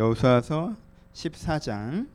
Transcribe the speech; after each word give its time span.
여호수아서 0.00 0.74
14장. 1.12 2.08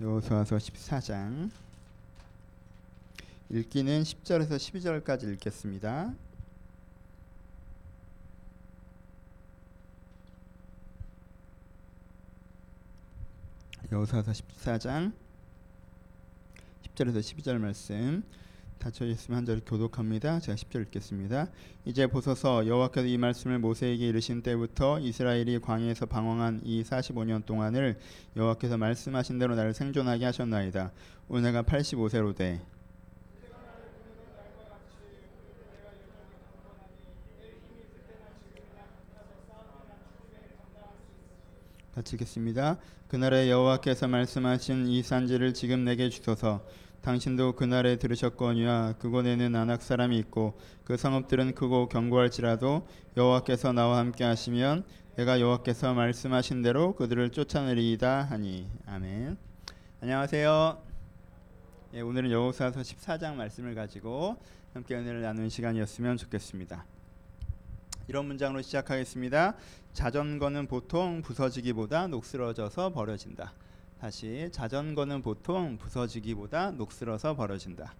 여호수아서 0.00 0.56
14장. 0.56 1.50
읽기는 3.50 4.02
10절에서 4.04 4.56
12절까지 4.56 5.30
읽겠습니다. 5.34 6.14
여호수아서 13.92 14.32
14장 14.32 15.12
10절에서 17.02 17.18
12절 17.18 17.58
말씀 17.58 18.22
닫혀 18.78 19.06
있으면 19.06 19.38
한절 19.38 19.62
교독합니다. 19.66 20.40
제가 20.40 20.56
10절 20.56 20.82
읽겠습니다. 20.86 21.48
이제 21.84 22.06
보소서 22.06 22.66
여호와께서 22.66 23.06
이 23.06 23.16
말씀을 23.16 23.58
모세에게 23.58 24.08
이르신 24.08 24.42
때부터 24.42 24.98
이스라엘이 25.00 25.60
광야에서 25.60 26.06
방황한 26.06 26.62
이 26.64 26.82
45년 26.82 27.44
동안을 27.44 27.98
여호와께서 28.36 28.76
말씀하신 28.76 29.38
대로 29.38 29.54
나를 29.54 29.74
생존하게 29.74 30.24
하셨나이다. 30.26 30.92
오늘 31.28 31.42
내가 31.42 31.62
85세로 31.62 32.34
돼 32.34 32.60
같이 41.94 42.16
읽겠습니다. 42.16 42.78
그날에 43.08 43.50
여호와께서 43.50 44.08
말씀하신 44.08 44.88
이 44.88 45.02
산지를 45.02 45.52
지금 45.52 45.84
내게 45.84 46.08
주소서. 46.08 46.64
당신도 47.02 47.56
그날에 47.56 47.96
들으셨거니와 47.96 48.94
그곳에는 48.98 49.56
안악 49.56 49.82
사람이 49.82 50.16
있고 50.18 50.58
그 50.84 50.96
성읍들은 50.96 51.54
크고 51.54 51.88
견고할지라도 51.88 52.86
여호와께서 53.16 53.72
나와 53.72 53.98
함께 53.98 54.22
하시면 54.24 54.84
내가 55.16 55.40
여호와께서 55.40 55.94
말씀하신 55.94 56.62
대로 56.62 56.94
그들을 56.94 57.30
쫓아내리이다 57.30 58.22
하니 58.22 58.70
아멘. 58.86 59.36
안녕하세요. 60.00 60.82
예, 61.94 62.00
오늘은 62.00 62.30
여호수아서 62.30 62.80
14장 62.80 63.34
말씀을 63.34 63.74
가지고 63.74 64.36
함께 64.72 64.94
은혜를 64.94 65.22
나누는 65.22 65.48
시간이었으면 65.48 66.16
좋겠습니다. 66.16 66.86
이런 68.08 68.26
문장으로 68.26 68.62
시작하겠습니다. 68.62 69.56
자전거는 69.92 70.68
보통 70.68 71.20
부서지기보다 71.20 72.06
녹슬어져서 72.06 72.92
버려진다. 72.92 73.52
다시 74.02 74.48
자전거는 74.50 75.22
보통 75.22 75.78
부서지기보다 75.78 76.72
녹슬어서 76.72 77.36
버려진다. 77.36 77.94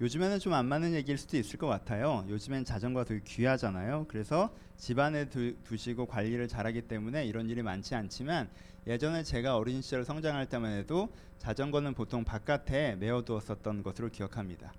요즘에는 0.00 0.40
좀 0.40 0.52
안 0.52 0.66
맞는 0.66 0.94
얘기일 0.94 1.16
수도 1.16 1.36
있을 1.36 1.60
것 1.60 1.68
같아요. 1.68 2.24
요즘엔 2.28 2.64
자전거가 2.64 3.04
되게 3.04 3.20
귀하잖아요. 3.22 4.06
그래서 4.08 4.52
집안에 4.76 5.28
두, 5.28 5.54
두시고 5.62 6.06
관리를 6.06 6.48
잘하기 6.48 6.88
때문에 6.88 7.24
이런 7.26 7.48
일이 7.48 7.62
많지 7.62 7.94
않지만 7.94 8.48
예전에 8.88 9.22
제가 9.22 9.56
어린 9.56 9.80
시절 9.80 10.04
성장할 10.04 10.46
때만 10.46 10.72
해도 10.72 11.08
자전거는 11.38 11.94
보통 11.94 12.24
바깥에 12.24 12.96
메어두었었던 12.96 13.84
것으로 13.84 14.10
기억합니다. 14.10 14.72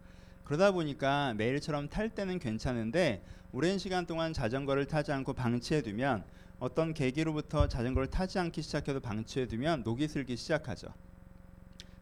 그러다 0.44 0.72
보니까 0.72 1.36
매일처럼 1.36 1.88
탈 1.88 2.10
때는 2.10 2.38
괜찮은데 2.38 3.24
오랜 3.54 3.78
시간 3.78 4.06
동안 4.06 4.34
자전거를 4.34 4.88
타지 4.88 5.14
않고 5.14 5.32
방치해 5.32 5.82
두면 5.82 6.26
어떤 6.60 6.94
계기로부터 6.94 7.68
자전거를 7.68 8.10
타지 8.10 8.40
않기 8.40 8.62
시작해도 8.62 9.00
방치해 9.00 9.48
두면 9.48 9.84
녹이 9.84 10.08
슬기 10.08 10.36
시작하죠. 10.36 10.88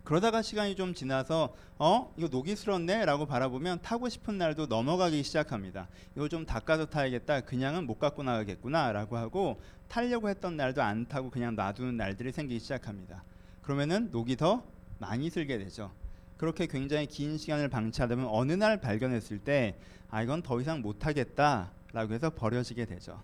그러다가 0.04 0.42
시간이 0.42 0.76
좀 0.76 0.94
지나서 0.94 1.56
어 1.80 2.14
이거 2.18 2.28
녹이 2.28 2.56
슬었네라고 2.56 3.26
바라보면 3.26 3.81
타고 3.81 4.09
싶은 4.09 4.38
날도 4.38 4.66
넘어가기 4.68 5.24
시작합니다. 5.24 5.88
이거 6.16 6.28
좀 6.28 6.46
닦아서 6.46 6.86
타야겠다. 6.86 7.42
그냥은 7.42 7.88
못 7.88 8.00
갖고 8.00 8.22
나가겠구나라고 8.22 9.18
하고 9.18 9.62
타려고 9.88 10.30
했던 10.30 10.58
날도 10.58 10.81
안 10.81 11.08
타고 11.08 11.30
그냥 11.30 11.56
놔두는 11.56 11.96
날들이 11.96 12.31
생기기 12.34 12.59
시작합니다. 12.59 13.24
그러면은 13.62 14.09
녹이 14.12 14.36
더 14.36 14.63
많이 15.00 15.30
슬게 15.30 15.58
되죠. 15.58 15.92
그렇게 16.38 16.68
굉장히 16.68 17.06
긴 17.06 17.38
시간을 17.38 17.69
방치하다 17.69 18.16
보면 18.16 18.30
어느 18.30 18.52
날 18.52 18.81
발견했을 18.81 19.40
때 19.40 19.75
아 20.13 20.22
이건 20.22 20.44
더 20.44 20.62
이상 20.62 20.84
못 20.84 21.08
하겠다라고 21.08 22.13
해서 22.13 22.30
버려지게 22.30 22.86
되죠. 22.86 23.19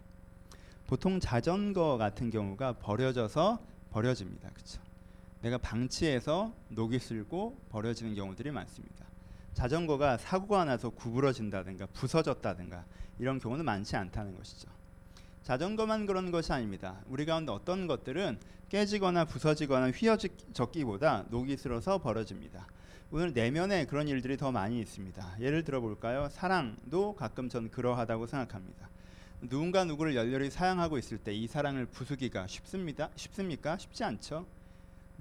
보통 0.90 1.20
자전거 1.20 2.00
같은 2.00 2.32
경우가 2.32 2.80
버려져서 2.80 3.60
버려집니다. 3.92 4.50
그렇죠? 4.50 4.82
내가 5.42 5.60
방치해서 5.60 6.52
녹이 6.70 6.98
슬고 6.98 7.60
버려지는 7.70 8.16
경우들이 8.16 8.50
많습니다. 8.50 9.06
자전거가 9.54 10.18
사고가 10.18 10.66
나서 10.66 10.90
구부러진다든가 10.90 11.86
부서졌다든가 11.94 12.86
이런 13.20 13.38
경우는 13.38 13.66
많지 13.66 13.98
않다는 13.98 14.36
것이죠. 14.36 14.68
자전거만 15.44 16.08
그런 16.08 16.32
것이 16.32 16.52
아닙니다. 16.54 17.00
우리 17.06 17.24
가운데 17.28 17.52
어떤 17.52 17.86
것들은 17.86 18.40
깨지거나 18.70 19.26
부서지거나 19.26 19.92
휘어졌기보다 19.92 21.26
녹이 21.30 21.56
슬어서 21.58 22.00
버려집니다. 22.00 22.66
오늘 23.12 23.34
내면에 23.34 23.86
그런 23.86 24.08
일들이 24.08 24.38
더 24.38 24.52
많이 24.52 24.80
있습니다. 24.80 25.36
예를 25.40 25.64
들어 25.64 25.82
볼까요? 25.82 26.30
사랑도 26.32 27.14
가끔 27.14 27.48
전 27.48 27.70
그러하다고 27.70 28.26
생각합니다. 28.26 28.90
누군가 29.42 29.86
누구를 29.86 30.16
열렬히 30.16 30.50
사랑하고 30.50 30.98
있을 30.98 31.18
때 31.18 31.34
이 31.34 31.48
사랑을 31.48 31.86
부수기가 31.86 32.48
쉽습니다. 32.48 33.10
쉽습니까? 33.16 33.78
쉽지 33.78 34.04
않죠. 34.04 34.46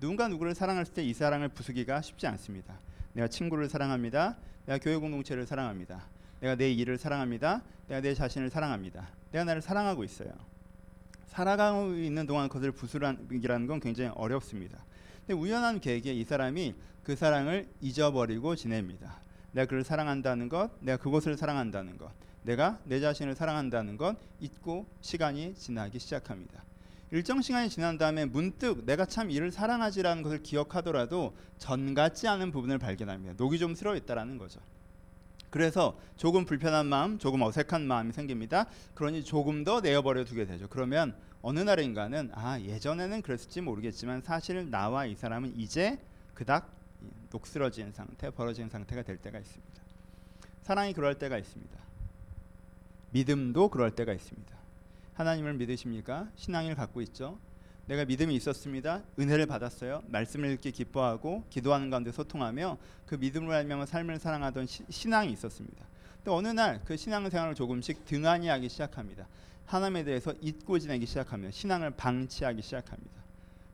누군가 0.00 0.28
누구를 0.28 0.54
사랑할 0.54 0.84
때 0.84 1.04
이 1.04 1.12
사랑을 1.14 1.48
부수기가 1.48 2.02
쉽지 2.02 2.26
않습니다. 2.26 2.78
내가 3.12 3.28
친구를 3.28 3.68
사랑합니다. 3.68 4.36
내가 4.66 4.78
교회 4.78 4.96
공동체를 4.96 5.46
사랑합니다. 5.46 6.04
내가 6.40 6.56
내 6.56 6.70
일을 6.70 6.98
사랑합니다. 6.98 7.62
내가 7.88 8.00
내 8.00 8.14
자신을 8.14 8.50
사랑합니다. 8.50 9.08
내가 9.32 9.44
나를 9.44 9.62
사랑하고 9.62 10.04
있어요. 10.04 10.30
살아가고 11.28 11.94
있는 11.94 12.26
동안 12.26 12.48
그것을 12.48 12.72
부수라는 12.72 13.66
건 13.66 13.80
굉장히 13.80 14.10
어렵습니다. 14.14 14.84
근데 15.26 15.34
우연한 15.40 15.80
계기에 15.80 16.12
이 16.12 16.24
사람이 16.24 16.74
그 17.04 17.14
사랑을 17.14 17.68
잊어버리고 17.80 18.56
지냅니다. 18.56 19.20
내가 19.52 19.66
그를 19.66 19.84
사랑한다는 19.84 20.48
것, 20.48 20.70
내가 20.80 20.98
그곳을 20.98 21.36
사랑한다는 21.36 21.96
것, 21.96 22.10
내가 22.48 22.78
내 22.84 22.98
자신을 22.98 23.34
사랑한다는 23.34 23.98
것 23.98 24.16
잊고 24.40 24.86
시간이 25.02 25.54
지나기 25.54 25.98
시작합니다. 25.98 26.64
일정 27.10 27.42
시간이 27.42 27.68
지난 27.68 27.98
다음에 27.98 28.24
문득 28.24 28.86
내가 28.86 29.04
참 29.04 29.30
이를 29.30 29.52
사랑하지라는 29.52 30.22
것을 30.22 30.42
기억하더라도 30.42 31.36
전 31.58 31.92
같지 31.92 32.26
않은 32.26 32.50
부분을 32.50 32.78
발견합니다. 32.78 33.34
녹이 33.36 33.58
좀 33.58 33.74
슬어 33.74 33.96
있다라는 33.96 34.38
거죠. 34.38 34.60
그래서 35.50 35.98
조금 36.16 36.46
불편한 36.46 36.86
마음, 36.86 37.18
조금 37.18 37.42
어색한 37.42 37.86
마음이 37.86 38.12
생깁니다. 38.12 38.64
그러니 38.94 39.24
조금 39.24 39.62
더 39.62 39.82
내어버려 39.82 40.24
두게 40.24 40.46
되죠. 40.46 40.68
그러면 40.68 41.14
어느 41.42 41.60
날인가는 41.60 42.30
아 42.32 42.58
예전에는 42.60 43.20
그랬을지 43.20 43.60
모르겠지만 43.60 44.22
사실 44.22 44.70
나와 44.70 45.04
이 45.04 45.14
사람은 45.14 45.52
이제 45.58 45.98
그닥 46.32 46.72
녹슬어진 47.30 47.92
상태, 47.92 48.30
벌어진 48.30 48.70
상태가 48.70 49.02
될 49.02 49.18
때가 49.18 49.38
있습니다. 49.38 49.82
사랑이 50.62 50.94
그럴 50.94 51.18
때가 51.18 51.36
있습니다. 51.36 51.87
믿음도 53.10 53.68
그럴 53.68 53.90
때가 53.90 54.12
있습니다. 54.12 54.56
하나님을 55.14 55.54
믿으십니까? 55.54 56.28
신앙을 56.36 56.74
갖고 56.74 57.00
있죠. 57.02 57.38
내가 57.86 58.04
믿음이 58.04 58.34
있었습니다. 58.36 59.02
은혜를 59.18 59.46
받았어요. 59.46 60.02
말씀을 60.08 60.50
읽기 60.52 60.72
기뻐하고 60.72 61.44
기도하는 61.48 61.88
가운데 61.88 62.12
소통하며 62.12 62.76
그 63.06 63.14
믿음으로 63.14 63.54
알면 63.54 63.86
삶을 63.86 64.18
사랑하던 64.18 64.66
시, 64.66 64.84
신앙이 64.90 65.32
있었습니다. 65.32 65.86
또 66.24 66.36
어느 66.36 66.48
날 66.48 66.80
그 66.84 66.96
신앙생활을 66.96 67.54
조금씩 67.54 68.04
등한히 68.04 68.48
하기 68.48 68.68
시작합니다. 68.68 69.26
하나님에 69.64 70.04
대해서 70.04 70.34
잊고 70.40 70.78
지내기 70.78 71.06
시작하면 71.06 71.50
신앙을 71.50 71.90
방치하기 71.92 72.60
시작합니다. 72.62 73.17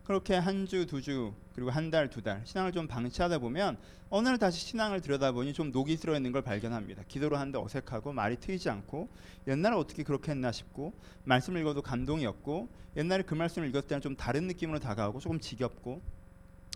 그렇게 0.05 0.35
한 0.35 0.67
주, 0.67 0.87
두 0.87 1.01
주, 1.01 1.33
그리고 1.55 1.71
한 1.71 1.91
달, 1.91 2.11
두 2.11 2.21
달 2.21 2.43
신앙을 2.45 2.73
좀 2.73 2.87
방치하다 2.87 3.39
보면 3.39 3.79
어느 4.11 4.29
날 4.29 4.39
다시 4.39 4.61
신앙을 4.67 5.01
들여다보니 5.01 5.55
좀 5.55 5.71
녹이 5.71 5.97
들어 5.97 6.15
있는 6.15 6.31
걸 6.31 6.43
발견합니다. 6.43 7.03
기도를 7.09 7.39
하는데 7.39 7.59
어색하고 7.59 8.13
말이 8.13 8.37
트이지 8.37 8.69
않고 8.69 9.09
옛날에 9.49 9.75
어떻게 9.75 10.03
그렇게 10.03 10.31
했나 10.33 10.53
싶고 10.53 10.93
말씀을 11.25 11.61
읽어도 11.63 11.81
감동이 11.83 12.27
없고 12.27 12.69
옛날에 12.97 13.23
그 13.23 13.35
말씀을 13.35 13.69
읽었을 13.69 13.89
때는 13.89 14.03
좀 14.03 14.15
다른 14.15 14.47
느낌으로 14.47 14.79
다가오고 14.79 15.21
조금 15.21 15.41
지겹고 15.41 16.01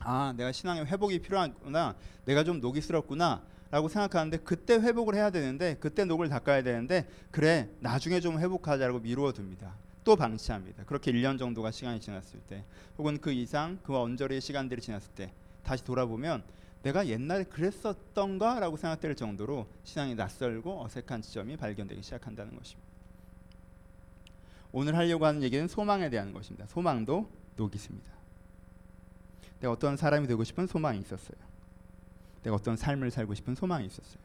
아 0.01 0.33
내가 0.37 0.51
신앙의 0.51 0.87
회복이 0.87 1.19
필요하구나 1.21 1.97
내가 2.25 2.45
좀 2.45 2.61
녹이 2.61 2.81
슬었구나 2.81 3.43
라고 3.71 3.89
생각하는데 3.89 4.39
그때 4.39 4.75
회복을 4.75 5.15
해야 5.15 5.31
되는데 5.31 5.77
그때 5.79 6.05
녹을 6.07 6.29
닦아야 6.31 6.63
되는데 6.63 7.07
그래 7.31 7.69
나중에 7.81 8.21
좀 8.21 8.39
회복하자라고 8.41 9.01
미루어 9.01 9.33
둡니다. 9.37 9.75
또 10.09 10.17
방치합니다. 10.17 10.85
그렇게 10.85 11.13
1년 11.13 11.39
정도가 11.39 11.71
시간이 11.71 12.01
지났을 12.01 12.41
때 12.41 12.65
혹은 12.97 13.19
그 13.21 13.31
이상 13.31 13.79
그 13.83 13.95
언저리의 13.95 14.41
시간들이 14.41 14.81
지났을 14.81 15.13
때 15.13 15.35
다시 15.63 15.85
돌아보면 15.85 16.43
내가 16.83 17.07
옛날에 17.09 17.45
그랬었던가라고 17.45 18.79
생각될 18.79 19.17
정도로 19.17 19.67
신앙이 19.85 20.15
낯설고 20.15 20.83
어색한 20.83 21.21
지점이 21.21 21.59
발견되기 21.59 22.01
시작한다는 22.01 22.57
것입니다. 22.57 22.89
오늘 24.73 24.97
하려고 24.97 25.27
하는 25.27 25.43
얘기는 25.43 25.69
소망에 25.69 26.09
대한 26.09 26.33
것입니다. 26.33 26.67
소망도 26.69 27.31
녹이 27.57 27.73
있습니다. 27.75 28.11
내가 29.61 29.75
어떤 29.75 29.99
사람이 29.99 30.27
되고 30.27 30.43
싶은 30.43 30.67
소망이 30.67 31.01
있었어요. 31.01 31.37
내가 32.45 32.57
어떤 32.57 32.79
삶을 32.79 33.11
살고 33.11 33.35
싶은 33.35 33.55
소망이 33.55 33.85
있었어요. 33.85 34.23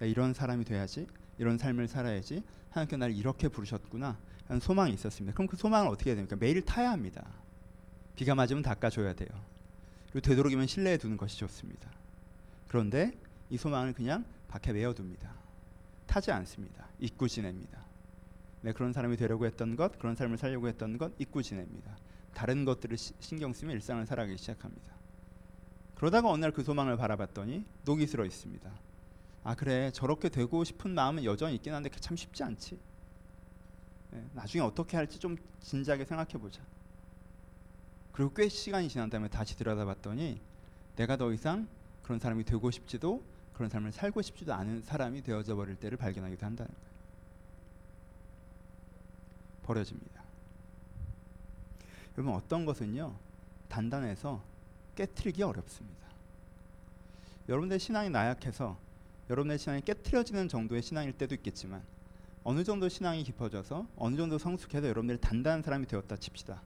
내가 0.00 0.04
이런 0.04 0.34
사람이 0.34 0.66
돼야지, 0.66 1.06
이런 1.38 1.56
삶을 1.56 1.88
살아야지. 1.88 2.42
하나님께 2.72 2.98
나를 2.98 3.16
이렇게 3.16 3.48
부르셨구나 3.48 4.18
하는 4.48 4.60
소망이 4.60 4.92
있었습니다. 4.94 5.34
그럼 5.34 5.46
그 5.48 5.56
소망을 5.56 5.88
어떻게 5.88 6.10
해야 6.10 6.16
됩니까? 6.16 6.36
매일 6.38 6.64
타야 6.64 6.90
합니다. 6.90 7.24
비가 8.14 8.34
맞으면 8.34 8.62
닦아줘야 8.62 9.14
돼요. 9.14 9.28
그리고 10.10 10.20
되도록이면 10.20 10.66
실내에 10.66 10.96
두는 10.96 11.16
것이 11.16 11.38
좋습니다. 11.38 11.90
그런데 12.68 13.12
이 13.50 13.56
소망을 13.56 13.92
그냥 13.92 14.24
밖에 14.48 14.72
메어둡니다. 14.72 15.34
타지 16.06 16.30
않습니다. 16.30 16.88
잊고 17.00 17.28
지냅니다. 17.28 17.84
네, 18.62 18.72
그런 18.72 18.92
사람이 18.92 19.16
되려고 19.16 19.46
했던 19.46 19.76
것, 19.76 19.98
그런 19.98 20.14
삶을 20.16 20.38
살려고 20.38 20.68
했던 20.68 20.96
것 20.98 21.12
잊고 21.18 21.42
지냅니다. 21.42 21.96
다른 22.32 22.64
것들을 22.64 22.96
시, 22.96 23.12
신경 23.20 23.52
쓰며 23.52 23.72
일상을 23.72 24.04
살아가기 24.06 24.36
시작합니다. 24.38 24.94
그러다가 25.94 26.30
어느 26.30 26.42
날 26.42 26.52
그 26.52 26.62
소망을 26.62 26.96
바라봤더니 26.96 27.64
녹이 27.84 28.06
슬어 28.06 28.24
있습니다. 28.24 28.70
아 29.44 29.54
그래 29.54 29.90
저렇게 29.92 30.28
되고 30.28 30.64
싶은 30.64 30.90
마음은 30.92 31.24
여전히 31.24 31.54
있긴 31.56 31.72
한데 31.72 31.90
참 32.00 32.16
쉽지 32.16 32.42
않지. 32.42 32.78
네, 34.16 34.24
나중에 34.32 34.64
어떻게 34.64 34.96
할지 34.96 35.18
좀 35.18 35.36
진지하게 35.60 36.06
생각해 36.06 36.32
보자. 36.32 36.62
그리고 38.12 38.32
꽤 38.32 38.48
시간이 38.48 38.88
지난 38.88 39.10
다음에 39.10 39.28
다시 39.28 39.54
들여다봤더니 39.58 40.40
내가 40.96 41.18
더 41.18 41.30
이상 41.34 41.68
그런 42.02 42.18
사람이 42.18 42.44
되고 42.44 42.70
싶지도 42.70 43.22
그런 43.52 43.68
삶을 43.68 43.92
살고 43.92 44.22
싶지도 44.22 44.54
않은 44.54 44.80
사람이 44.82 45.22
되어져 45.22 45.54
버릴 45.54 45.76
때를 45.76 45.98
발견하기도 45.98 46.46
한다는 46.46 46.72
거예요. 46.72 46.86
버려집니다. 49.64 50.22
여러분 52.16 52.34
어떤 52.34 52.64
것은요 52.64 53.14
단단해서 53.68 54.42
깨트리기 54.94 55.42
어렵습니다. 55.42 56.06
여러분의 57.50 57.78
신앙이 57.78 58.08
나약해서 58.08 58.78
여러분의 59.28 59.58
신앙이 59.58 59.82
깨트려지는 59.82 60.48
정도의 60.48 60.80
신앙일 60.80 61.12
때도 61.18 61.34
있겠지만 61.34 61.82
어느 62.48 62.62
정도 62.62 62.88
신앙이 62.88 63.24
깊어져서 63.24 63.88
어느 63.96 64.14
정도 64.14 64.38
성숙해서 64.38 64.86
여러분들이 64.86 65.18
단단한 65.20 65.64
사람이 65.64 65.86
되었다 65.86 66.14
칩시다. 66.14 66.62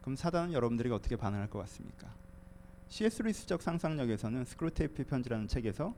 그럼 0.00 0.16
사단은 0.16 0.52
여러분들에게 0.52 0.92
어떻게 0.92 1.14
반응할 1.14 1.48
것 1.48 1.60
같습니까? 1.60 2.12
C.S. 2.88 3.22
루이스적 3.22 3.62
상상력에서는 3.62 4.44
스크루테이프 4.44 5.04
편지라는 5.04 5.46
책에서 5.46 5.94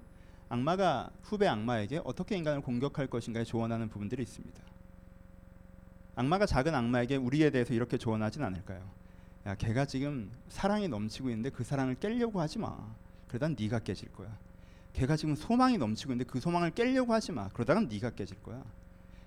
악마가 0.51 1.09
후배 1.23 1.47
악마에게 1.47 2.03
어떻게 2.05 2.37
인간을 2.37 2.61
공격할 2.61 3.07
것인가에 3.07 3.45
조언하는 3.45 3.89
부분들이 3.89 4.23
있습니다. 4.23 4.63
악마가 6.17 6.45
작은 6.45 6.75
악마에게 6.75 7.17
우리에 7.17 7.49
대해서 7.49 7.73
이렇게 7.73 7.97
조언하진 7.97 8.45
않을까요? 8.45 8.87
야, 9.47 9.55
걔가 9.55 9.87
지금 9.87 10.31
사랑이 10.51 10.89
넘치고 10.89 11.31
있는데 11.31 11.49
그 11.49 11.65
사랑을 11.65 11.95
깨려고 11.95 12.39
하지 12.39 12.59
마. 12.59 12.77
그러다 13.29 13.49
네가 13.49 13.79
깨질 13.79 14.13
거야. 14.13 14.37
걔가 14.93 15.17
지금 15.17 15.35
소망이 15.35 15.79
넘치고 15.79 16.13
있는데 16.13 16.31
그 16.31 16.39
소망을 16.39 16.71
깨려고 16.73 17.15
하지 17.15 17.33
마. 17.33 17.49
그러다가 17.49 17.81
네가 17.81 18.11
깨질 18.11 18.43
거야. 18.43 18.63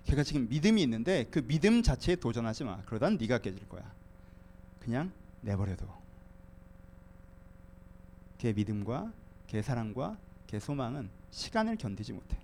걔가 0.04 0.22
지금 0.22 0.48
믿음이 0.48 0.82
있는데 0.82 1.24
그 1.30 1.46
믿음 1.46 1.82
자체에 1.82 2.16
도전하지 2.16 2.64
마. 2.64 2.82
그러다 2.82 3.10
네가 3.10 3.38
깨질 3.38 3.68
거야. 3.68 3.82
그냥 4.80 5.12
내버려둬. 5.42 5.86
걔 8.38 8.52
믿음과 8.52 9.12
걔 9.46 9.62
사랑과 9.62 10.18
걔 10.46 10.58
소망은 10.58 11.10
시간을 11.30 11.76
견디지 11.76 12.12
못해. 12.12 12.38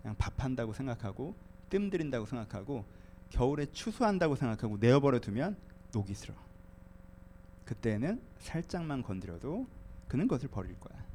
그냥 0.00 0.14
밥한다고 0.16 0.72
생각하고 0.72 1.34
뜸 1.68 1.90
들인다고 1.90 2.26
생각하고 2.26 2.84
겨울에 3.30 3.66
추수한다고 3.72 4.36
생각하고 4.36 4.76
내어버려 4.78 5.18
두면 5.18 5.56
녹이 5.92 6.14
슬어. 6.14 6.34
그때는 7.64 8.22
살짝만 8.38 9.02
건드려도 9.02 9.66
그는 10.06 10.28
것을 10.28 10.48
버릴 10.48 10.78
거야. 10.78 11.05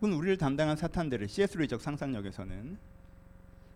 혹은 0.00 0.14
우리를 0.14 0.36
담당한 0.38 0.76
사탄들을 0.76 1.28
C.S. 1.28 1.56
루이적 1.56 1.80
상상력에서는 1.80 2.78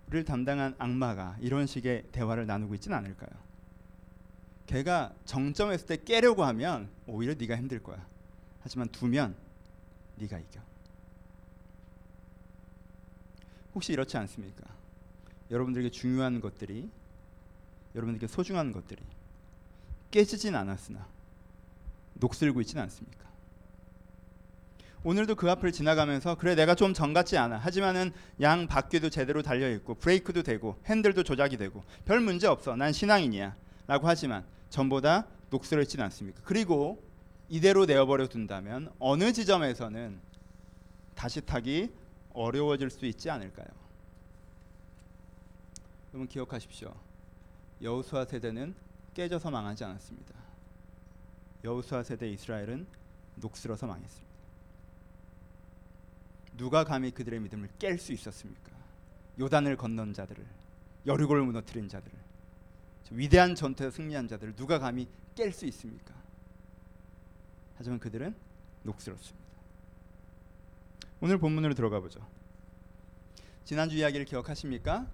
우리를 0.07 0.25
담당한 0.25 0.75
악마가 0.79 1.37
이런 1.41 1.67
식의 1.67 2.05
대화를 2.13 2.47
나누고 2.47 2.75
있지는 2.75 2.97
않을까요? 2.99 3.31
걔가 4.67 5.13
정점했을 5.25 5.87
때 5.87 5.97
깨려고 5.97 6.45
하면 6.45 6.89
오히려 7.07 7.35
네가 7.35 7.57
힘들 7.57 7.83
거야. 7.83 8.07
하지만 8.61 8.89
두면 8.89 9.35
네가 10.17 10.39
이겨. 10.39 10.61
혹시 13.75 13.93
이렇지 13.93 14.17
않습니까? 14.19 14.65
여러분들에게 15.51 15.91
중요한 15.91 16.41
것들이 16.41 16.89
여러분들에게 17.95 18.27
소중한 18.29 18.73
것들이 18.73 19.03
깨지진 20.11 20.55
않았으나 20.55 21.07
녹슬고 22.15 22.61
있지는 22.61 22.83
않습니까? 22.85 23.32
오늘도 25.05 25.35
그 25.35 25.51
앞을 25.51 25.73
지나가면서 25.73 26.37
그래 26.37 26.55
내가 26.55 26.75
좀 26.75 26.95
정 26.95 27.13
같지 27.13 27.37
않아. 27.37 27.57
하지만은 27.59 28.13
양 28.41 28.67
바퀴도 28.69 29.11
제대로 29.11 29.43
달려 29.43 29.71
있고 29.73 29.95
브레이크도 29.95 30.43
되고 30.43 30.77
핸들도 30.87 31.23
조작이 31.25 31.57
되고 31.57 31.85
별 32.05 32.21
문제 32.21 32.47
없어. 32.47 32.77
난 32.77 32.93
신앙인이야라고 32.93 34.07
하지만 34.07 34.45
전보다 34.71 35.27
녹슬어 35.51 35.83
있지는 35.83 36.05
않습니까? 36.07 36.41
그리고 36.45 37.03
이대로 37.49 37.85
내어버려 37.85 38.29
둔다면 38.29 38.93
어느 38.99 39.33
지점에서는 39.33 40.21
다시 41.15 41.41
타기 41.41 41.91
어려워질 42.33 42.91
수 42.91 43.05
있지 43.07 43.29
않을까요? 43.29 43.67
여러분 46.13 46.29
기억하십시오. 46.29 46.95
여호수아 47.83 48.25
세대는 48.27 48.75
깨져서 49.15 49.51
망하지 49.51 49.85
않았습니다. 49.85 50.35
여호수아 51.65 52.03
세대 52.03 52.29
이스라엘은 52.31 52.87
녹슬어서 53.37 53.87
망했습니다. 53.87 54.32
누가 56.57 56.85
감히 56.85 57.11
그들의 57.11 57.41
믿음을 57.41 57.69
깰 57.79 57.99
수 57.99 58.13
있었습니까? 58.13 58.73
요단을 59.41 59.77
건넌 59.77 60.15
자들을 60.15 60.45
여리고를 61.07 61.43
무너뜨린 61.43 61.89
자들을 61.89 62.19
위대한 63.11 63.55
전투에 63.55 63.91
승리한 63.91 64.29
자들을 64.29 64.57
누가 64.57 64.79
감히 64.79 65.07
깰 65.35 65.53
수 65.53 65.67
있습니까? 65.67 66.15
하지만 67.77 67.99
그들은 67.99 68.35
녹슬었습니다. 68.85 69.43
오늘 71.21 71.39
본문으로 71.39 71.75
들어가 71.75 72.01
보죠. 72.01 72.27
지난주 73.65 73.97
이야기를 73.97 74.27
기억하십니까? 74.27 75.07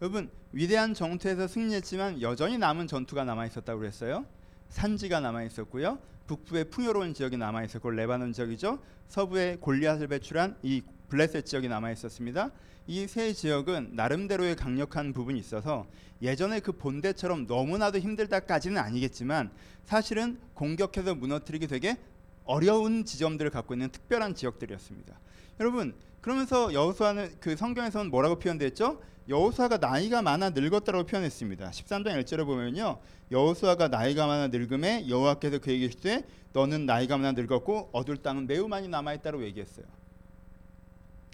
여러분 0.00 0.30
위대한 0.52 0.94
정투에서 0.94 1.46
승리했지만 1.46 2.22
여전히 2.22 2.56
남은 2.58 2.86
전투가 2.86 3.24
남아 3.24 3.46
있었다고 3.46 3.80
그랬어요. 3.80 4.24
산지가 4.70 5.20
남아 5.20 5.42
있었고요. 5.44 5.98
북부의 6.30 6.70
풍요로운 6.70 7.12
지역이 7.12 7.36
남아 7.36 7.64
있었고 7.64 7.90
레바논 7.90 8.32
지역이죠. 8.32 8.78
서부에 9.08 9.56
골리앗을 9.60 10.06
배출한 10.06 10.56
이 10.62 10.80
블레셋 11.08 11.44
지역이 11.44 11.68
남아 11.68 11.90
있었습니다. 11.90 12.52
이 12.86 13.06
세 13.08 13.32
지역은 13.32 13.90
나름대로의 13.94 14.54
강력한 14.54 15.12
부분이 15.12 15.38
있어서 15.40 15.86
예전에 16.22 16.60
그 16.60 16.70
본대처럼 16.72 17.46
너무나도 17.46 17.98
힘들다까지는 17.98 18.78
아니겠지만 18.78 19.50
사실은 19.84 20.38
공격해서 20.54 21.16
무너뜨리기 21.16 21.66
되게 21.66 21.96
어려운 22.44 23.04
지점들을 23.04 23.50
갖고 23.50 23.74
있는 23.74 23.90
특별한 23.90 24.36
지역들이었습니다. 24.36 25.18
여러분 25.58 25.94
그러면서 26.20 26.72
여호수아는 26.72 27.36
그 27.40 27.56
성경에서는 27.56 28.10
뭐라고 28.10 28.38
표현됐죠? 28.38 29.00
여호수아가 29.28 29.78
나이가 29.78 30.22
많아 30.22 30.50
늙었다고 30.50 31.04
표현했습니다. 31.04 31.70
13장 31.70 32.22
1절에 32.22 32.44
보면요. 32.44 32.98
여호수아가 33.30 33.88
나이가 33.88 34.26
많아 34.26 34.48
늙음에 34.48 35.08
여호와께서 35.08 35.58
그에게 35.58 35.84
이르시되 35.84 36.26
너는 36.52 36.84
나이가 36.84 37.16
많아 37.16 37.32
늙었고 37.32 37.90
얻을 37.92 38.16
땅은 38.18 38.46
매우 38.46 38.68
많이 38.68 38.88
남아 38.88 39.14
있다고 39.14 39.44
얘기했어요. 39.44 39.86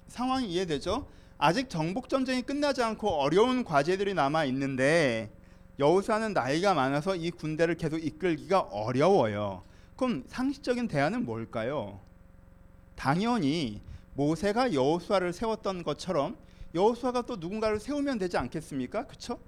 상황이 0.08 0.48
이해되죠? 0.48 1.08
아직 1.38 1.68
정복 1.68 2.08
전쟁이 2.08 2.42
끝나지 2.42 2.82
않고 2.82 3.08
어려운 3.08 3.64
과제들이 3.64 4.14
남아 4.14 4.44
있는데 4.46 5.30
여호수아는 5.78 6.32
나이가 6.32 6.74
많아서 6.74 7.16
이 7.16 7.30
군대를 7.30 7.76
계속 7.76 7.98
이끌기가 7.98 8.60
어려워요. 8.60 9.62
그럼 9.96 10.24
상식적인 10.28 10.88
대안은 10.88 11.24
뭘까요? 11.24 12.00
당연히 12.94 13.80
모세가 14.16 14.72
여호수아를 14.72 15.32
세웠던 15.32 15.82
것처럼 15.84 16.36
여호수아가 16.74 17.22
또 17.22 17.36
누군가를 17.36 17.78
세우면 17.78 18.18
되지 18.18 18.36
않겠습니까? 18.38 19.06
그렇죠? 19.06 19.38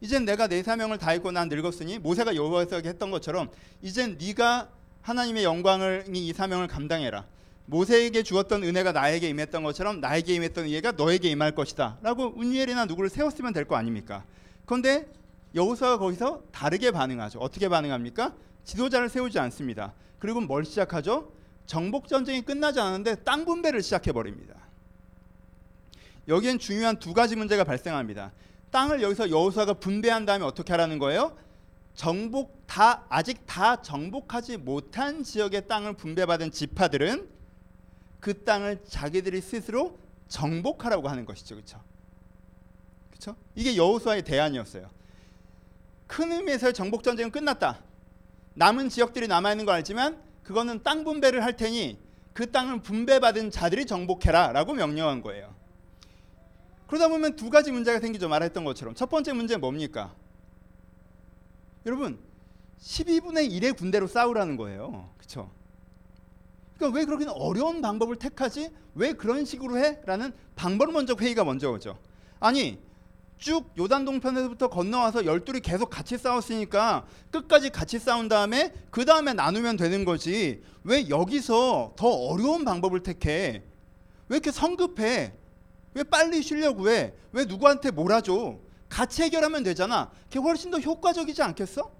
이젠 0.00 0.24
내가 0.24 0.46
내 0.46 0.62
사명을 0.62 0.98
다했고 0.98 1.32
난 1.32 1.48
늙었으니 1.48 1.98
모세가 1.98 2.36
여호와에게 2.36 2.88
했던 2.88 3.10
것처럼 3.10 3.50
이젠 3.82 4.18
네가 4.20 4.68
하나님의 5.00 5.44
영광을 5.44 6.04
이 6.12 6.32
사명을 6.32 6.68
감당해라. 6.68 7.24
모세에게 7.66 8.22
주었던 8.22 8.62
은혜가 8.62 8.92
나에게 8.92 9.28
임했던 9.30 9.62
것처럼 9.64 10.00
나에게 10.00 10.34
임했던 10.34 10.66
은혜가 10.66 10.92
너에게 10.92 11.28
임할 11.30 11.52
것이다라고 11.52 12.34
운니엘이나 12.36 12.84
누구를 12.84 13.08
세웠으면 13.10 13.52
될 13.52 13.64
거 13.64 13.74
아닙니까? 13.76 14.24
그런데 14.66 15.08
여호수아가 15.54 15.98
거기서 15.98 16.42
다르게 16.52 16.90
반응하죠. 16.90 17.38
어떻게 17.40 17.68
반응합니까? 17.68 18.34
지도자를 18.64 19.08
세우지 19.08 19.38
않습니다. 19.38 19.94
그리고 20.18 20.40
뭘 20.40 20.64
시작하죠? 20.64 21.32
정복 21.66 22.08
전쟁이 22.08 22.42
끝나지 22.42 22.80
않은데 22.80 23.16
땅 23.16 23.44
분배를 23.44 23.82
시작해 23.82 24.12
버립니다. 24.12 24.54
여기엔 26.28 26.58
중요한 26.58 26.98
두 26.98 27.12
가지 27.12 27.36
문제가 27.36 27.64
발생합니다. 27.64 28.32
땅을 28.70 29.02
여기서 29.02 29.30
여호수아가 29.30 29.74
분배한 29.74 30.26
다음에 30.26 30.44
어떻게 30.44 30.72
하라는 30.72 30.98
거예요? 30.98 31.36
정복 31.94 32.66
다 32.66 33.06
아직 33.08 33.46
다 33.46 33.80
정복하지 33.80 34.58
못한 34.58 35.22
지역의 35.22 35.66
땅을 35.66 35.94
분배받은 35.94 36.50
지파들은 36.50 37.28
그 38.20 38.44
땅을 38.44 38.84
자기들이 38.84 39.40
스스로 39.40 39.98
정복하라고 40.28 41.08
하는 41.08 41.24
것이죠. 41.24 41.54
그렇죠? 41.54 41.80
그렇죠? 43.10 43.36
이게 43.54 43.76
여호수아의 43.76 44.24
대안이었어요. 44.24 44.90
큰 46.06 46.32
의미에서의 46.32 46.74
정복 46.74 47.02
전쟁은 47.02 47.30
끝났다. 47.30 47.80
남은 48.54 48.88
지역들이 48.88 49.28
남아 49.28 49.52
있는 49.52 49.64
거 49.64 49.72
알지만 49.72 50.20
그거는 50.46 50.84
땅 50.84 51.02
분배를 51.02 51.42
할 51.42 51.56
테니 51.56 51.98
그 52.32 52.52
땅을 52.52 52.80
분배받은 52.82 53.50
자들이 53.50 53.84
정복해라 53.84 54.52
라고 54.52 54.74
명령한 54.74 55.20
거예요. 55.20 55.52
그러다 56.86 57.08
보면 57.08 57.34
두 57.34 57.50
가지 57.50 57.72
문제가 57.72 57.98
생기죠. 57.98 58.28
말했던 58.28 58.64
것처럼 58.64 58.94
첫 58.94 59.10
번째 59.10 59.32
문제는 59.32 59.60
뭡니까? 59.60 60.14
여러분 61.84 62.20
12분의 62.78 63.50
1의 63.50 63.76
군대로 63.76 64.06
싸우라는 64.06 64.56
거예요. 64.56 65.10
그렇죠? 65.16 65.50
그러니까 66.76 66.96
왜 66.96 67.04
그렇게 67.06 67.26
어려운 67.28 67.82
방법을 67.82 68.14
택하지? 68.16 68.70
왜 68.94 69.14
그런 69.14 69.44
식으로 69.44 69.78
해? 69.78 70.00
라는 70.06 70.32
방법을 70.54 70.92
먼저 70.92 71.16
회의가 71.18 71.42
먼저 71.42 71.72
오죠. 71.72 71.98
아니 72.38 72.78
쭉 73.38 73.70
요단 73.76 74.04
동편에서부터 74.04 74.68
건너와서 74.68 75.26
열둘이 75.26 75.60
계속 75.60 75.90
같이 75.90 76.16
싸웠으니까 76.16 77.06
끝까지 77.30 77.70
같이 77.70 77.98
싸운 77.98 78.28
다음에 78.28 78.72
그 78.90 79.04
다음에 79.04 79.34
나누면 79.34 79.76
되는 79.76 80.04
거지. 80.04 80.62
왜 80.84 81.08
여기서 81.08 81.94
더 81.96 82.08
어려운 82.08 82.64
방법을 82.64 83.02
택해? 83.02 83.62
왜 84.28 84.36
이렇게 84.36 84.50
성급해? 84.50 85.34
왜 85.94 86.02
빨리 86.04 86.42
쉬려고 86.42 86.88
해? 86.90 87.14
왜 87.32 87.44
누구한테 87.44 87.90
몰아줘? 87.90 88.58
같이 88.88 89.22
해결하면 89.22 89.62
되잖아. 89.64 90.10
그게 90.24 90.38
훨씬 90.38 90.70
더 90.70 90.78
효과적이지 90.78 91.42
않겠어? 91.42 91.90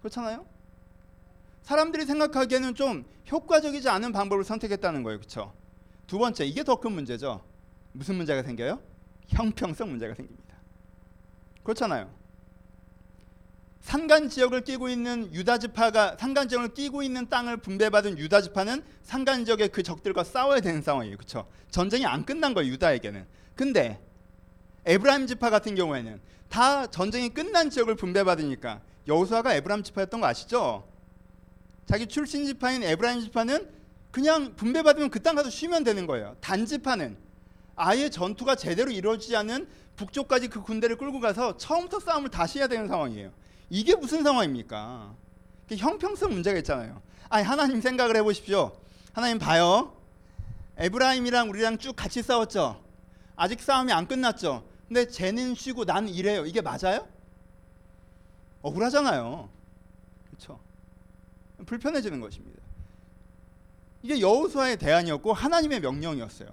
그렇잖아요? 0.00 0.46
사람들이 1.62 2.04
생각하기에는 2.06 2.74
좀 2.74 3.04
효과적이지 3.30 3.88
않은 3.88 4.12
방법을 4.12 4.44
선택했다는 4.44 5.02
거예요. 5.02 5.18
그렇죠? 5.18 5.52
두 6.06 6.18
번째, 6.18 6.44
이게 6.44 6.64
더 6.64 6.76
큰 6.76 6.92
문제죠. 6.92 7.40
무슨 7.92 8.16
문제가 8.16 8.42
생겨요? 8.42 8.80
형평성 9.28 9.88
문제가 9.90 10.14
생깁니다. 10.14 10.49
그렇잖아요. 11.62 12.10
산간 13.80 14.28
지역을 14.28 14.62
끼고 14.62 14.88
있는 14.88 15.32
유다 15.32 15.58
지파가 15.58 16.16
산간 16.18 16.48
지역을 16.48 16.74
끼고 16.74 17.02
있는 17.02 17.28
땅을 17.28 17.56
분배받은 17.58 18.18
유다 18.18 18.42
지파는 18.42 18.82
산간 19.02 19.44
지역의 19.46 19.70
그 19.70 19.82
적들과 19.82 20.22
싸워야 20.22 20.60
되는 20.60 20.82
상황이에요. 20.82 21.16
그렇죠? 21.16 21.48
전쟁이 21.70 22.04
안 22.04 22.24
끝난 22.24 22.52
거예요. 22.52 22.70
유다에게는. 22.72 23.26
근데 23.56 23.98
에브라임 24.84 25.26
지파 25.26 25.50
같은 25.50 25.74
경우에는 25.74 26.20
다 26.48 26.86
전쟁이 26.88 27.30
끝난 27.30 27.70
지역을 27.70 27.94
분배받으니까 27.96 28.80
여호수아가 29.08 29.54
에브라임 29.54 29.82
지파였던 29.82 30.20
거 30.20 30.26
아시죠? 30.26 30.86
자기 31.86 32.06
출신 32.06 32.44
지파인 32.46 32.82
에브라임 32.82 33.22
지파는 33.22 33.68
그냥 34.10 34.54
분배받으면 34.56 35.10
그 35.10 35.20
땅 35.20 35.36
가서 35.36 35.50
쉬면 35.50 35.84
되는 35.84 36.06
거예요. 36.06 36.36
단 36.40 36.66
지파는 36.66 37.16
아예 37.76 38.10
전투가 38.10 38.56
제대로 38.56 38.90
이루어지지 38.90 39.36
않은 39.36 39.66
북쪽까지 40.00 40.48
그 40.48 40.62
군대를 40.62 40.96
끌고 40.96 41.20
가서 41.20 41.56
처음부터 41.58 42.00
싸움을 42.00 42.30
다시 42.30 42.58
해야 42.58 42.68
되는 42.68 42.88
상황이에요. 42.88 43.30
이게 43.68 43.94
무슨 43.94 44.22
상황입니까? 44.22 45.14
형평성 45.76 46.32
문제가 46.32 46.58
있잖아요. 46.58 47.02
아니 47.28 47.44
하나님 47.44 47.80
생각을 47.80 48.16
해보십시오. 48.16 48.72
하나님 49.12 49.38
봐요. 49.38 49.94
에브라임이랑 50.78 51.50
우리랑 51.50 51.78
쭉 51.78 51.94
같이 51.94 52.22
싸웠죠. 52.22 52.82
아직 53.36 53.60
싸움이 53.60 53.92
안 53.92 54.08
끝났죠. 54.08 54.64
근데 54.88 55.06
쟤는 55.06 55.54
쉬고 55.54 55.84
난 55.84 56.08
이래요. 56.08 56.46
이게 56.46 56.60
맞아요? 56.62 57.06
억울하잖아요. 58.62 59.48
그렇죠? 60.26 60.58
불편해지는 61.66 62.20
것입니다. 62.20 62.60
이게 64.02 64.20
여호수아의 64.20 64.78
대안이었고 64.78 65.32
하나님의 65.34 65.80
명령이었어요. 65.80 66.48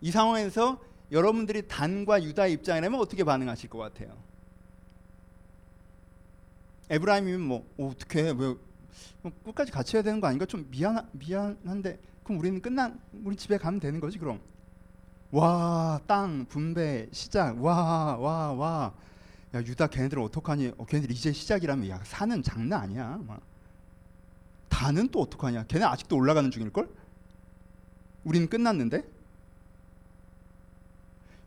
이 0.00 0.10
상황에서 0.10 0.80
여러분들이 1.10 1.66
단과 1.68 2.22
유다의 2.22 2.52
입장이라면 2.54 3.00
어떻게 3.00 3.24
반응하실 3.24 3.70
것 3.70 3.78
같아요? 3.78 4.16
에브라임이면 6.90 7.40
뭐 7.40 7.66
어, 7.78 7.90
어떻게 7.94 8.22
왜뭐 8.22 8.58
끝까지 9.44 9.72
같이 9.72 9.96
해야 9.96 10.02
되는 10.02 10.20
거 10.20 10.26
아닌가? 10.26 10.46
좀 10.46 10.66
미안 10.70 11.06
미안한데 11.12 11.98
그럼 12.24 12.38
우리는 12.38 12.60
끝난 12.60 13.00
우리 13.24 13.36
집에 13.36 13.56
가면 13.58 13.80
되는 13.80 14.00
거지 14.00 14.18
그럼. 14.18 14.40
와, 15.30 16.00
땅 16.06 16.46
분배 16.46 17.08
시작. 17.12 17.62
와, 17.62 18.16
와, 18.16 18.52
와. 18.52 18.94
야, 19.54 19.60
유다 19.60 19.88
걔네들 19.88 20.18
어떡하니? 20.18 20.72
어, 20.78 20.84
걔네들 20.86 21.10
이제 21.10 21.32
시작이라면 21.32 21.88
야, 21.88 22.00
사는 22.04 22.42
장난 22.42 22.82
아니야. 22.82 23.18
막. 23.26 23.40
다는 24.68 25.08
또 25.08 25.20
어떡하냐? 25.20 25.64
걔네 25.64 25.84
아직도 25.84 26.16
올라가는 26.16 26.50
중일 26.50 26.70
걸? 26.70 26.88
우리는 28.24 28.48
끝났는데? 28.48 29.04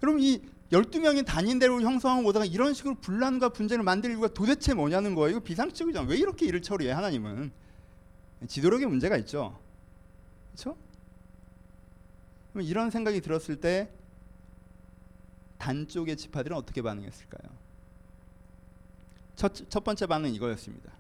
여러분 0.03 0.22
이 0.22 0.41
12명이 0.72 1.25
단인대로 1.25 1.81
형성하고 1.81 2.27
오다가 2.29 2.46
이런 2.46 2.74
식으로 2.74 2.96
분란과 2.96 3.50
분쟁을 3.50 3.84
만들 3.84 4.12
이유가 4.12 4.29
도대체 4.29 4.74
뭐냐는 4.74 5.15
거예요. 5.15 5.31
이거 5.31 5.39
비상식이잖아. 5.41 6.08
왜 6.08 6.17
이렇게 6.17 6.46
일을 6.46 6.62
처리해 6.62 6.91
하나님은? 6.91 7.51
지도력에 8.48 8.86
문제가 8.86 9.17
있죠. 9.17 9.60
그렇죠? 10.51 10.77
이런 12.55 12.89
생각이 12.89 13.22
들었을 13.22 13.60
때 13.60 13.89
단쪽의 15.58 16.17
지파들은 16.17 16.55
어떻게 16.55 16.81
반응했을까요? 16.81 17.51
첫, 19.36 19.53
첫 19.70 19.84
번째 19.84 20.05
반응은 20.08 20.34
이거였습니다. 20.34 20.91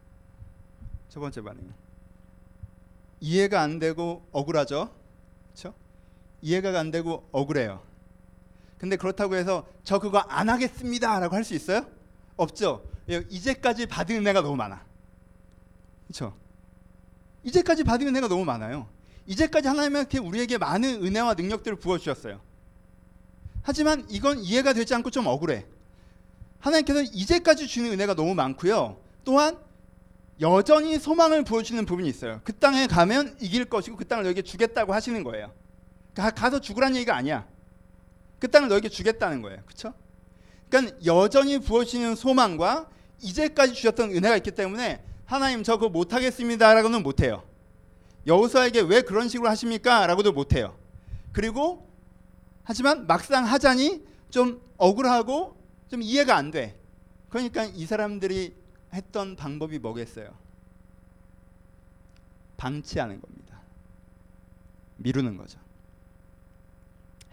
첫 1.09 1.19
번째 1.19 1.41
반응은 1.41 1.73
이해가 3.21 3.61
안 3.61 3.79
되고 3.79 4.27
억울하죠. 4.31 4.93
그렇죠? 5.45 5.73
이해가 6.41 6.77
안 6.79 6.91
되고 6.91 7.27
억울해요. 7.31 7.90
근데 8.81 8.95
그렇다고 8.95 9.35
해서 9.35 9.67
저 9.83 9.99
그거 9.99 10.17
안 10.17 10.49
하겠습니다라고 10.49 11.35
할 11.35 11.43
수 11.43 11.53
있어요? 11.53 11.85
없죠. 12.35 12.83
예, 13.09 13.23
이제까지 13.29 13.85
받은 13.85 14.15
은혜가 14.15 14.41
너무 14.41 14.55
많아. 14.55 14.83
그렇죠? 16.07 16.35
이제까지 17.43 17.83
받은 17.83 18.07
은혜가 18.07 18.27
너무 18.27 18.43
많아요. 18.43 18.87
이제까지 19.27 19.67
하나님한테 19.67 20.17
우리에게 20.17 20.57
많은 20.57 21.05
은혜와 21.05 21.35
능력들을 21.35 21.77
부어 21.77 21.99
주셨어요. 21.99 22.41
하지만 23.61 24.03
이건 24.09 24.39
이해가 24.39 24.73
되지 24.73 24.95
않고 24.95 25.11
좀 25.11 25.27
억울해. 25.27 25.67
하나님께서 26.57 27.03
이제까지 27.03 27.67
주는 27.67 27.91
은혜가 27.91 28.15
너무 28.15 28.33
많고요. 28.33 28.99
또한 29.23 29.59
여전히 30.39 30.97
소망을 30.97 31.43
보여주는 31.43 31.85
부분이 31.85 32.09
있어요. 32.09 32.41
그 32.43 32.57
땅에 32.57 32.87
가면 32.87 33.37
이길 33.41 33.65
것이고 33.65 33.95
그 33.95 34.07
땅을 34.07 34.23
너에게 34.23 34.41
주겠다고 34.41 34.91
하시는 34.91 35.23
거예요. 35.23 35.53
가, 36.15 36.31
가서 36.31 36.59
죽으라는 36.59 36.95
얘기가 36.95 37.15
아니야. 37.15 37.45
그 38.41 38.49
땅을 38.49 38.69
너에게 38.69 38.89
주겠다는 38.89 39.43
거예요. 39.43 39.61
그렇죠? 39.67 39.93
그러니까 40.67 40.97
여전히 41.05 41.59
부어주시는 41.59 42.15
소망과 42.15 42.89
이제까지 43.21 43.73
주셨던 43.73 44.09
은혜가 44.15 44.35
있기 44.37 44.49
때문에 44.49 45.03
하나님 45.25 45.63
저 45.63 45.77
그거 45.77 45.89
못하겠습니다라고는 45.89 47.03
못해요. 47.03 47.43
여호수아에게 48.25 48.81
왜 48.81 49.01
그런 49.03 49.29
식으로 49.29 49.47
하십니까? 49.47 50.07
라고도 50.07 50.31
못해요. 50.31 50.75
그리고 51.31 51.87
하지만 52.63 53.05
막상 53.05 53.45
하자니 53.45 54.03
좀 54.31 54.59
억울하고 54.77 55.55
좀 55.89 56.01
이해가 56.01 56.35
안 56.35 56.49
돼. 56.49 56.79
그러니까 57.29 57.65
이 57.65 57.85
사람들이 57.85 58.55
했던 58.91 59.35
방법이 59.35 59.77
뭐겠어요? 59.77 60.33
방치하는 62.57 63.21
겁니다. 63.21 63.61
미루는 64.97 65.37
거죠. 65.37 65.59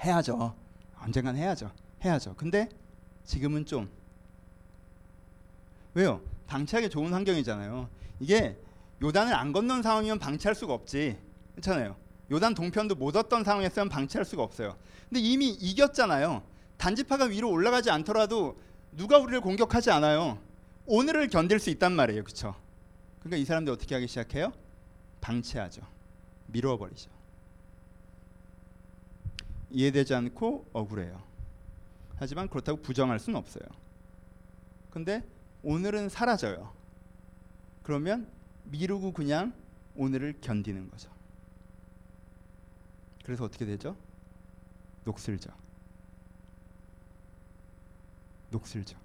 해야죠. 0.05 0.68
언젠간 1.03 1.37
해야죠. 1.37 1.71
해야죠. 2.05 2.35
근데 2.37 2.69
지금은 3.25 3.67
좀 3.67 3.89
왜요? 5.95 6.21
방치하기 6.47 6.91
좋은 6.91 7.13
환경이잖아요. 7.13 7.89
이게 8.21 8.57
요단을 9.03 9.35
안 9.35 9.53
건넌 9.53 9.83
상황이면 9.83 10.19
방치할 10.19 10.55
수가 10.55 10.75
없지. 10.75 11.19
그렇잖아요. 11.53 11.97
요단 12.31 12.55
동편도 12.55 12.95
못 12.97 13.17
얻던 13.17 13.45
상황이었으면 13.45 13.89
방치할 13.89 14.25
수가 14.25 14.43
없어요. 14.43 14.77
근데 15.09 15.21
이미 15.21 15.49
이겼잖아요. 15.49 16.43
단지파가 16.77 17.27
위로 17.27 17.51
올라가지 17.51 17.91
않더라도 17.91 18.61
누가 18.93 19.19
우리를 19.19 19.41
공격하지 19.41 19.91
않아요. 19.91 20.39
오늘을 20.87 21.29
견딜 21.29 21.59
수 21.59 21.71
있단 21.71 21.93
말이에요. 21.93 22.25
그렇죠? 22.25 22.55
그러니까 23.21 23.37
이 23.37 23.45
사람들 23.45 23.73
어떻게 23.73 23.95
하기 23.95 24.07
시작해요? 24.07 24.53
방치하죠. 25.21 25.83
미뤄버리죠. 26.47 27.11
이해되지 29.71 30.15
않고 30.15 30.71
억울해요. 30.73 31.23
하지만 32.17 32.49
그렇다고 32.49 32.81
부정할 32.81 33.19
수는 33.19 33.39
없어요. 33.39 33.65
근데 34.91 35.23
오늘은 35.63 36.09
사라져요. 36.09 36.73
그러면 37.83 38.31
미루고 38.65 39.13
그냥 39.13 39.53
오늘을 39.95 40.41
견디는 40.41 40.91
거죠. 40.91 41.11
그래서 43.25 43.45
어떻게 43.45 43.67
되죠? 43.67 43.97
녹슬죠. 45.05 45.51
녹슬죠. 48.51 48.99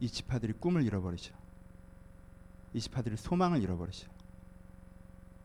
이 0.00 0.08
지파들이 0.08 0.54
꿈을 0.54 0.84
잃어버리죠. 0.84 1.34
이 2.72 2.80
지파들이 2.80 3.16
소망을 3.16 3.62
잃어버리죠. 3.62 4.08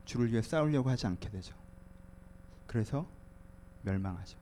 주를 0.05 0.32
위해 0.32 0.41
싸우려고 0.41 0.89
하지 0.89 1.08
않게 1.08 1.29
되죠. 1.29 1.55
그래서 2.74 3.06
멸망하죠. 3.84 4.36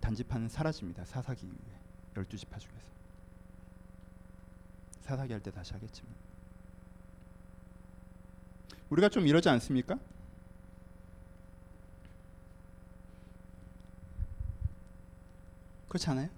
단지파는 0.00 0.48
사라집니다. 0.48 1.04
사사기 1.04 1.46
이후에 1.46 1.56
열두 2.16 2.36
지파 2.36 2.58
중에서 2.58 2.90
사사기 5.02 5.32
할 5.32 5.40
때 5.40 5.52
다시 5.52 5.72
하겠지만 5.72 6.12
우리가 8.90 9.08
좀 9.08 9.28
이러지 9.28 9.48
않습니까? 9.50 10.00
그렇지 15.88 16.10
않아요? 16.10 16.28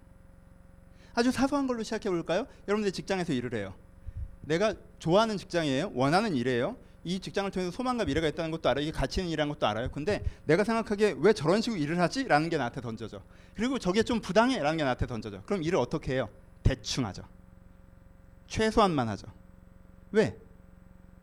아주 1.14 1.32
사소한 1.32 1.66
걸로 1.66 1.82
시작해 1.82 2.11
볼까요? 2.11 2.47
여러분들 2.68 2.92
직장에서 2.92 3.32
일을 3.32 3.54
해요. 3.54 3.75
내가 4.42 4.75
좋아하는 4.99 5.38
직장이에요. 5.38 5.92
원하는 5.94 6.37
일이에요. 6.37 6.76
이 7.04 7.18
직장을 7.21 7.50
통해서 7.50 7.71
소망과 7.73 8.04
미래가 8.04 8.28
있다는 8.28 8.50
것도 8.50 8.68
알아요. 8.68 8.82
이게 8.85 8.92
가치 8.92 9.21
있는 9.21 9.30
일이라는 9.32 9.52
것도 9.54 9.66
알아요. 9.66 9.90
근데 9.90 10.23
내가 10.44 10.62
생각하기에 10.64 11.16
왜 11.18 11.32
저런 11.32 11.61
식으로 11.61 11.80
일을 11.80 11.99
하지? 12.00 12.25
라는 12.25 12.49
게 12.49 12.56
나한테 12.56 12.80
던져져. 12.80 13.23
그리고 13.56 13.78
저게 13.78 14.02
좀 14.02 14.21
부당해? 14.21 14.59
라는 14.59 14.76
게 14.78 14.85
나한테 14.85 15.06
던져져. 15.06 15.42
그럼 15.42 15.62
일을 15.62 15.78
어떻게 15.78 16.14
해요? 16.14 16.28
대충 16.62 17.04
하죠. 17.06 17.23
최소한만 18.47 19.09
하죠. 19.09 19.26
왜? 20.12 20.37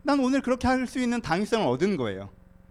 난 0.02 0.18
오늘 0.20 0.40
그렇게 0.40 0.66
할 0.66 0.86
수 0.86 0.98
있는 0.98 1.20
당위성을 1.20 1.66
얻은 1.66 1.96
거예요. 1.96 2.30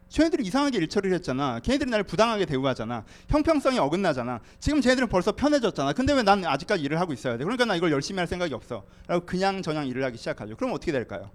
쟤네들이 0.09 0.43
이상하게 0.45 0.79
일처리를 0.79 1.15
했잖아. 1.17 1.59
걔네들이 1.59 1.89
나를 1.91 2.03
부당하게 2.03 2.45
대우하잖아. 2.45 3.05
형평성이 3.27 3.77
어긋나잖아. 3.77 4.41
지금 4.59 4.81
쟤네들은 4.81 5.07
벌써 5.07 5.31
편해졌잖아. 5.33 5.93
근데 5.93 6.13
왜 6.13 6.23
난 6.23 6.43
아직까지 6.43 6.81
일을 6.83 6.99
하고 6.99 7.13
있어야 7.13 7.37
돼? 7.37 7.43
그러니까 7.43 7.65
나 7.65 7.75
이걸 7.75 7.91
열심히 7.91 8.17
할 8.17 8.27
생각이 8.27 8.53
없어. 8.55 8.83
라고 9.07 9.25
그냥 9.25 9.61
저냥 9.61 9.85
일을 9.87 10.03
하기 10.05 10.17
시작하죠. 10.17 10.55
그럼 10.57 10.73
어떻게 10.73 10.91
될까요? 10.91 11.29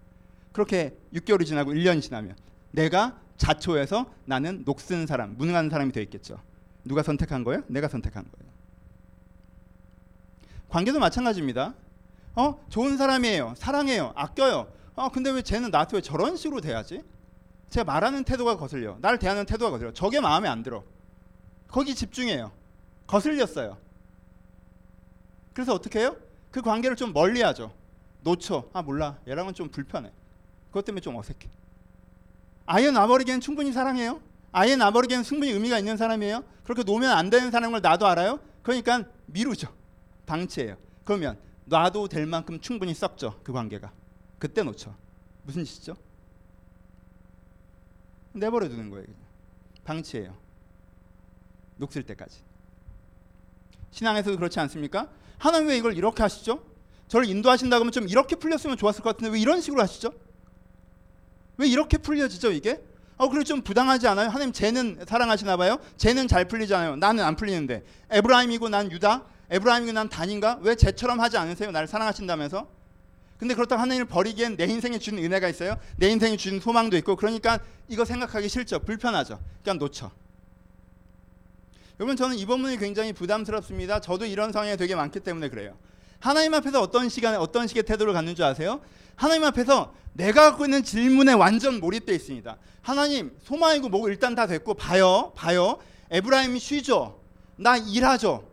그렇게 0.55 0.97
6개월이 1.13 1.45
지나고 1.45 1.73
1년이 1.73 2.01
지나면 2.01 2.37
내가 2.71 3.21
자초해서 3.37 4.07
나는 4.25 4.63
녹슨 4.65 5.05
사람, 5.07 5.37
무능한 5.37 5.69
사람이 5.69 5.91
되어 5.91 6.03
있겠죠. 6.05 6.41
누가 6.85 7.03
선택한 7.03 7.43
거예요? 7.43 7.65
내가 7.67 7.89
선택한 7.89 8.25
거예요. 8.25 8.55
관계도 10.69 11.01
마찬가지입니다. 11.01 11.75
어, 12.37 12.65
좋은 12.69 12.97
사람이에요. 12.97 13.55
사랑해요. 13.57 14.13
아껴요. 14.15 14.73
어, 14.95 15.09
근데 15.09 15.31
왜 15.31 15.43
쟤는 15.43 15.73
나한테 15.73 15.97
왜 15.97 16.01
저런 16.01 16.37
식으로 16.37 16.61
돼야지? 16.61 17.03
제가 17.71 17.85
말하는 17.85 18.23
태도가 18.23 18.57
거슬려. 18.57 18.97
나를 19.01 19.19
대하는 19.19 19.47
태도가 19.47 19.73
거슬려. 19.73 19.93
저게 19.93 20.21
마음에 20.21 20.49
안 20.49 20.63
들어. 20.63 20.85
거기 21.67 21.97
집중해요. 21.97 22.53
거슬렸어요. 23.09 23.77
그래서 25.53 25.75
어떻게 25.75 25.99
해요? 25.99 26.17
그 26.53 26.63
관계를 26.63 26.97
좀 26.97 27.13
멀리 27.13 27.43
하죠. 27.43 27.73
놓쳐. 28.21 28.69
아 28.73 28.83
몰라. 28.83 29.19
얘랑은 29.27 29.55
좀 29.55 29.69
불편해. 29.69 30.13
그것 30.75 30.85
때문에 30.87 31.01
좀 31.01 31.15
어색해. 31.15 31.49
아예 32.67 32.91
놔버리기엔 32.91 33.41
충분히 33.41 33.73
사랑해요. 33.73 34.21
아예 34.51 34.75
놔버리기엔 34.75 35.23
충분히 35.23 35.53
의미가 35.53 35.79
있는 35.79 35.97
사람이에요. 35.97 36.43
그렇게 36.65 36.83
놓으면 36.83 37.13
안 37.13 37.31
되는 37.31 37.53
사람을 37.53 37.81
나도 37.81 38.09
알아요. 38.09 38.41
그러니까 38.61 39.05
미루죠. 39.27 39.73
방치해요. 40.27 40.77
그러면 41.05 41.39
놔도 41.67 42.09
될 42.09 42.27
만큼 42.27 42.59
충분히 42.61 42.93
썩죠. 42.93 43.39
그 43.45 43.53
관계가. 43.53 43.93
그때 44.41 44.65
놓쳐. 44.65 44.93
무슨 45.45 45.65
짓이죠? 45.65 45.95
내버려 48.33 48.69
두는 48.69 48.91
거예요. 48.91 49.07
방치해요. 49.85 50.37
녹슬 51.77 52.03
때까지. 52.03 52.41
신앙에서도 53.93 54.37
그렇지 54.39 54.59
않습니까? 54.59 55.09
하나님 55.39 55.69
왜 55.69 55.77
이걸 55.77 55.97
이렇게 55.97 56.25
하시죠? 56.25 56.65
저를 57.07 57.29
인도하신다 57.29 57.77
그러면 57.77 57.93
좀 57.93 58.09
이렇게 58.09 58.35
풀렸으면 58.35 58.77
좋았을 58.77 59.05
것 59.05 59.11
같은데 59.11 59.33
왜 59.33 59.41
이런 59.41 59.61
식으로 59.61 59.81
하시죠? 59.81 60.13
왜 61.57 61.69
이렇게 61.69 61.99
풀려지죠 61.99 62.53
이게? 62.53 62.81
어 63.17 63.29
그리고 63.29 63.45
좀 63.45 63.63
부당하지 63.63 64.09
않아요? 64.09 64.29
하나님 64.29 64.53
쟤는 64.53 65.05
사랑하시나 65.07 65.57
봐요? 65.57 65.79
쟤는 65.97 66.27
잘 66.27 66.47
풀리잖아요. 66.47 66.97
나는 66.97 67.23
안 67.23 67.37
풀리는데 67.37 67.85
에브라임이고 68.11 68.69
난 68.69 68.91
유다, 68.91 69.25
에브라임이고 69.51 69.93
난 69.93 70.09
단인가? 70.09 70.59
왜 70.63 70.75
쟤처럼 70.75 71.21
하지 71.21 71.37
않으세요? 71.37 71.71
나를 71.71 71.87
사랑하신다면서? 71.87 72.67
근데 73.39 73.55
그렇다고 73.55 73.81
하나님을 73.81 74.07
버리기엔 74.07 74.57
내 74.57 74.65
인생에 74.65 74.99
주는 74.99 75.23
은혜가 75.23 75.49
있어요. 75.49 75.77
내 75.97 76.09
인생에 76.09 76.37
주는 76.37 76.61
소망도 76.61 76.97
있고 76.99 77.15
그러니까 77.17 77.59
이거 77.89 78.05
생각하기 78.05 78.49
싫죠. 78.49 78.81
불편하죠. 78.81 79.39
그냥 79.63 79.79
놓쳐. 79.79 80.11
여러분 82.01 82.17
저는 82.17 82.37
이 82.37 82.47
본문이 82.47 82.79
굉장히 82.79 83.13
부담스럽습니다. 83.13 84.01
저도 84.01 84.27
이런 84.27 84.51
상황이 84.51 84.77
되게 84.77 84.97
많기 84.97 85.21
때문에 85.21 85.49
그래요. 85.49 85.77
하나님 86.19 86.55
앞에서 86.55 86.81
어떤 86.81 87.09
시간에 87.09 87.37
어떤 87.37 87.67
식의 87.67 87.85
태도를 87.85 88.13
갖는 88.15 88.35
줄 88.35 88.45
아세요? 88.45 88.81
하나님 89.17 89.45
앞에서 89.45 89.95
내가 90.13 90.51
갖고 90.51 90.65
있는 90.65 90.85
질문에 90.85 91.33
완전 91.33 91.81
몰입되어 91.81 92.15
있습니다. 92.15 92.57
하나님 92.83 93.33
소망이고 93.43 93.89
뭐고 93.89 94.09
일단 94.09 94.35
다 94.35 94.47
됐고 94.47 94.75
봐요 94.75 95.33
봐요 95.35 95.79
에브라임이 96.11 96.59
쉬죠. 96.59 97.21
나 97.57 97.77
일하죠. 97.77 98.47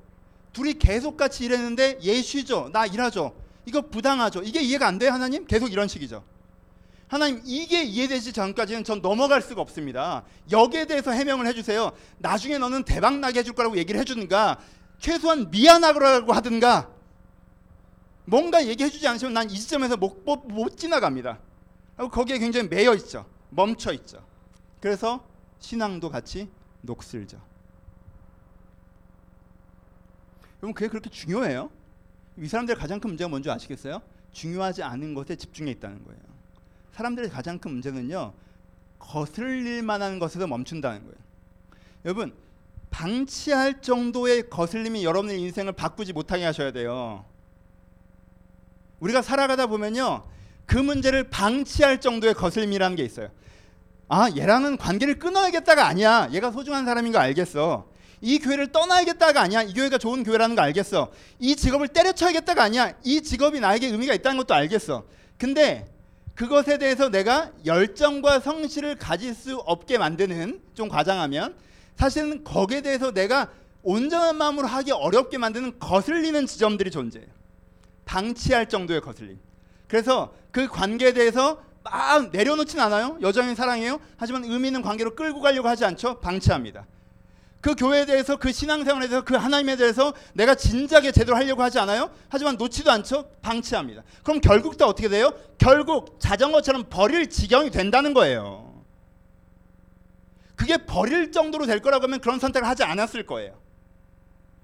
둘이 0.53 0.73
계속 0.73 1.17
같이 1.17 1.45
일했는데 1.45 1.99
얘 2.03 2.21
쉬죠. 2.21 2.69
나 2.73 2.85
일하죠. 2.85 3.33
이거 3.65 3.81
부당하죠. 3.81 4.41
이게 4.43 4.61
이해가 4.61 4.87
안 4.87 4.97
돼요 4.97 5.11
하나님? 5.11 5.45
계속 5.45 5.71
이런 5.71 5.87
식이죠. 5.87 6.23
하나님 7.07 7.41
이게 7.45 7.83
이해되지 7.83 8.31
전까지는 8.31 8.83
전 8.83 9.01
넘어갈 9.01 9.41
수가 9.41 9.61
없습니다. 9.61 10.23
여기에 10.49 10.85
대해서 10.85 11.11
해명을 11.11 11.45
해주세요. 11.47 11.91
나중에 12.19 12.57
너는 12.57 12.83
대박 12.83 13.19
나게 13.19 13.39
해줄 13.39 13.53
거라고 13.53 13.77
얘기를 13.77 13.99
해주든가 13.99 14.57
최소한 14.97 15.51
미안하라고 15.51 16.31
하든가 16.31 16.89
뭔가 18.25 18.65
얘기해주지 18.65 19.07
않으시면 19.07 19.33
난이 19.33 19.55
시점에서 19.55 19.97
못, 19.97 20.23
못, 20.25 20.47
못 20.47 20.77
지나갑니다. 20.77 21.39
거기에 22.11 22.39
굉장히 22.39 22.67
매여 22.67 22.93
있죠. 22.95 23.25
멈춰 23.49 23.91
있죠. 23.93 24.23
그래서 24.79 25.25
신앙도 25.59 26.09
같이 26.09 26.49
녹슬죠. 26.81 27.39
여러분 30.61 30.73
그게 30.73 30.87
그렇게 30.87 31.09
중요해요? 31.09 31.69
이 32.37 32.47
사람들의 32.47 32.79
가장 32.79 32.99
큰 32.99 33.09
문제가 33.09 33.27
뭔지 33.27 33.49
아시겠어요? 33.49 34.01
중요하지 34.31 34.83
않은 34.83 35.13
것에 35.13 35.35
집중해 35.35 35.71
있다는 35.71 36.03
거예요. 36.03 36.21
사람들의 36.93 37.29
가장 37.29 37.59
큰 37.59 37.71
문제는요. 37.71 38.33
거슬릴 38.99 39.81
만한 39.83 40.19
것에서 40.19 40.47
멈춘다는 40.47 41.01
거예요. 41.01 41.15
여러분 42.05 42.33
방치할 42.91 43.81
정도의 43.81 44.49
거슬림이 44.49 45.03
여러분의 45.03 45.39
인생을 45.41 45.73
바꾸지 45.73 46.13
못하게 46.13 46.45
하셔야 46.45 46.71
돼요. 46.71 47.25
우리가 49.01 49.21
살아가다 49.21 49.67
보면요. 49.67 50.23
그 50.65 50.77
문제를 50.77 51.29
방치할 51.29 51.99
정도의 51.99 52.33
거슬림이라는 52.33 52.95
게 52.95 53.03
있어요. 53.03 53.29
아, 54.07 54.29
얘랑은 54.35 54.77
관계를 54.77 55.19
끊어야겠다가 55.19 55.85
아니야. 55.85 56.29
얘가 56.31 56.51
소중한 56.51 56.85
사람인 56.85 57.11
거 57.11 57.19
알겠어. 57.19 57.89
이 58.21 58.39
교회를 58.39 58.71
떠나야겠다가 58.71 59.41
아니야. 59.41 59.63
이 59.63 59.73
교회가 59.73 59.97
좋은 59.97 60.23
교회라는 60.23 60.55
거 60.55 60.61
알겠어. 60.61 61.11
이 61.39 61.55
직업을 61.55 61.87
때려쳐야겠다가 61.87 62.63
아니야. 62.63 62.93
이 63.03 63.21
직업이 63.21 63.59
나에게 63.59 63.87
의미가 63.87 64.13
있다는 64.13 64.37
것도 64.37 64.53
알겠어. 64.53 65.05
근데 65.37 65.87
그것에 66.35 66.77
대해서 66.77 67.09
내가 67.09 67.51
열정과 67.65 68.39
성실을 68.39 68.95
가질 68.95 69.33
수 69.33 69.57
없게 69.57 69.97
만드는 69.97 70.61
좀 70.75 70.87
과장하면 70.87 71.55
사실은 71.95 72.43
거기에 72.43 72.81
대해서 72.81 73.11
내가 73.11 73.49
온전한 73.83 74.37
마음으로 74.37 74.67
하기 74.67 74.91
어렵게 74.91 75.39
만드는 75.39 75.79
거슬리는 75.79 76.45
지점들이 76.45 76.91
존재해요. 76.91 77.40
방치할 78.11 78.67
정도의 78.67 78.99
거슬림. 78.99 79.39
그래서 79.87 80.33
그 80.51 80.67
관계에 80.67 81.13
대해서 81.13 81.63
막 81.81 82.29
내려놓진 82.31 82.77
않아요. 82.81 83.17
여전히 83.21 83.55
사랑해요. 83.55 84.01
하지만 84.17 84.43
의미 84.43 84.67
있는 84.67 84.81
관계로 84.81 85.15
끌고 85.15 85.39
가려고 85.39 85.69
하지 85.69 85.85
않죠. 85.85 86.19
방치합니다. 86.19 86.85
그 87.61 87.73
교회에 87.73 88.05
대해서 88.05 88.35
그 88.35 88.51
신앙생활에 88.51 89.07
대해서 89.07 89.23
그 89.23 89.35
하나님에 89.35 89.77
대해서 89.77 90.13
내가 90.33 90.55
진작에 90.55 91.13
제대로 91.13 91.37
하려고 91.37 91.63
하지 91.63 91.79
않아요? 91.79 92.11
하지만 92.27 92.57
놓지도 92.57 92.91
않죠? 92.91 93.29
방치합니다. 93.41 94.03
그럼 94.23 94.41
결국 94.41 94.77
다 94.77 94.87
어떻게 94.87 95.07
돼요? 95.07 95.31
결국 95.57 96.19
자전거처럼 96.19 96.87
버릴 96.89 97.29
지경이 97.29 97.69
된다는 97.69 98.13
거예요. 98.13 98.83
그게 100.57 100.77
버릴 100.85 101.31
정도로 101.31 101.65
될 101.65 101.79
거라고 101.79 102.03
하면 102.03 102.19
그런 102.19 102.39
선택을 102.39 102.67
하지 102.67 102.83
않았을 102.83 103.25
거예요. 103.25 103.57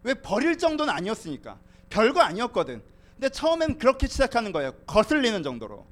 왜 0.04 0.16
버릴 0.16 0.58
정도는 0.58 0.94
아니었으니까. 0.94 1.60
별거 1.90 2.20
아니었거든. 2.22 2.82
근데 3.18 3.30
처음엔 3.30 3.80
그렇게 3.80 4.08
시작하는 4.08 4.52
거예요. 4.52 4.74
거슬리는 4.86 5.42
정도로. 5.42 5.86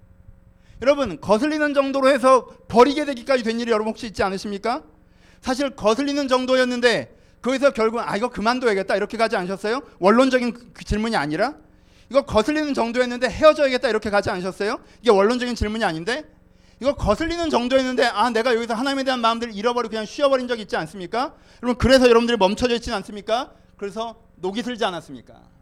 여러분, 0.81 1.19
거슬리는 1.19 1.73
정도로 1.73 2.09
해서 2.09 2.47
버리게 2.67 3.05
되기까지 3.05 3.43
된 3.43 3.59
일이 3.59 3.71
여러분 3.71 3.89
혹시 3.89 4.07
있지 4.07 4.21
않으십니까? 4.21 4.83
사실 5.41 5.71
거슬리는 5.71 6.27
정도였는데 6.27 7.15
거기서 7.41 7.71
결국 7.71 7.99
아 7.99 8.15
이거 8.17 8.29
그만둬야겠다 8.29 8.95
이렇게 8.95 9.17
가지 9.17 9.35
않으셨어요? 9.35 9.81
원론적인 9.99 10.53
그, 10.53 10.73
그 10.73 10.83
질문이 10.83 11.15
아니라 11.15 11.55
이거 12.09 12.23
거슬리는 12.23 12.73
정도였는데 12.73 13.29
헤어져야겠다 13.29 13.89
이렇게 13.89 14.09
가지 14.09 14.29
않으셨어요? 14.31 14.79
이게 15.01 15.11
원론적인 15.11 15.53
질문이 15.53 15.83
아닌데 15.83 16.23
이거 16.79 16.95
거슬리는 16.95 17.49
정도였는데 17.49 18.05
아 18.05 18.31
내가 18.31 18.55
여기서 18.55 18.73
하나님에 18.73 19.03
대한 19.03 19.19
마음들을 19.21 19.55
잃어버리고 19.55 19.91
그냥 19.91 20.05
쉬어버린 20.05 20.47
적 20.47 20.59
있지 20.59 20.75
않습니까? 20.75 21.35
여러분 21.61 21.77
그래서 21.77 22.09
여러분들이 22.09 22.37
멈춰져 22.37 22.75
있지 22.75 22.91
않습니까? 22.91 23.51
그래서 23.77 24.15
녹이 24.37 24.63
슬지 24.63 24.83
않았습니까? 24.83 25.54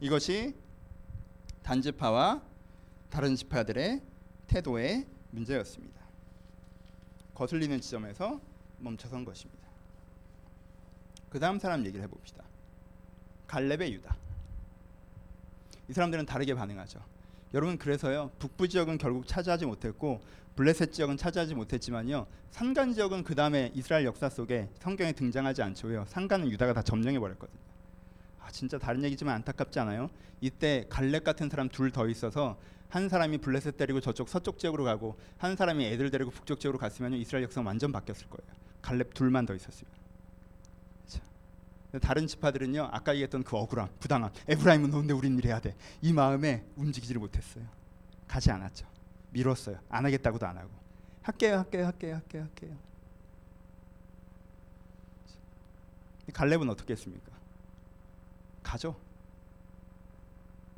이것이 0.00 0.54
단지파와 1.62 2.42
다른 3.10 3.34
지파들의 3.34 4.02
태도의 4.46 5.06
문제였습니다. 5.30 6.00
거슬리는 7.34 7.80
지점에서 7.80 8.40
멈춰선 8.78 9.24
것입니다. 9.24 9.68
그 11.30 11.38
다음 11.38 11.58
사람 11.58 11.84
얘기를 11.84 12.02
해봅시다. 12.04 12.44
갈렙의 13.46 13.92
유다. 13.94 14.16
이 15.88 15.92
사람들은 15.92 16.26
다르게 16.26 16.54
반응하죠. 16.54 17.00
여러분 17.54 17.78
그래서요 17.78 18.30
북부 18.38 18.68
지역은 18.68 18.98
결국 18.98 19.26
차지하지 19.26 19.66
못했고 19.66 20.20
블레셋 20.54 20.92
지역은 20.92 21.16
차지하지 21.16 21.54
못했지만요 21.54 22.26
산간 22.50 22.92
지역은 22.92 23.24
그 23.24 23.34
다음에 23.34 23.72
이스라엘 23.74 24.04
역사 24.04 24.28
속에 24.28 24.68
성경에 24.80 25.12
등장하지 25.12 25.62
않죠요. 25.62 26.04
산간은 26.08 26.50
유다가 26.50 26.74
다 26.74 26.82
점령해 26.82 27.18
버렸거든요. 27.18 27.67
아 28.48 28.50
진짜 28.50 28.78
다른 28.78 29.04
얘기지만 29.04 29.34
안타깝지 29.34 29.78
않아요? 29.80 30.08
이때 30.40 30.86
갈렙 30.88 31.22
같은 31.22 31.50
사람 31.50 31.68
둘 31.68 31.92
더 31.92 32.08
있어서 32.08 32.58
한 32.88 33.10
사람이 33.10 33.38
블레셋 33.38 33.76
데리고 33.76 34.00
저쪽 34.00 34.30
서쪽 34.30 34.58
지역으로 34.58 34.84
가고 34.84 35.18
한 35.36 35.54
사람이 35.54 35.84
애들 35.84 36.10
데리고 36.10 36.30
북쪽 36.30 36.58
지역으로 36.58 36.78
갔으면 36.78 37.12
이스라엘 37.12 37.44
역사가 37.44 37.66
완전 37.66 37.92
바뀌었을 37.92 38.26
거예요. 38.30 38.50
갈렙 38.80 39.12
둘만 39.12 39.44
더 39.44 39.54
있었으면. 39.54 39.92
다른 42.00 42.26
지파들은요 42.26 42.88
아까 42.92 43.12
얘기했던 43.12 43.42
그 43.44 43.56
억울함, 43.56 43.88
부당함, 44.00 44.30
에브라임은 44.48 44.90
너인데 44.90 45.12
우린 45.12 45.36
일해야 45.38 45.60
돼. 45.60 45.74
이 46.00 46.12
마음에 46.14 46.64
움직이지를 46.76 47.18
못했어요. 47.20 47.64
가지 48.26 48.50
않았죠. 48.50 48.86
미뤘어요. 49.30 49.78
안 49.90 50.06
하겠다고도 50.06 50.46
안 50.46 50.56
하고 50.56 50.70
할게요, 51.22 51.58
할게요, 51.58 51.84
할게요, 51.84 52.14
할게요, 52.14 52.42
할게요. 52.42 52.76
갈렙은 56.32 56.68
어떻게 56.70 56.92
했습니까? 56.94 57.37
가죠. 58.68 58.94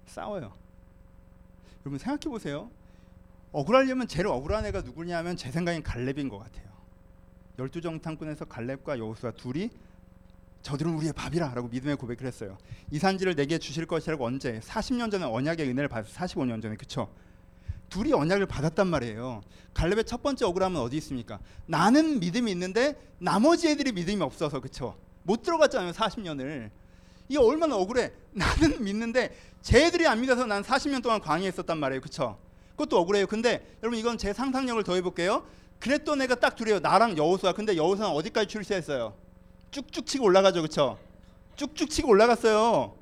싸워요. 0.07 0.53
여러분 1.83 1.99
생각해 1.99 2.31
보세요. 2.31 2.71
억울하려면 3.51 4.07
제일 4.07 4.29
억울한 4.29 4.65
애가 4.67 4.83
누구냐면 4.83 5.37
제 5.37 5.51
생각엔 5.51 5.83
갈렙인 5.83 6.29
것 6.29 6.39
같아요. 6.39 6.71
열두 7.59 7.81
정탐꾼에서 7.81 8.45
갈렙과 8.45 8.99
여호수아 8.99 9.33
둘이 9.33 9.71
저들은 10.63 10.95
우리의 10.95 11.13
밥이라라고 11.15 11.67
믿음의 11.69 11.97
고백을 11.97 12.27
했어요. 12.27 12.59
이 12.93 12.99
산지를 13.01 13.35
내게 13.35 13.59
주실 13.59 13.87
것이라고 13.87 14.25
언제? 14.25 14.61
40년 14.61 15.11
전에 15.11 15.25
언약의 15.25 15.69
은혜를 15.69 15.89
받았어. 15.89 16.15
45년 16.15 16.63
전에 16.63 16.77
그쵸? 16.77 17.13
둘이 17.89 18.13
언약을 18.13 18.47
받았단 18.47 18.87
말이에요. 18.87 19.41
갈렙의 19.75 20.05
첫 20.05 20.23
번째 20.23 20.45
억울함은 20.45 20.81
어디 20.81 20.97
있습니까? 20.99 21.41
나는 21.67 22.21
믿음이 22.21 22.53
있는데 22.53 22.95
나머지 23.19 23.69
애들이 23.69 23.91
믿음이 23.91 24.23
없어서 24.23 24.61
그쵸? 24.61 24.97
못 25.25 25.43
들어갔잖아요. 25.43 25.91
40년을. 25.93 26.71
이게 27.31 27.39
얼마나 27.39 27.77
억울해. 27.77 28.11
나는 28.33 28.83
믿는데 28.83 29.35
쟤들이 29.63 30.07
안 30.07 30.21
믿어서 30.21 30.45
난 30.47 30.65
40년 30.65 31.01
동안 31.01 31.21
광야에 31.21 31.49
있었단 31.49 31.79
말이에요. 31.79 32.01
그쵸? 32.01 32.37
그것도 32.73 32.99
억울해요. 32.99 33.27
근데 33.29 33.65
여러분 33.83 33.99
이건 33.99 34.19
제 34.19 34.33
상상력을 34.33 34.83
더해 34.83 35.01
볼게요. 35.01 35.47
그랬던 35.79 36.21
애가 36.23 36.35
딱 36.35 36.57
둘이에요. 36.57 36.81
나랑 36.81 37.17
여호수아. 37.17 37.53
근데 37.53 37.77
여호수아는 37.77 38.15
어디까지 38.15 38.49
출세했어요? 38.49 39.15
쭉쭉 39.71 40.07
치고 40.07 40.25
올라가죠. 40.25 40.61
그쵸? 40.63 40.99
쭉쭉 41.55 41.89
치고 41.89 42.09
올라갔어요. 42.09 42.97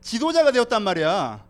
지도자가 0.00 0.50
되었단 0.50 0.82
말이야. 0.82 1.44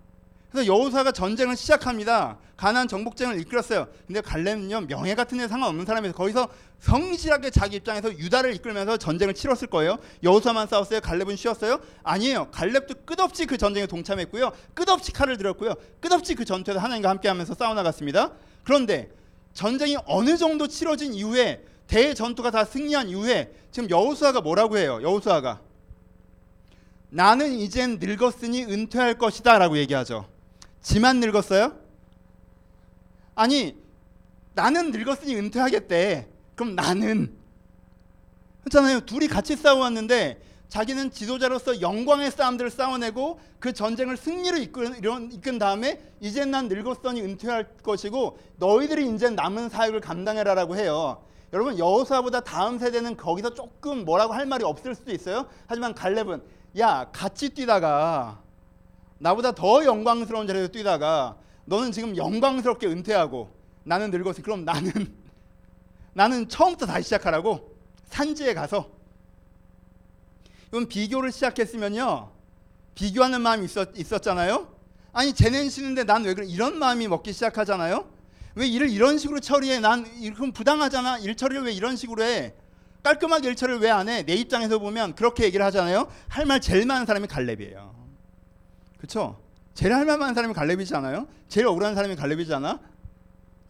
그래서 0.59 0.75
여호사가 0.75 1.13
전쟁을 1.13 1.57
시작합니다. 1.57 2.37
가나안 2.57 2.89
정복전을 2.89 3.39
이끌었어요. 3.43 3.87
근데 4.09 4.21
갈렙은요 4.21 4.89
명예 4.89 5.15
같은 5.15 5.39
데 5.39 5.47
상관없는 5.47 5.87
사람이서 5.87 6.15
거기서 6.15 6.49
성실하게 6.81 7.51
자기 7.51 7.77
입장에서 7.77 8.13
유다를 8.13 8.57
이끌면서 8.57 8.97
전쟁을 8.97 9.35
치렀을 9.35 9.69
거예요. 9.69 9.99
여호사만 10.25 10.67
싸웠어요. 10.67 11.01
갈렙은 11.01 11.37
쉬었어요? 11.37 11.79
아니에요. 12.03 12.49
갈렙도 12.51 13.05
끝없이 13.05 13.47
그 13.47 13.57
전쟁에 13.57 13.87
동참했고요. 13.87 14.51
끝없이 14.75 15.13
칼을 15.13 15.37
들었고요. 15.37 15.75
끝없이 16.01 16.35
그 16.35 16.45
전투에서 16.45 16.81
하나님과 16.81 17.09
함께하면서 17.09 17.55
싸워 17.55 17.75
나갔습니다. 17.75 18.33
그런데 18.65 19.11
전쟁이 19.53 19.97
어느 20.07 20.37
정도 20.37 20.67
치러진 20.67 21.15
이후에 21.15 21.63
대전투가 21.87 22.51
다 22.51 22.65
승리한 22.65 23.11
이후에 23.11 23.53
지금 23.71 23.89
여호수아가 23.89 24.41
뭐라고 24.41 24.77
해요? 24.77 24.99
여호수아가 25.03 25.61
나는 27.11 27.53
이젠 27.53 27.99
늙었으니 28.01 28.65
은퇴할 28.65 29.19
것이다라고 29.19 29.79
얘기하죠. 29.79 30.27
지만 30.89 31.21
늙었어요? 31.21 31.77
아니 33.35 33.77
나는 34.55 34.91
늙었으니 34.91 35.37
은퇴하겠대. 35.37 36.27
그럼 36.55 36.77
나는 36.77 37.37
그렇잖아요. 38.63 39.01
둘이 39.01 39.29
같이 39.29 39.55
싸워왔는데 39.55 40.41
자기는 40.71 41.11
지도자로서 41.11 41.83
영광의 41.83 42.31
싸움들을 42.31 42.71
싸워내고 42.71 43.39
그 43.59 43.75
전쟁을 43.75 44.17
승리로 44.17 44.57
이끈, 44.57 45.31
이끈 45.31 45.59
다음에 45.59 46.01
이제 46.21 46.47
난 46.47 46.69
늙었으니 46.69 47.21
은퇴할 47.21 47.69
것이고 47.83 48.39
너희들이 48.57 49.15
이제 49.15 49.29
남은 49.29 49.69
사역을 49.69 50.01
감당해라라고 50.01 50.77
해요. 50.77 51.23
여러분 51.53 51.79
여호수아보다 51.79 52.41
다음 52.41 52.79
세대는 52.79 53.19
거기서 53.19 53.53
조금 53.53 54.07
뭐라고 54.07 54.33
할 54.33 54.47
말이 54.47 54.65
없을 54.65 54.95
수도 54.95 55.13
있어요. 55.13 55.49
하지만 55.67 55.95
갈렙은 55.95 56.43
야 56.79 57.11
같이 57.13 57.51
뛰다가 57.51 58.41
나보다 59.19 59.53
더 59.53 59.85
영광스러운 59.85 60.47
자리에서 60.47 60.69
뛰다가 60.69 61.37
너는 61.65 61.93
지금 61.93 62.17
영광스럽게 62.17 62.87
은퇴하고 62.87 63.51
나는 63.85 64.11
늙었으니 64.11 64.43
그럼 64.43 64.65
나는 64.65 64.93
나는 66.15 66.49
처음부터 66.49 66.87
다시 66.87 67.05
시작하라고 67.05 67.77
산지에 68.07 68.55
가서 68.55 68.91
이건 70.69 70.89
비교를 70.89 71.33
시작했으면요 71.33 72.31
비교하는 72.95 73.41
마음이 73.43 73.65
있었, 73.65 73.91
있었잖아요. 73.97 74.75
아니 75.13 75.33
쟤는 75.33 75.71
쉬는데 75.71 76.05
난 76.05 76.25
왜 76.25 76.35
그래 76.35 76.47
이런 76.47 76.79
마음이 76.79 77.07
먹기 77.09 77.33
시작하잖아요. 77.33 78.09
왜 78.57 78.67
일을 78.67 78.91
이런 78.91 79.19
식으로 79.19 79.39
처리해? 79.41 79.79
난 79.81 80.05
그럼 80.35 80.53
부당하잖아. 80.53 81.19
일 81.19 81.37
처리를 81.37 81.63
왜 81.65 81.73
이런 81.73 81.97
식으로 81.97 82.25
해? 82.25 82.55
깔끔하게 83.05 83.49
일 83.49 83.55
처리를 83.57 83.81
왜 83.81 83.91
안 83.91 84.09
해? 84.09 84.25
내 84.25 84.35
입장에서 84.35 84.79
보면 84.81 85.15
그렇게 85.15 85.45
얘기를 85.45 85.65
하잖아요. 85.67 86.09
할 86.29 86.45
말 86.47 86.61
제일 86.61 86.87
많은 86.87 87.07
사람이 87.07 87.29
갈렙이에요. 87.29 87.95
그렇죠? 88.99 89.41
제일 89.75 89.95
할말 89.95 90.19
많은 90.19 90.35
사람이 90.35 90.55
갈렙이지 90.55 90.95
않아요? 90.97 91.29
제일 91.49 91.67
억울한 91.69 91.95
사람이 91.95 92.17
갈렙이잖아. 92.17 92.81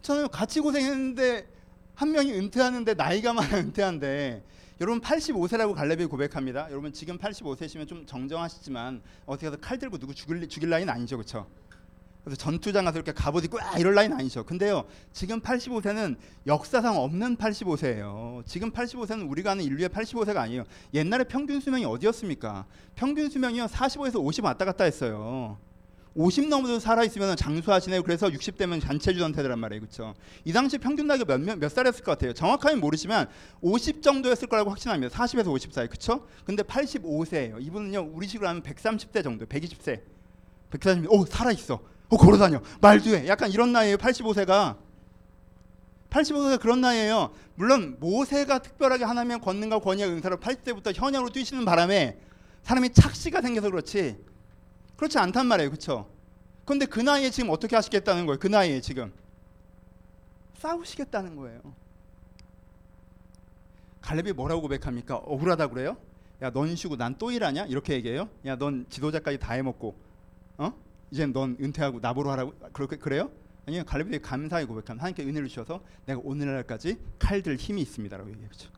저는 0.03 0.29
같이 0.29 0.61
고생했는데 0.61 1.47
한 1.95 2.13
명이 2.13 2.33
은퇴하는데 2.33 2.95
나이가 2.95 3.33
많아 3.33 3.59
은퇴한데 3.59 4.45
여러분 4.81 5.01
85세라고 5.01 5.75
갈렙이 5.75 6.07
고백합니다. 6.07 6.69
여러분 6.71 6.93
지금 6.93 7.19
85세시면 7.19 7.89
좀 7.89 8.07
정정하시지만 8.07 9.03
어떻게 9.27 9.49
해서 9.49 9.57
칼 9.61 9.79
들고 9.79 9.99
누구 9.99 10.15
죽일 10.15 10.49
죽일 10.49 10.71
라인 10.71 10.89
아니죠, 10.89 11.17
그렇죠? 11.17 11.47
그래서 12.29 12.37
전투장 12.37 12.85
가서 12.85 12.99
이렇게 12.99 13.13
갑옷 13.13 13.45
입고 13.45 13.59
아 13.61 13.79
이럴 13.79 13.95
라인 13.95 14.13
아니죠. 14.13 14.45
근데요 14.45 14.85
지금 15.13 15.41
85세는 15.41 16.17
역사상 16.47 16.97
없는 16.99 17.37
85세예요. 17.37 18.45
지금 18.47 18.71
85세는 18.71 19.29
우리가 19.31 19.53
아는 19.53 19.65
인류의 19.65 19.89
85세가 19.89 20.37
아니에요. 20.37 20.65
옛날에 20.95 21.25
평균 21.25 21.61
수명이 21.61 21.85
어디였습니까? 21.87 22.67
평균 22.95 23.31
수명이요 23.31 23.65
45에서 23.67 24.23
50 24.23 24.45
왔다 24.45 24.65
갔다 24.65 24.85
했어요. 24.85 25.59
50 26.15 26.49
넘어도 26.49 26.81
살아 26.81 27.05
있으면 27.05 27.37
장수하시네요. 27.37 28.03
그래서 28.03 28.29
60대면 28.29 28.81
잔체주 28.81 29.21
전태들란 29.21 29.59
말이에요. 29.59 29.81
그렇죠? 29.81 30.15
이 30.45 30.53
당시 30.53 30.77
평균 30.77 31.07
나이가 31.07 31.25
몇, 31.25 31.41
몇, 31.41 31.59
몇 31.59 31.71
살이었을 31.71 32.03
것 32.03 32.13
같아요. 32.13 32.33
정확하게 32.33 32.77
모르지만 32.77 33.29
50 33.61 34.03
정도였을 34.03 34.49
거라고 34.49 34.71
확신합니다. 34.71 35.17
40에서 35.17 35.53
50 35.53 35.73
사이. 35.73 35.87
그렇죠? 35.87 36.27
근데 36.45 36.63
85세예요. 36.63 37.63
이분은요. 37.63 38.11
우리 38.13 38.27
식으로 38.27 38.49
하면 38.49 38.63
130대 38.63 39.23
정도. 39.23 39.47
120세. 39.47 40.01
140. 40.71 41.13
오, 41.13 41.25
살아 41.25 41.53
있어. 41.53 41.81
어, 42.11 42.17
걸어 42.17 42.39
다녀. 42.39 42.61
말도 42.81 43.11
해. 43.17 43.27
약간 43.29 43.51
이런 43.51 43.73
나이에요. 43.73 43.97
85세가. 43.97 44.77
85세가 46.11 46.61
그런 46.61 46.81
나이에요. 46.81 47.33
물론 47.55 47.97
모세가 48.01 48.61
특별하게 48.61 49.05
하나님의 49.05 49.41
권능과 49.41 49.81
권위의 49.81 50.09
은사로 50.09 50.39
80세부터 50.39 50.95
현역으로 50.95 51.31
뛰시는 51.31 51.65
바람에 51.65 52.19
사람이 52.63 52.93
착시가 52.95 53.43
생겨서 53.43 53.71
그렇지. 53.71 54.17
그렇지 54.97 55.19
않단 55.19 55.47
말이에요. 55.47 55.71
그렇죠? 55.71 56.09
그런데 56.65 56.87
그 56.87 57.01
나이에 57.01 57.31
지금 57.31 57.51
어떻게 57.51 57.77
하시겠다는 57.77 58.27
거예요? 58.27 58.39
그 58.39 58.47
나이에 58.47 58.81
지금 58.81 59.13
싸우시겠다는 60.59 61.37
거예요. 61.37 61.61
갈렙이 64.01 64.33
뭐라고 64.33 64.63
고백합니까? 64.63 65.17
억울하다 65.17 65.69
그래요? 65.69 65.97
야, 66.43 66.51
넌 66.51 66.75
쉬고 66.75 66.97
난 66.97 67.17
또 67.19 67.31
일하냐? 67.31 67.67
이렇게 67.67 67.95
얘기해요? 67.95 68.29
야, 68.47 68.57
넌 68.57 68.87
지도자까지 68.89 69.39
다 69.39 69.55
해먹고, 69.55 69.95
어? 70.59 70.73
이제 71.11 71.27
넌 71.27 71.57
은퇴하고 71.61 72.01
나보러 72.01 72.33
하라고 72.33 72.55
그렇게 72.73 72.97
그래요? 72.97 73.31
아니요 73.67 73.85
갈렙이 73.85 74.21
감사히 74.21 74.65
고백한 74.65 74.99
하나님께 74.99 75.25
은혜를 75.25 75.49
주셔서 75.49 75.83
내가 76.07 76.21
오늘날까지 76.25 76.99
칼들 77.19 77.57
힘이 77.57 77.83
있습니다라고 77.83 78.31
얘기했죠. 78.31 78.71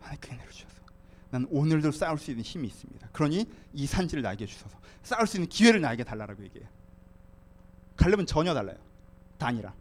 하나님께 0.00 0.32
은혜를 0.32 0.50
주셔서 0.50 0.82
난 1.30 1.46
오늘도 1.50 1.92
싸울 1.92 2.18
수 2.18 2.30
있는 2.30 2.44
힘이 2.44 2.68
있습니다. 2.68 3.08
그러니 3.12 3.46
이 3.72 3.86
산지를 3.86 4.22
나에게 4.22 4.46
주셔서 4.46 4.78
싸울 5.02 5.26
수 5.26 5.36
있는 5.36 5.48
기회를 5.48 5.80
나에게 5.80 6.04
달라라고 6.04 6.42
얘기해요. 6.44 6.68
갈렙은 7.96 8.26
전혀 8.26 8.54
달라요. 8.54 8.76
단이랑 9.38 9.72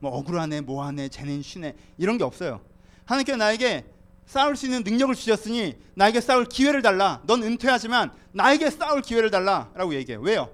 뭐 0.00 0.12
억울하네, 0.12 0.60
뭐하네, 0.62 1.08
쟤는 1.08 1.42
쉬네 1.42 1.76
이런 1.96 2.18
게 2.18 2.24
없어요. 2.24 2.60
하나님께 3.04 3.36
나에게 3.36 3.84
싸울 4.28 4.56
수 4.56 4.66
있는 4.66 4.82
능력을 4.84 5.14
주셨으니 5.14 5.74
나에게 5.94 6.20
싸울 6.20 6.44
기회를 6.44 6.82
달라. 6.82 7.22
넌 7.26 7.42
은퇴하지만 7.42 8.12
나에게 8.32 8.70
싸울 8.70 9.00
기회를 9.00 9.30
달라라고 9.30 9.94
얘기해요. 9.94 10.20
왜요? 10.20 10.50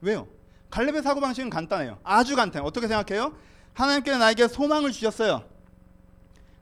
왜요? 0.00 0.28
갈렙의 0.70 1.02
사고 1.02 1.20
방식은 1.20 1.50
간단해요. 1.50 1.98
아주 2.04 2.36
간단해요. 2.36 2.64
어떻게 2.66 2.86
생각해요? 2.86 3.36
하나님께서 3.74 4.16
나에게 4.16 4.46
소망을 4.46 4.92
주셨어요. 4.92 5.44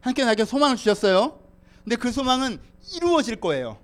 하나님께 0.01 0.25
나에게 0.25 0.47
소망을 0.47 0.77
주셨어요. 0.77 1.39
근데 1.83 1.97
그 1.97 2.11
소망은 2.11 2.59
이루어질 2.95 3.37
거예요. 3.37 3.79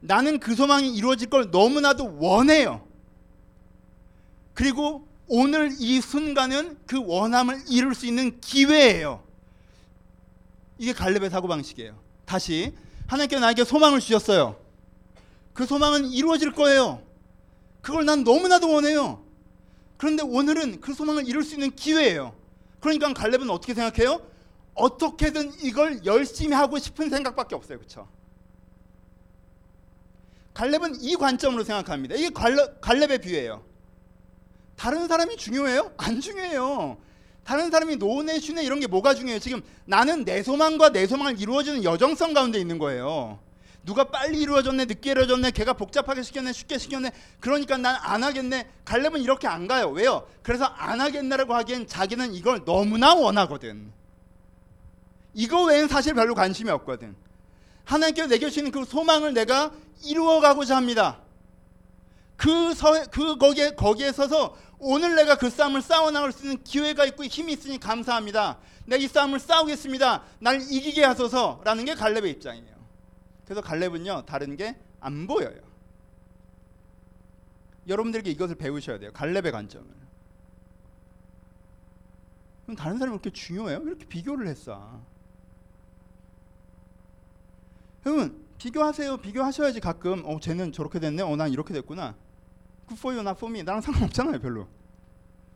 나는 0.00 0.40
그 0.40 0.54
소망이 0.54 0.96
이루어질 0.96 1.28
걸 1.28 1.50
너무나도 1.50 2.16
원해요. 2.18 2.88
그리고 4.54 5.06
오늘 5.26 5.72
이 5.78 6.00
순간은 6.00 6.78
그 6.86 7.04
원함을 7.04 7.64
이룰 7.68 7.94
수 7.94 8.06
있는 8.06 8.40
기회예요. 8.40 9.27
이게 10.78 10.92
갈렙의 10.92 11.30
사고 11.30 11.48
방식이에요. 11.48 11.98
다시 12.24 12.72
하나님께 13.06 13.38
나에게 13.38 13.64
소망을 13.64 14.00
주셨어요. 14.00 14.56
그 15.52 15.66
소망은 15.66 16.06
이루어질 16.06 16.52
거예요. 16.52 17.02
그걸 17.80 18.04
난 18.04 18.22
너무나도 18.22 18.72
원해요. 18.72 19.24
그런데 19.96 20.22
오늘은 20.22 20.80
그 20.80 20.94
소망을 20.94 21.26
이룰 21.26 21.42
수 21.42 21.54
있는 21.54 21.74
기회예요. 21.74 22.34
그러니까 22.80 23.12
갈렙은 23.12 23.50
어떻게 23.50 23.74
생각해요? 23.74 24.20
어떻게든 24.74 25.54
이걸 25.62 26.04
열심히 26.04 26.54
하고 26.54 26.78
싶은 26.78 27.10
생각밖에 27.10 27.56
없어요. 27.56 27.78
그렇죠? 27.78 28.08
갈렙은 30.54 31.00
이 31.00 31.16
관점으로 31.16 31.64
생각합니다. 31.64 32.14
이게 32.14 32.30
갈렙, 32.30 32.80
갈렙의 32.80 33.18
비유예요. 33.18 33.64
다른 34.76 35.08
사람이 35.08 35.36
중요해요? 35.36 35.92
안 35.96 36.20
중요해요. 36.20 36.98
다른 37.48 37.70
사람이 37.70 37.96
노네 37.96 38.40
슈네 38.40 38.62
이런 38.62 38.78
게 38.78 38.86
뭐가 38.86 39.14
중요해요? 39.14 39.38
지금 39.38 39.62
나는 39.86 40.26
내 40.26 40.42
소망과 40.42 40.90
내 40.90 41.06
소망을 41.06 41.40
이루어지는 41.40 41.82
여정성 41.82 42.34
가운데 42.34 42.60
있는 42.60 42.76
거예요. 42.76 43.38
누가 43.86 44.04
빨리 44.04 44.38
이루어졌네, 44.40 44.84
늦게 44.84 45.12
이루어졌네, 45.12 45.52
걔가 45.52 45.72
복잡하게 45.72 46.22
시켰네, 46.22 46.52
쉽게 46.52 46.76
시켰네. 46.76 47.10
그러니까 47.40 47.78
난 47.78 47.96
안 48.02 48.22
하겠네. 48.22 48.68
갈렙은 48.84 49.22
이렇게 49.22 49.48
안 49.48 49.66
가요. 49.66 49.88
왜요? 49.88 50.28
그래서 50.42 50.66
안 50.66 51.00
하겠네라고 51.00 51.54
하기엔 51.54 51.86
자기는 51.86 52.34
이걸 52.34 52.66
너무나 52.66 53.14
원하거든. 53.14 53.92
이거 55.32 55.64
외엔 55.64 55.88
사실 55.88 56.12
별로 56.12 56.34
관심이 56.34 56.68
없거든. 56.68 57.16
하나님께서 57.86 58.28
내게 58.28 58.50
주시는 58.50 58.72
그 58.72 58.84
소망을 58.84 59.32
내가 59.32 59.72
이루어가고자 60.04 60.76
합니다. 60.76 61.20
그, 62.38 62.72
서, 62.74 62.92
그 63.10 63.36
거기에, 63.36 63.72
거기에 63.74 64.12
서서 64.12 64.56
오늘 64.78 65.14
내가 65.16 65.36
그 65.36 65.50
싸움을 65.50 65.82
싸워나갈 65.82 66.32
수 66.32 66.44
있는 66.44 66.62
기회가 66.64 67.04
있고 67.04 67.24
힘이 67.24 67.52
있으니 67.52 67.78
감사합니다. 67.78 68.58
내가 68.86 69.02
이 69.02 69.06
싸움을 69.08 69.38
싸우겠습니다. 69.40 70.22
날 70.38 70.62
이기게 70.62 71.04
하소서 71.04 71.60
라는 71.64 71.84
게 71.84 71.94
갈렙의 71.94 72.30
입장이에요. 72.30 72.78
그래서 73.44 73.60
갈렙은요 73.60 74.24
다른 74.24 74.56
게 74.56 74.76
안 75.00 75.26
보여요. 75.26 75.60
여러분들에게 77.86 78.30
이것을 78.30 78.56
배우셔야 78.56 78.98
돼요. 78.98 79.12
갈렙의 79.12 79.52
관점을. 79.52 79.86
그럼 82.64 82.76
다른 82.76 82.98
사람이 82.98 83.18
그렇게 83.18 83.30
중요해요? 83.30 83.80
이렇게 83.82 84.04
비교를 84.06 84.46
했어. 84.48 85.00
여러분 88.06 88.44
비교하세요. 88.58 89.18
비교하셔야지 89.18 89.80
가끔 89.80 90.22
어 90.26 90.38
쟤는 90.40 90.72
저렇게 90.72 90.98
됐네. 90.98 91.22
어 91.22 91.36
난 91.36 91.50
이렇게 91.50 91.72
됐구나. 91.72 92.14
For 92.96 93.50
me. 93.50 93.62
나랑 93.62 93.80
상관없잖아요, 93.80 94.40
별로. 94.40 94.66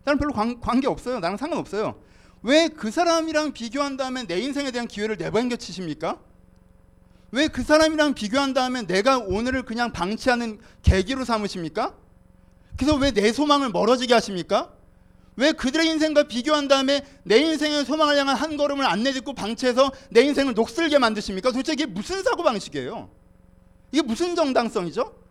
나랑 0.05 0.19
별로 0.19 0.33
관, 0.33 0.61
관계 0.61 0.87
없어요. 0.89 1.21
나랑 1.21 1.37
상관없어요. 1.37 1.97
왜 2.43 2.69
그 2.69 2.91
사람이랑 2.91 3.53
비교한 3.53 3.97
다음에 3.97 4.27
내 4.27 4.41
인생에 4.41 4.71
대한 4.73 4.89
기회를 4.89 5.17
내번겨치십니까? 5.17 6.19
왜 7.31 7.49
그 7.49 7.63
사람이랑 7.63 8.15
비교한 8.15 8.53
다음에 8.53 8.83
내가 8.87 9.19
오늘을 9.19 9.63
그냥 9.63 9.93
방치하는 9.93 10.59
계기로 10.83 11.25
삼으십니까? 11.25 11.95
그래서 12.77 12.97
왜 12.97 13.13
내 13.13 13.33
소망을 13.33 13.71
멀어지게 13.71 14.13
하십니까? 14.15 14.73
왜 15.37 15.53
그들의 15.53 15.87
인생과 15.89 16.25
비교한 16.25 16.69
다음에 16.69 17.07
내 17.23 17.39
인생의 17.39 17.87
소망을 17.87 18.19
향한 18.19 18.37
한 18.37 18.57
걸음을 18.59 18.85
안 18.85 19.03
내딛고 19.03 19.33
방치해서 19.35 19.91
내 20.11 20.23
인생을 20.23 20.53
녹슬게 20.55 20.99
만드십니까? 20.99 21.53
도대체 21.53 21.73
이게 21.73 21.87
무슨 21.87 22.23
사고 22.23 22.43
방식이에요? 22.43 23.09
이게 23.93 24.03
무슨 24.03 24.35
정당성이죠? 24.35 25.22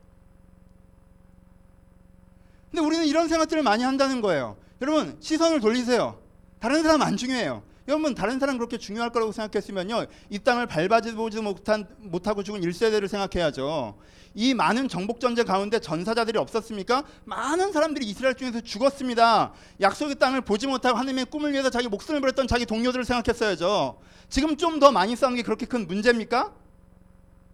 근데 2.72 2.82
우리는 2.82 3.06
이런 3.06 3.28
생각들을 3.28 3.62
많이 3.64 3.84
한다는 3.84 4.22
거예요. 4.22 4.58
여러분 4.82 5.18
시선을 5.20 5.60
돌리세요. 5.60 6.20
다른 6.60 6.84
사람 6.84 7.02
안 7.02 7.18
중요해요. 7.18 7.64
여러분 7.88 8.16
다른 8.16 8.40
사람 8.40 8.58
그렇게 8.58 8.78
중요할 8.78 9.10
거라고 9.10 9.32
생각했으면요 9.32 10.06
이 10.30 10.40
땅을 10.40 10.68
밟아지 10.68 11.14
보지 11.14 11.42
못한 11.42 11.86
못하고 12.00 12.44
죽은 12.44 12.62
1세대를 12.62 13.08
생각해야죠. 13.08 13.98
이 14.34 14.54
많은 14.54 14.88
정복 14.88 15.20
전쟁 15.20 15.46
가운데 15.46 15.80
전사자들이 15.80 16.38
없었습니까? 16.38 17.04
많은 17.26 17.74
사람들이 17.74 18.06
이스라엘 18.06 18.36
중에서 18.36 18.62
죽었습니다. 18.62 19.52
약속의 19.82 20.16
땅을 20.16 20.42
보지 20.42 20.68
못하고 20.68 20.98
하나님의 20.98 21.26
꿈을 21.26 21.52
위해서 21.52 21.70
자기 21.70 21.90
목숨을 21.90 22.22
버렸던 22.22 22.48
자기 22.48 22.66
동료들을 22.66 23.04
생각했어야죠. 23.04 24.00
지금 24.30 24.56
좀 24.56 24.80
더 24.80 24.92
많이 24.92 25.18
싸운 25.18 25.36
게 25.36 25.42
그렇게 25.42 25.66
큰 25.66 25.86
문제입니까? 25.86 26.54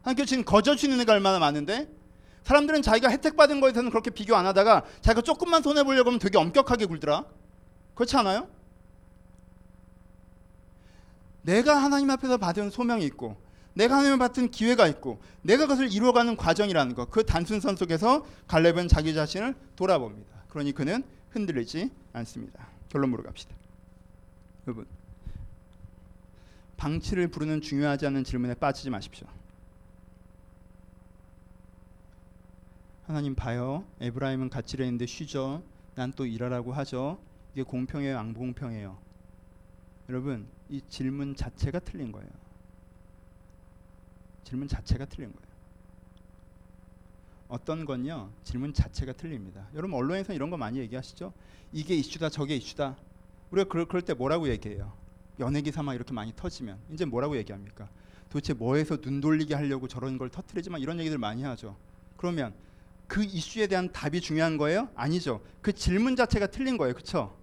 하나님께 0.03 0.25
지금 0.25 0.45
거저 0.45 0.75
주는 0.75 1.01
애가 1.01 1.13
얼마나 1.13 1.39
많은데 1.39 1.89
사람들은 2.47 2.81
자기가 2.81 3.09
혜택 3.09 3.35
받은 3.35 3.59
거에 3.59 3.73
서는 3.73 3.89
그렇게 3.89 4.09
비교 4.09 4.33
안 4.33 4.45
하다가 4.45 4.85
자기가 5.01 5.21
조금만 5.21 5.61
손해 5.61 5.83
보려고 5.83 6.09
하면 6.09 6.17
되게 6.17 6.37
엄격하게 6.37 6.85
굴더라. 6.85 7.25
그렇지 7.93 8.15
않아요? 8.15 8.47
내가 11.41 11.75
하나님 11.75 12.09
앞에서 12.09 12.37
받은 12.37 12.69
소명이 12.69 13.03
있고 13.07 13.35
내가 13.73 13.95
하나님을 13.95 14.17
받은 14.17 14.51
기회가 14.51 14.87
있고 14.87 15.19
내가 15.41 15.63
그것을 15.63 15.91
이루어가는 15.91 16.37
과정이라는 16.37 16.95
것. 16.95 17.11
그 17.11 17.25
단순선 17.25 17.75
속에서 17.75 18.25
갈렙은 18.47 18.87
자기 18.87 19.13
자신을 19.13 19.53
돌아봅니다. 19.75 20.43
그러니 20.47 20.71
그는 20.71 21.03
흔들리지 21.31 21.91
않습니다. 22.13 22.65
결론으로 22.87 23.23
갑시다. 23.23 23.53
여러분 24.67 24.85
방치를 26.77 27.27
부르는 27.27 27.59
중요하지 27.59 28.05
않은 28.07 28.23
질문에 28.23 28.53
빠지지 28.53 28.89
마십시오. 28.89 29.27
하나님 33.07 33.35
봐요. 33.35 33.85
에브라임은 34.01 34.49
같이 34.49 34.75
일했는데 34.75 35.05
쉬죠. 35.05 35.63
난 35.95 36.11
또 36.11 36.25
일하라고 36.25 36.73
하죠. 36.73 37.17
이게 37.53 37.63
공평해요, 37.63 38.19
안 38.19 38.33
공평해요? 38.33 38.97
여러분, 40.09 40.45
이 40.69 40.81
질문 40.89 41.33
자체가 41.33 41.79
틀린 41.79 42.11
거예요. 42.11 42.29
질문 44.43 44.67
자체가 44.67 45.05
틀린 45.05 45.31
거예요. 45.31 45.47
어떤 47.47 47.85
건요, 47.85 48.29
질문 48.43 48.73
자체가 48.73 49.13
틀립니다. 49.13 49.65
여러분 49.73 49.97
언론에서 49.97 50.33
이런 50.33 50.49
거 50.49 50.57
많이 50.57 50.79
얘기하시죠? 50.79 51.31
이게 51.71 51.95
이슈다, 51.95 52.29
저게 52.29 52.57
이슈다. 52.57 52.97
우리가 53.51 53.69
그럴, 53.69 53.85
그럴 53.85 54.01
때 54.01 54.13
뭐라고 54.13 54.49
얘기해요? 54.49 54.91
연예 55.39 55.61
기사 55.61 55.81
막 55.81 55.93
이렇게 55.93 56.11
많이 56.13 56.33
터지면 56.35 56.77
이제 56.91 57.05
뭐라고 57.05 57.37
얘기합니까? 57.37 57.87
도대체 58.29 58.53
뭐해서 58.53 58.97
눈 58.97 59.21
돌리게 59.21 59.55
하려고 59.55 59.87
저런 59.87 60.17
걸 60.17 60.29
터트리지만 60.29 60.81
이런 60.81 60.99
얘기들 60.99 61.17
많이 61.17 61.43
하죠. 61.43 61.77
그러면 62.17 62.53
그 63.07 63.23
이슈에 63.23 63.67
대한 63.67 63.91
답이 63.91 64.21
중요한 64.21 64.57
거예요? 64.57 64.89
아니죠. 64.95 65.41
그 65.61 65.73
질문 65.73 66.15
자체가 66.15 66.47
틀린 66.47 66.77
거예요. 66.77 66.93
그렇죠? 66.93 67.35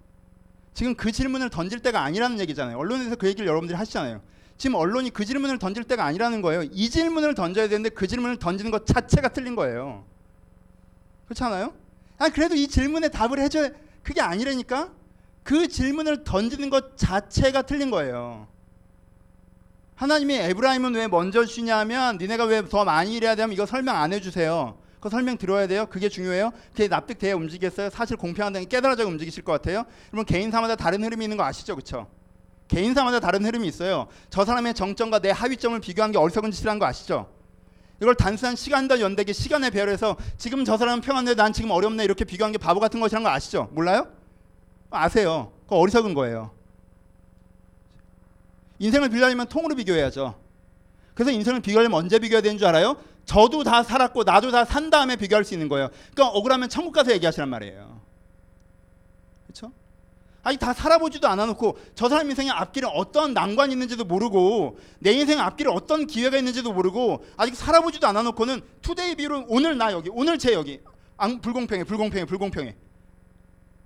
지금 0.75 0.95
그 0.95 1.13
질문을 1.13 1.51
던질 1.51 1.81
때가 1.81 2.03
아니라는 2.03 2.39
얘기잖아요. 2.41 2.77
언론에서 2.77 3.17
그 3.17 3.27
얘기를 3.29 3.47
여러분들이 3.47 3.77
하시잖아요. 3.77 4.21
지금 4.59 4.77
언론이 4.77 5.11
그 5.11 5.25
질문을 5.25 5.59
던질 5.59 5.85
때가 5.85 6.05
아니라는 6.05 6.43
거예요. 6.43 6.63
이 6.65 6.91
질문을 6.91 7.35
던져야 7.35 7.69
되는데 7.69 7.89
그 7.91 8.07
질문을 8.07 8.39
던지는 8.39 8.71
것 8.71 8.87
자체가 8.87 9.29
틀린 9.29 9.57
거예요. 9.57 10.05
그렇잖아요? 11.27 11.73
아 12.19 12.29
그래도 12.29 12.55
이 12.55 12.69
질문에 12.69 13.09
답을 13.09 13.39
해줘야 13.39 13.71
그게 14.03 14.21
아니라니까. 14.21 14.91
그 15.43 15.69
질문을 15.69 16.25
던지는 16.25 16.71
것 16.71 16.97
자체가 16.97 17.63
틀린 17.63 17.91
거예요. 17.91 18.49
하나님이 19.97 20.35
에브라임은 20.35 20.95
왜 20.95 21.07
먼저 21.07 21.45
주냐면 21.45 22.19
니네가 22.19 22.45
왜 22.45 22.63
더 22.63 22.85
많이 22.85 23.15
일해야 23.15 23.35
되면 23.35 23.53
이거 23.53 23.65
설명 23.67 23.97
안 23.97 24.13
해주세요. 24.13 24.77
그 25.05 25.11
설명 25.11 25.37
들어야 25.37 25.67
돼요. 25.67 25.85
그게 25.85 26.09
중요해요. 26.09 26.51
그게 26.73 26.89
납득돼야 26.89 27.35
움직이겠어요. 27.35 27.91
사실 27.91 28.17
공평한다는 28.17 28.67
깨달아져 28.67 29.07
움직이실 29.07 29.45
것 29.45 29.53
같아요. 29.53 29.85
여러분 30.15 30.25
개인사마다 30.25 30.77
다른 30.77 31.05
흐름이 31.05 31.27
있는 31.27 31.37
거 31.37 31.45
아시죠, 31.45 31.75
그렇죠? 31.75 32.07
개인사마다 32.69 33.21
다른 33.21 33.45
흐름이 33.45 33.69
있어요. 33.69 34.09
저 34.31 34.47
사람의 34.47 34.73
정점과 34.73 35.19
내 35.19 35.31
하위점을 35.31 35.79
비교한 35.81 36.11
게 36.11 36.17
어리석은 36.17 36.53
짓이라는 36.53 36.79
거 36.79 36.87
아시죠? 36.87 37.31
이걸 38.01 38.15
단순한 38.15 38.57
시간과 38.57 39.01
연대기 39.01 39.35
시간에 39.35 39.69
배열해서 39.69 40.17
지금 40.39 40.65
저 40.65 40.79
사람은 40.79 41.03
평안데 41.03 41.35
난 41.35 41.53
지금 41.53 41.71
어렵네 41.71 42.03
이렇게 42.03 42.25
비교한 42.25 42.51
게 42.51 42.57
바보 42.57 42.81
같은 42.81 42.99
것이라는 42.99 43.25
거 43.25 43.29
아시죠? 43.29 43.69
몰라요? 43.73 44.07
아세요. 44.89 45.53
그거 45.65 45.77
어리석은 45.81 46.15
거예요. 46.15 46.51
인생을 48.79 49.11
비교하려면 49.11 49.49
통으로 49.49 49.75
비교해야죠. 49.75 50.35
그래서 51.15 51.31
인생을 51.31 51.61
비교하려면 51.61 51.99
언제 51.99 52.19
비교해야 52.19 52.43
되는 52.43 52.59
줄 52.59 52.67
알아요? 52.67 52.97
저도 53.25 53.65
다 53.65 53.83
살았고 53.83 54.25
나도 54.25 54.51
다 54.51 54.65
산 54.65 54.91
다음에 54.91 55.17
비교할 55.17 55.45
수 55.45 55.55
있는 55.55 55.69
거예요. 55.69 55.89
그러니까 56.13 56.37
억울하면 56.37 56.69
천국 56.69 56.93
가서 56.93 57.13
얘기하시란 57.13 57.49
말이에요. 57.49 58.01
그렇죠? 59.47 59.73
아니 60.43 60.59
다 60.59 60.75
살아보지도 60.75 61.27
않아놓고 61.29 61.79
저 61.95 62.09
사람 62.09 62.29
인생의 62.29 62.51
앞길에 62.53 62.87
어떤 62.93 63.33
난관이 63.33 63.73
있는지도 63.73 64.05
모르고 64.05 64.79
내 64.99 65.13
인생의 65.13 65.43
앞길에 65.43 65.71
어떤 65.71 66.07
기회가 66.07 66.37
있는지도 66.37 66.73
모르고 66.73 67.25
아직 67.39 67.55
살아보지도 67.57 68.07
않아놓고는 68.09 68.61
today 68.83 69.15
바로 69.15 69.45
오늘 69.49 69.79
나 69.79 69.93
여기 69.93 70.11
오늘 70.13 70.39
쟤 70.39 70.53
여기 70.53 70.81
안, 71.17 71.41
불공평해 71.41 71.85
불공평해 71.85 72.27
불공평해 72.27 72.77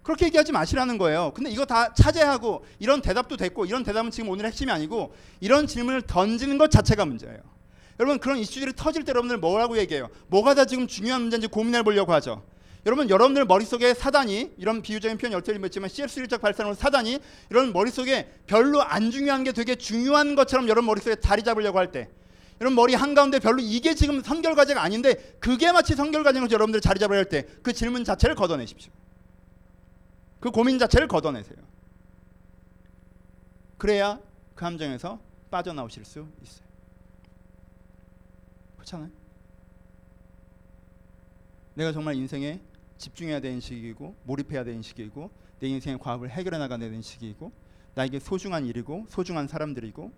그렇게 0.09 0.25
얘기하지 0.25 0.53
마시라는 0.53 0.97
거예요. 0.97 1.33
근데 1.35 1.51
이거 1.51 1.67
다 1.67 1.93
차치하고 1.93 2.65
이런 2.79 3.03
대답도 3.03 3.37
됐고 3.37 3.67
이런 3.67 3.83
대답은 3.83 4.11
지금 4.11 4.31
오늘 4.31 4.47
핵심이 4.47 4.73
아니고 4.73 5.13
이런 5.39 5.67
질문을 5.67 6.01
던지는 6.01 6.57
것 6.57 6.71
자체가 6.71 7.05
문제예요. 7.05 7.37
여러분 8.01 8.19
그런 8.19 8.39
이슈들이 8.39 8.73
터질 8.75 9.05
때 9.05 9.11
여러분들 9.11 9.37
뭐라고 9.37 9.77
얘기해요? 9.77 10.09
뭐가 10.29 10.55
다 10.55 10.65
지금 10.65 10.87
중요한 10.87 11.21
문제인지 11.21 11.49
고민해 11.49 11.83
보려고 11.83 12.15
하죠. 12.15 12.43
여러분 12.87 13.11
여러분들 13.11 13.45
머릿속에 13.45 13.93
사단이 13.93 14.53
이런 14.57 14.81
비유적인 14.81 15.19
표현 15.19 15.35
열대를 15.35 15.61
맺지만 15.61 15.91
CS1적 15.91 16.41
발산으로 16.41 16.75
사단이 16.75 17.19
이런 17.51 17.75
머릿속에 17.75 18.31
별로 18.47 18.81
안 18.81 19.11
중요한 19.11 19.45
게 19.45 19.53
되게 19.53 19.75
중요한 19.75 20.35
것처럼 20.37 20.69
여러분 20.69 20.87
머릿속에 20.87 21.17
자리 21.17 21.43
잡으려고 21.43 21.79
할 21.79 21.93
때 21.93 22.09
여러분 22.63 22.77
머리 22.77 22.95
한가운데 22.95 23.41
별로 23.41 23.59
이게 23.61 23.95
지금 23.95 24.23
선결 24.23 24.55
과제가 24.55 24.83
아닌데 24.83 25.37
그게 25.39 25.71
마치 25.71 25.95
선결 25.95 26.23
과제인 26.25 26.45
것 26.47 26.51
여러분들 26.51 26.81
자리 26.81 26.99
잡으려 26.99 27.19
할 27.19 27.27
때 27.27 27.45
그 27.63 27.75
질문 27.75 28.05
자체를 28.05 28.35
걷어내십시오. 28.37 28.91
그 30.41 30.51
고민 30.51 30.79
자체를 30.79 31.09
걷어내세요. 31.09 31.59
그래야 33.77 34.21
그 34.55 34.65
함정에서 34.65 35.21
빠져나오실 35.51 36.05
수 36.05 36.27
있어요. 36.43 36.67
그렇잖아요. 38.77 39.11
내가 41.75 41.93
정말 41.93 42.17
인생에 42.17 42.61
집중해야 42.99 43.41
되는 43.41 43.61
시기이고 43.61 44.17
몰입해야 44.25 44.65
되는 44.65 44.83
시기이고 44.83 45.31
내 45.61 45.69
인생의 45.69 45.99
과업을 45.99 46.31
해결해 46.31 46.59
나가야 46.59 46.79
되는 46.79 47.01
시기이고 47.01 47.53
나에게 47.95 48.19
소중한 48.19 48.67
일이고 48.67 49.07
소중한 49.09 49.47
사람들이고 49.47 50.13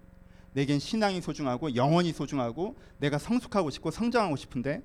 내겐 0.53 0.79
신앙이 0.79 1.21
소중하고 1.21 1.75
영원히 1.77 2.13
소중하고 2.13 2.77
내가 2.99 3.19
성숙하고 3.19 3.71
싶고 3.71 3.91
성장하고 3.91 4.37
싶은데 4.37 4.83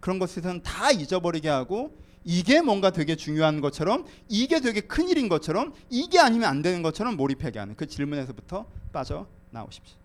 그런 0.00 0.18
것에서는 0.18 0.62
다 0.62 0.90
잊어버리게 0.90 1.48
하고 1.48 1.96
이게 2.24 2.60
뭔가 2.60 2.90
되게 2.90 3.16
중요한 3.16 3.60
것처럼 3.60 4.06
이게 4.28 4.60
되게 4.60 4.80
큰 4.80 5.08
일인 5.08 5.28
것처럼 5.28 5.74
이게 5.88 6.18
아니면 6.18 6.50
안 6.50 6.62
되는 6.62 6.82
것처럼 6.82 7.16
몰입하게 7.16 7.58
하는 7.58 7.76
그 7.76 7.86
질문에서부터 7.86 8.66
빠져 8.92 9.26
나오십시오. 9.50 9.96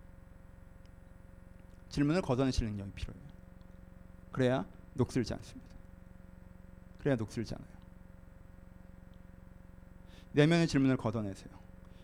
질문을 1.89 2.21
걷어내실 2.21 2.65
능력이 2.67 2.91
필요해요. 2.91 3.25
그래야 4.31 4.65
녹슬지 4.93 5.33
않습니다. 5.33 5.69
그래야 6.99 7.15
녹슬지 7.15 7.53
않아요. 7.53 7.75
내면의 10.33 10.67
질문을 10.67 10.97
걷어내세요. 10.97 11.49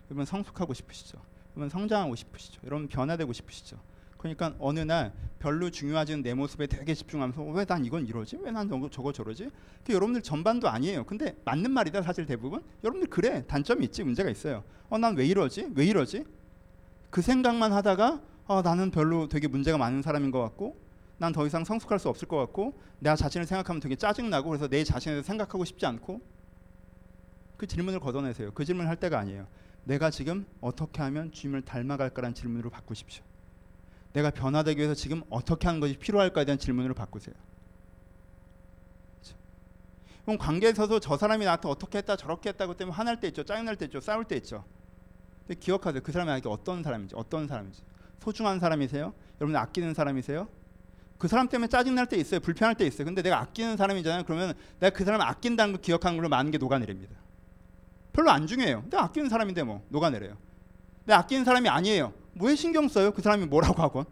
여러분 0.09 0.25
성숙하고 0.25 0.73
싶으시죠? 0.73 1.21
여러분 1.55 1.69
성장하고 1.69 2.15
싶으시죠? 2.15 2.61
여러분 2.65 2.87
변화되고 2.87 3.31
싶으시죠? 3.33 3.77
그러니까 4.21 4.53
어느 4.59 4.79
날 4.79 5.11
별로 5.39 5.71
중요하지 5.71 6.13
않은 6.13 6.23
내 6.23 6.35
모습에 6.35 6.67
되게 6.67 6.93
집중하면서 6.93 7.41
왜 7.43 7.65
난 7.65 7.83
이건 7.83 8.05
이러지? 8.05 8.37
왜 8.43 8.51
난 8.51 8.69
저거, 8.91 9.11
저러지? 9.11 9.49
그 9.83 9.93
여러분들 9.93 10.21
전반도 10.21 10.69
아니에요. 10.69 11.03
근데 11.05 11.35
맞는 11.43 11.71
말이다 11.71 12.03
사실 12.03 12.27
대부분. 12.27 12.61
여러분들 12.83 13.09
그래 13.09 13.43
단점이 13.47 13.83
있지 13.85 14.03
문제가 14.03 14.29
있어요. 14.29 14.63
어 14.89 14.97
난 14.99 15.15
왜 15.15 15.25
이러지? 15.25 15.71
왜 15.73 15.85
이러지? 15.85 16.25
그 17.09 17.21
생각만 17.23 17.73
하다가 17.73 18.21
어, 18.45 18.61
나는 18.61 18.91
별로 18.91 19.27
되게 19.27 19.47
문제가 19.47 19.77
많은 19.79 20.01
사람인 20.03 20.29
것 20.29 20.39
같고 20.41 20.77
난 21.17 21.33
더 21.33 21.45
이상 21.47 21.63
성숙할 21.63 21.97
수 21.97 22.07
없을 22.09 22.27
것 22.27 22.37
같고 22.37 22.79
내가 22.99 23.15
자신을 23.15 23.47
생각하면 23.47 23.79
되게 23.79 23.95
짜증나고 23.95 24.49
그래서 24.49 24.67
내 24.67 24.83
대해서 24.83 25.21
생각하고 25.23 25.65
싶지 25.65 25.85
않고 25.87 26.21
그 27.57 27.65
질문을 27.65 27.99
걷어내세요. 27.99 28.51
그 28.53 28.65
질문을 28.65 28.87
할 28.89 28.97
때가 28.97 29.17
아니에요. 29.19 29.47
내가 29.83 30.11
지금 30.11 30.45
어떻게 30.61 31.01
하면 31.01 31.31
주님을 31.31 31.63
닮아갈까라는 31.63 32.35
질문으로 32.35 32.69
바꾸십시오. 32.69 33.23
내가 34.13 34.29
변화되기 34.29 34.77
위해서 34.77 34.93
지금 34.93 35.21
어떻게 35.29 35.67
하는 35.67 35.79
것이 35.79 35.97
필요할까에 35.97 36.45
대한 36.45 36.59
질문으로 36.59 36.93
바꾸세요. 36.93 37.35
그럼 40.25 40.37
관계에 40.37 40.73
서도 40.73 40.99
저 40.99 41.17
사람이 41.17 41.45
나한테 41.45 41.67
어떻게 41.67 41.97
했다 41.97 42.15
저렇게 42.15 42.49
했다고 42.49 42.75
때문에 42.75 42.95
화날 42.95 43.19
때 43.19 43.27
있죠. 43.29 43.43
짜증날 43.43 43.75
때 43.75 43.85
있죠. 43.85 43.99
싸울 43.99 44.25
때 44.25 44.35
있죠. 44.37 44.63
근데 45.47 45.59
기억하세요. 45.59 46.01
그 46.03 46.11
사람이 46.11 46.29
나에게 46.29 46.47
어떤 46.47 46.83
사람인지 46.83 47.15
어떤 47.15 47.47
사람인지 47.47 47.81
소중한 48.19 48.59
사람이세요? 48.59 49.13
여러분 49.39 49.55
아끼는 49.55 49.93
사람이세요? 49.93 50.47
그 51.17 51.27
사람 51.27 51.47
때문에 51.47 51.67
짜증날 51.67 52.07
때 52.07 52.17
있어요. 52.17 52.39
불편할 52.39 52.75
때 52.75 52.85
있어요. 52.85 53.05
근데 53.05 53.21
내가 53.21 53.39
아끼는 53.39 53.77
사람이잖아요. 53.77 54.23
그러면 54.23 54.53
내가 54.79 54.95
그 54.95 55.05
사람을 55.05 55.25
아낀다는 55.25 55.73
걸 55.73 55.81
기억하는 55.81 56.17
걸로 56.17 56.29
많은 56.29 56.51
게 56.51 56.57
녹아내립니다. 56.57 57.15
별로 58.13 58.31
안 58.31 58.47
중요해요. 58.47 58.83
내가 58.89 59.05
아끼는 59.05 59.29
사람인데 59.29 59.63
뭐 59.63 59.83
녹아내려요. 59.89 60.37
내가 61.05 61.19
아끼는 61.19 61.45
사람이 61.45 61.67
아니에요. 61.69 62.13
왜 62.35 62.55
신경 62.55 62.87
써요? 62.87 63.11
그 63.11 63.21
사람이 63.21 63.45
뭐라고 63.45 63.81
하건? 63.81 64.05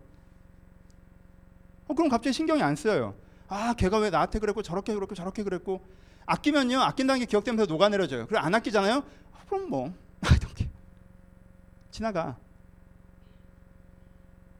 어, 1.88 1.93
그럼 1.93 2.10
갑자기 2.10 2.34
신경이 2.34 2.62
안 2.62 2.75
쓰여요. 2.75 3.15
아, 3.47 3.73
걔가 3.73 3.97
왜 3.97 4.10
나한테 4.10 4.39
그랬고 4.39 4.62
저렇게 4.62 4.93
그랬고 4.93 5.15
저렇게 5.15 5.43
그랬고 5.43 5.82
아끼면요, 6.25 6.82
아낀다는 6.82 7.19
게 7.19 7.25
기억되면서 7.25 7.65
녹아내려져요. 7.71 8.27
그래 8.27 8.39
안 8.39 8.53
아끼잖아요. 8.53 9.03
그럼 9.47 9.69
뭐, 9.69 9.93
지나가. 11.91 12.38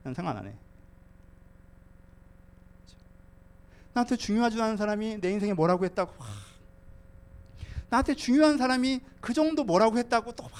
난 0.02 0.14
상관 0.14 0.36
안 0.36 0.46
해. 0.46 0.54
나한테 3.92 4.16
중요하지도 4.16 4.62
않은 4.62 4.76
사람이 4.76 5.20
내 5.20 5.30
인생에 5.30 5.52
뭐라고 5.52 5.84
했다고 5.84 6.12
와. 6.18 6.26
나한테 7.88 8.14
중요한 8.14 8.56
사람이 8.56 9.00
그 9.20 9.32
정도 9.34 9.64
뭐라고 9.64 9.98
했다고 9.98 10.32
또 10.32 10.44
와. 10.44 10.50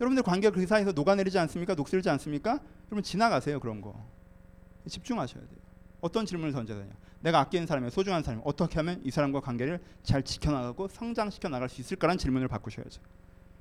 여러분들 0.00 0.22
관계가 0.22 0.54
그 0.54 0.66
사이에서 0.66 0.92
녹아내리지 0.92 1.38
않습니까? 1.38 1.74
녹슬지 1.74 2.08
않습니까? 2.10 2.60
여러분 2.88 3.02
지나가세요 3.02 3.58
그런 3.60 3.80
거. 3.80 3.94
집중하셔야 4.88 5.42
돼요. 5.42 5.58
어떤 6.00 6.24
질문을 6.24 6.52
던져야 6.52 6.78
되냐? 6.78 6.92
내가 7.20 7.40
아끼는 7.40 7.66
사람이 7.66 7.90
소중한 7.90 8.22
사람 8.22 8.40
어떻게 8.44 8.76
하면 8.76 9.00
이 9.04 9.10
사람과 9.10 9.40
관계를 9.40 9.80
잘 10.04 10.22
지켜나가고 10.22 10.88
성장시켜 10.88 11.48
나갈 11.48 11.68
수 11.68 11.80
있을까라는 11.80 12.18
질문을 12.18 12.46
바꾸셔야죠. 12.48 13.00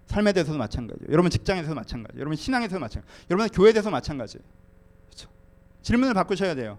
삶에 0.06 0.32
대해서도 0.32 0.58
마찬가지예요. 0.58 1.12
여러분 1.12 1.32
직장에서도 1.32 1.74
마찬가지. 1.74 2.20
여러분 2.20 2.36
신앙에서도 2.38 2.80
마찬가지. 2.80 3.14
여러분 3.30 3.50
교회에서 3.50 3.90
마찬가지. 3.90 4.38
그렇죠? 5.08 5.30
질문을 5.82 6.14
바꾸셔야 6.14 6.56
돼요. 6.56 6.78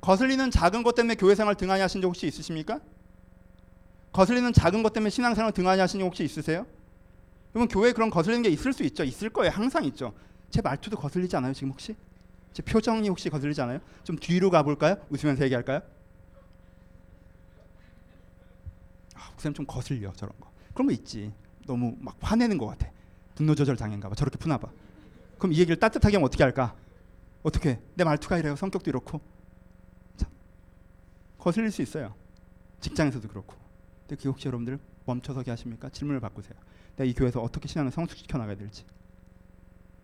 거슬리는 0.00 0.50
작은 0.50 0.82
것 0.84 0.94
때문에 0.94 1.16
교회 1.16 1.34
생활 1.34 1.54
등한히 1.54 1.82
하신 1.82 2.00
적 2.00 2.08
혹시 2.08 2.26
있으십니까? 2.26 2.80
거슬리는 4.12 4.52
작은 4.52 4.82
것 4.82 4.92
때문에 4.92 5.10
신앙 5.10 5.34
생활 5.34 5.52
등한히 5.52 5.80
하신 5.80 6.00
적 6.00 6.06
혹시 6.06 6.24
있으세요? 6.24 6.66
그러면 7.52 7.68
교회에 7.68 7.92
그런 7.92 8.10
거슬리는 8.10 8.42
게 8.42 8.48
있을 8.48 8.72
수 8.72 8.82
있죠. 8.84 9.04
있을 9.04 9.30
거예요. 9.30 9.52
항상 9.52 9.84
있죠. 9.84 10.14
제 10.50 10.60
말투도 10.62 10.96
거슬리지 10.96 11.36
않아요? 11.36 11.52
지금 11.52 11.70
혹시? 11.70 11.94
제 12.52 12.62
표정이 12.62 13.08
혹시 13.08 13.30
거슬리지 13.30 13.60
않아요? 13.62 13.80
좀 14.04 14.16
뒤로 14.16 14.50
가볼까요? 14.50 14.96
웃으면서 15.10 15.44
얘기할까요? 15.44 15.80
아, 19.14 19.30
목사님 19.30 19.54
좀 19.54 19.66
거슬려 19.66 20.12
저런 20.12 20.32
거. 20.40 20.50
그런 20.72 20.86
거 20.86 20.92
있지. 20.92 21.32
너무 21.66 21.96
막 22.00 22.16
화내는 22.20 22.58
것 22.58 22.66
같아. 22.66 22.90
분노 23.34 23.54
조절 23.54 23.76
당인가 23.76 24.08
봐. 24.08 24.14
저렇게 24.14 24.38
푸나 24.38 24.58
봐. 24.58 24.68
그럼 25.38 25.52
이 25.52 25.58
얘기를 25.58 25.76
따뜻하게 25.78 26.16
하면 26.16 26.26
어떻게 26.26 26.42
할까? 26.42 26.74
어떻게? 27.42 27.80
내 27.94 28.04
말투가 28.04 28.38
이래요. 28.38 28.56
성격도 28.56 28.90
이렇고. 28.90 29.20
참. 30.16 30.30
거슬릴 31.38 31.70
수 31.70 31.82
있어요. 31.82 32.14
직장에서도 32.80 33.28
그렇고. 33.28 33.56
근데 34.06 34.22
그 34.22 34.28
혹시 34.28 34.46
여러분들 34.46 34.78
멈춰서게 35.04 35.50
하십니까? 35.50 35.88
질문을 35.90 36.20
바꾸세요. 36.20 36.54
내가 36.96 37.08
이 37.08 37.14
교회에서 37.14 37.40
어떻게 37.40 37.68
신앙을 37.68 37.90
성숙시켜 37.90 38.38
나가야 38.38 38.56
될지 38.56 38.84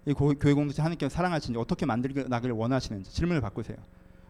이 0.06 0.12
고, 0.12 0.32
교회 0.38 0.54
공동체 0.54 0.80
하나님께서 0.80 1.14
사랑하시는지 1.14 1.58
어떻게 1.60 1.84
만들어 1.84 2.26
나기를 2.28 2.54
원하시는지 2.54 3.12
질문을 3.12 3.40
바꾸세요. 3.42 3.76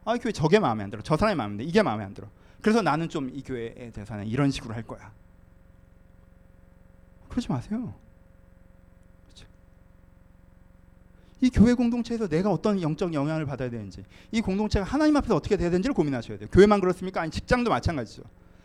아, 0.04 0.16
이 0.16 0.18
교회 0.18 0.32
저게 0.32 0.58
마음에 0.58 0.82
안 0.82 0.90
들어. 0.90 1.02
저 1.02 1.16
사람이 1.16 1.36
마음에 1.36 1.52
안 1.52 1.56
들어. 1.58 1.68
이게 1.68 1.82
마음에 1.82 2.04
안 2.04 2.14
들어. 2.14 2.28
그래서 2.60 2.82
나는 2.82 3.08
좀 3.08 3.30
이 3.32 3.42
교회에 3.42 3.90
대해서는 3.92 4.26
이런 4.26 4.50
식으로 4.50 4.74
할 4.74 4.82
거야. 4.82 5.12
그러지 7.28 7.48
마세요. 7.48 7.94
그렇죠? 9.26 9.46
이 11.40 11.50
교회 11.50 11.74
공동체에서 11.74 12.26
내가 12.26 12.50
어떤 12.50 12.80
영적 12.80 13.14
영향을 13.14 13.46
받아야 13.46 13.70
되는지, 13.70 14.04
이 14.32 14.40
공동체가 14.40 14.84
하나님 14.84 15.16
앞에서 15.16 15.36
어떻게 15.36 15.56
돼야 15.56 15.70
되는지를 15.70 15.94
고민하셔야 15.94 16.38
돼요. 16.38 16.48
교회만 16.50 16.80
그렇습니까? 16.80 17.20
아니 17.20 17.30
직장도 17.30 17.70
마찬가지죠. 17.70 18.22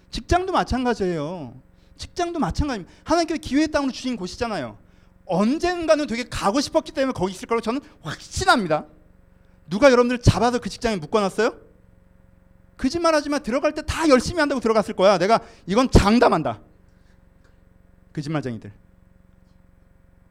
직장도 0.09 0.51
마찬가지예요. 0.53 1.53
직장도 1.97 2.39
마찬가지입니다. 2.39 2.91
하나님께서 3.03 3.39
기회의 3.39 3.67
땅으로 3.69 3.91
주신 3.91 4.15
곳이잖아요. 4.15 4.77
언젠가는 5.25 6.05
되게 6.07 6.23
가고 6.23 6.59
싶었기 6.59 6.91
때문에 6.91 7.13
거기 7.13 7.31
있을 7.33 7.47
거라고 7.47 7.61
저는 7.61 7.81
확신합니다. 8.01 8.85
누가 9.69 9.89
여러분들 9.91 10.19
잡아서 10.19 10.59
그 10.59 10.69
직장에 10.69 10.97
묶어놨어요? 10.97 11.55
거짓말하지만 12.77 13.43
들어갈 13.43 13.73
때 13.73 13.81
다 13.83 14.09
열심히 14.09 14.39
한다고 14.39 14.59
들어갔을 14.59 14.93
거야. 14.95 15.17
내가 15.17 15.39
이건 15.65 15.89
장담한다. 15.89 16.59
거짓말쟁이들. 18.13 18.71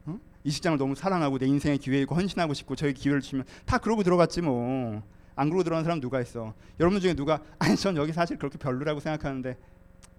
어? 0.05 0.19
이 0.43 0.51
직장을 0.51 0.77
너무 0.77 0.95
사랑하고 0.95 1.37
내 1.39 1.47
인생의 1.47 1.79
기회이고 1.79 2.13
헌신하고 2.15 2.53
싶고 2.53 2.75
저희 2.75 2.93
기회를 2.93 3.21
주면 3.21 3.45
다 3.65 3.77
그러고 3.77 4.03
들어갔지 4.03 4.41
뭐. 4.41 5.01
안 5.35 5.49
그러고 5.49 5.63
들어간 5.63 5.83
사람 5.83 5.99
누가 5.99 6.21
있어? 6.21 6.53
여러분 6.79 7.01
중에 7.01 7.15
누가 7.15 7.41
아니 7.57 7.75
전 7.75 7.97
여기 7.97 8.13
사실 8.13 8.37
그렇게 8.37 8.59
별로라고 8.59 8.99
생각하는데 8.99 9.57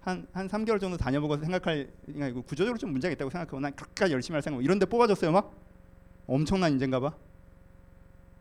한, 0.05 0.27
한 0.33 0.47
3개월 0.47 0.79
정도 0.79 0.97
다녀보고 0.97 1.37
생각할 1.37 1.89
그러니까 2.05 2.41
구조적으로 2.41 2.77
좀 2.77 2.91
문제가 2.91 3.11
있다고 3.11 3.31
생각하고 3.31 3.59
난 3.59 3.75
끝까지 3.75 4.13
열심히 4.13 4.35
할 4.35 4.43
생각 4.43 4.63
이런 4.63 4.77
데 4.77 4.85
뽑아줬어요 4.85 5.31
막? 5.31 5.51
엄청난 6.27 6.73
인재인가 6.73 6.99
봐. 6.99 7.15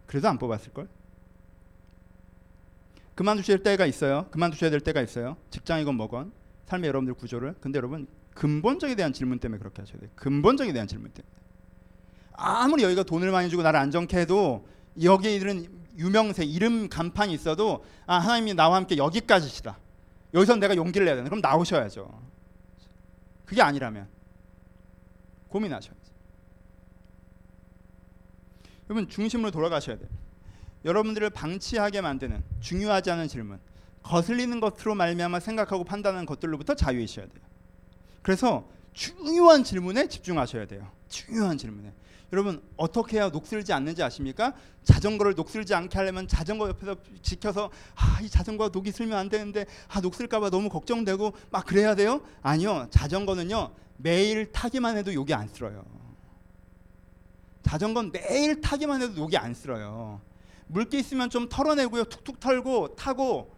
그래도 0.06 0.28
안 0.28 0.36
뽑았을 0.36 0.74
걸? 0.74 0.88
그만두실 3.14 3.62
때가 3.62 3.86
있어요. 3.86 4.26
그만두셔야 4.30 4.70
될 4.70 4.80
때가 4.80 5.00
있어요. 5.00 5.38
직장이건 5.50 5.94
뭐건 5.94 6.32
삶의 6.66 6.88
여러분들 6.88 7.14
구조를. 7.14 7.54
근데 7.62 7.78
여러분 7.78 8.06
근본적에 8.34 8.94
대한 8.94 9.14
질문 9.14 9.38
때문에 9.38 9.58
그렇게 9.58 9.80
하셔야 9.80 9.98
돼요. 10.00 10.10
근본적에 10.16 10.70
대한 10.74 10.86
질문 10.86 11.12
때문에. 11.12 11.32
아무리 12.32 12.82
여기가 12.82 13.04
돈을 13.04 13.30
많이 13.30 13.48
주고 13.48 13.62
나를 13.62 13.80
안정케 13.80 14.18
해도 14.18 14.68
여기에 15.02 15.36
이런 15.36 15.66
유명세 15.96 16.44
이름 16.44 16.90
간판이 16.90 17.32
있어도 17.32 17.86
아 18.06 18.18
하나님이 18.18 18.52
나와 18.52 18.76
함께 18.76 18.98
여기까지시다 18.98 19.78
여기서 20.35 20.57
내가 20.57 20.74
용기를 20.76 21.05
내야 21.05 21.14
되는 21.14 21.30
그럼 21.30 21.41
나오셔야죠. 21.41 22.22
그게 23.45 23.62
아니라면 23.62 24.09
고민하셔야죠. 25.49 26.12
여러분 28.91 29.09
중심으로 29.09 29.51
돌아가셔야 29.51 29.97
돼요. 29.97 30.09
여러분들을 30.85 31.30
방치하게 31.30 32.01
만드는 32.01 32.43
중요하지 32.61 33.11
않은 33.12 33.28
질문 33.28 33.59
거슬리는 34.03 34.61
것으로 34.61 34.95
말미암아 34.95 35.41
생각하고 35.41 35.85
판단하는 35.85 36.26
것들로부터 36.26 36.74
자유이셔야 36.74 37.26
돼요. 37.26 37.45
그래서 38.20 38.68
중요한 38.93 39.64
질문에 39.64 40.09
집중하셔야 40.09 40.66
돼요. 40.66 40.91
중요한 41.09 41.57
질문에 41.57 41.93
여러분 42.33 42.62
어떻게 42.77 43.18
해야 43.18 43.29
녹슬지 43.29 43.72
않는지 43.72 44.03
아십니까? 44.03 44.55
자전거를 44.83 45.35
녹슬지 45.35 45.75
않게 45.75 45.97
하려면 45.97 46.27
자전거 46.27 46.68
옆에서 46.68 46.97
지켜서 47.22 47.70
아 47.95 48.20
이 48.22 48.29
자전거가 48.29 48.70
녹이 48.72 48.91
슬면 48.91 49.18
안 49.18 49.29
되는데 49.29 49.66
아 49.89 50.01
녹슬까 50.01 50.41
봐 50.41 50.51
너무 50.51 50.68
걱정되고 50.68 51.33
막 51.51 51.66
그래야 51.66 51.95
돼요? 51.95 52.22
아니요 52.43 52.87
자전거는요 52.91 53.72
매일 53.99 54.51
타기만 54.51 54.97
해도 54.97 55.12
욕이 55.14 55.33
안 55.35 55.47
쓸어요. 55.49 55.85
자전거는 57.62 58.12
매일 58.12 58.61
타기만 58.61 59.03
해도 59.03 59.14
녹이 59.14 59.37
안 59.37 59.55
쓸어요. 59.55 60.20
물기 60.66 60.99
있으면 60.99 61.31
좀 61.31 61.49
털어내고요 61.49 62.05
툭툭 62.05 62.41
털고 62.41 62.97
타고 62.97 63.55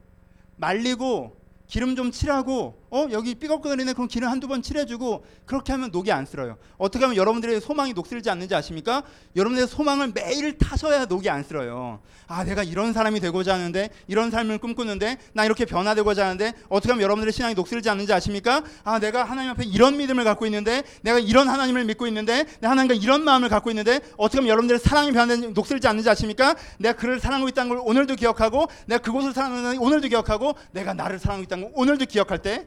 말리고 0.56 1.36
기름 1.66 1.96
좀 1.96 2.10
칠하고 2.10 2.85
어 2.90 3.08
여기 3.10 3.34
삐걱거리네 3.34 3.92
그럼 3.94 4.08
기름 4.08 4.28
한두 4.28 4.46
번 4.48 4.62
칠해주고 4.62 5.24
그렇게 5.44 5.72
하면 5.72 5.90
녹이 5.90 6.12
안 6.12 6.24
쓸어요. 6.26 6.56
어떻게 6.78 7.04
하면 7.04 7.16
여러분들의 7.16 7.60
소망이 7.60 7.92
녹슬지 7.92 8.30
않는지 8.30 8.54
아십니까? 8.54 9.02
여러분들의 9.34 9.68
소망을 9.68 10.12
매일 10.14 10.56
타셔야 10.58 11.06
녹이 11.06 11.28
안 11.28 11.42
쓸어요. 11.42 12.00
아 12.28 12.44
내가 12.44 12.62
이런 12.62 12.92
사람이 12.92 13.20
되고자 13.20 13.54
하는데 13.54 13.90
이런 14.06 14.30
삶을 14.30 14.58
꿈꾸는데 14.58 15.18
나 15.32 15.44
이렇게 15.44 15.64
변화되고자 15.64 16.24
하는데 16.24 16.52
어떻게 16.68 16.92
하면 16.92 17.02
여러분들의 17.02 17.32
신앙이 17.32 17.54
녹슬지 17.54 17.90
않는지 17.90 18.12
아십니까? 18.12 18.62
아 18.84 18.98
내가 18.98 19.24
하나님 19.24 19.50
앞에 19.50 19.64
이런 19.64 19.96
믿음을 19.96 20.24
갖고 20.24 20.46
있는데 20.46 20.82
내가 21.02 21.18
이런 21.18 21.48
하나님을 21.48 21.84
믿고 21.84 22.06
있는데 22.06 22.44
내가 22.60 22.70
하나님과 22.70 22.94
이런 22.94 23.24
마음을 23.24 23.48
갖고 23.48 23.70
있는데 23.70 24.00
어떻게 24.16 24.38
하면 24.38 24.48
여러분들의 24.48 24.78
사랑이 24.80 25.12
변화된 25.12 25.52
녹슬지 25.54 25.88
않는지 25.88 26.08
아십니까? 26.08 26.54
내가 26.78 26.96
그를 26.96 27.20
사랑하고 27.20 27.48
있다는 27.48 27.68
걸 27.70 27.78
오늘도 27.84 28.14
기억하고 28.16 28.66
내가 28.86 29.02
그곳을 29.02 29.32
사랑하는 29.32 29.78
오늘도 29.78 30.08
기억하고 30.08 30.54
내가 30.72 30.94
나를 30.94 31.18
사랑하고 31.18 31.44
있다는 31.44 31.64
걸 31.64 31.72
오늘도 31.74 32.06
기억할 32.06 32.42
때 32.42 32.66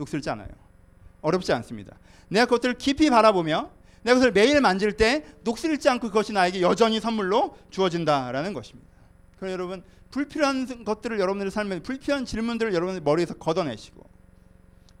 녹슬지 0.00 0.30
않아요. 0.30 0.48
어렵지 1.20 1.52
않습니다. 1.52 1.98
내가 2.28 2.46
그것들을 2.46 2.78
깊이 2.78 3.10
바라보며 3.10 3.70
내가 4.02 4.14
그것을 4.14 4.32
매일 4.32 4.60
만질 4.60 4.96
때 4.96 5.24
녹슬지 5.44 5.88
않고 5.88 6.08
그것이 6.08 6.32
나에게 6.32 6.62
여전히 6.62 7.00
선물로 7.00 7.56
주어진다라는 7.70 8.54
것입니다. 8.54 8.90
그래서 9.36 9.52
여러분 9.52 9.82
불필요한 10.10 10.84
것들을 10.84 11.20
여러분들의 11.20 11.50
삶에 11.50 11.80
불필요한 11.80 12.24
질문들을 12.24 12.74
여러분들 12.74 13.02
머리에서 13.02 13.34
걷어내시고 13.34 14.08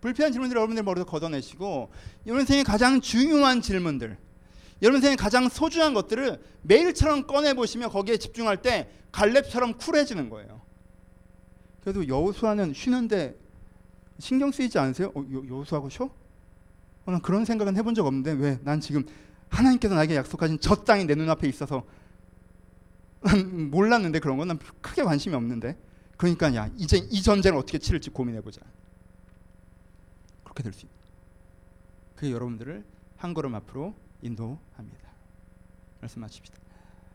불필요한 0.02 0.32
질문들을 0.32 0.58
여러분들 0.58 0.82
머리에서 0.82 1.06
걷어내시고 1.06 1.90
여러분 2.26 2.46
생의 2.46 2.64
가장 2.64 3.00
중요한 3.00 3.62
질문들 3.62 4.18
여러분 4.82 5.00
생의 5.00 5.16
가장 5.16 5.48
소중한 5.48 5.94
것들을 5.94 6.40
매일처럼 6.62 7.26
꺼내 7.26 7.54
보시며 7.54 7.88
거기에 7.88 8.18
집중할 8.18 8.58
때 8.62 8.90
갈렙처럼 9.12 9.74
쿨해지는 9.78 10.30
거예요. 10.30 10.60
그래도 11.80 12.06
여호수아는 12.06 12.74
쉬는데 12.74 13.39
신경 14.20 14.50
쓰이지 14.52 14.78
않으세요? 14.78 15.12
어, 15.14 15.24
여호수아고 15.48 15.88
쉬어? 15.88 16.06
어, 16.06 17.10
난 17.10 17.20
그런 17.22 17.44
생각은 17.44 17.76
해본 17.76 17.94
적 17.94 18.06
없는데 18.06 18.32
왜? 18.32 18.58
난 18.62 18.80
지금 18.80 19.04
하나님께서 19.48 19.94
나에게 19.94 20.14
약속하신 20.16 20.60
저 20.60 20.76
땅이 20.76 21.06
내 21.06 21.14
눈앞에 21.14 21.48
있어서 21.48 21.84
몰랐는데 23.70 24.18
그런 24.20 24.36
건 24.36 24.48
난 24.48 24.58
크게 24.80 25.02
관심이 25.02 25.34
없는데 25.34 25.76
그러니까 26.16 26.54
야 26.54 26.70
이제 26.76 26.98
이 27.10 27.22
전쟁을 27.22 27.58
어떻게 27.58 27.78
치를지 27.78 28.10
고민해 28.10 28.40
보자. 28.42 28.60
그렇게 30.44 30.62
될 30.62 30.72
수 30.72 30.86
있다. 30.86 30.94
그게 32.16 32.32
여러분들을 32.32 32.84
한 33.16 33.34
걸음 33.34 33.54
앞으로 33.54 33.94
인도합니다. 34.22 35.10
말씀 36.00 36.20
마칩시다. 36.20 36.58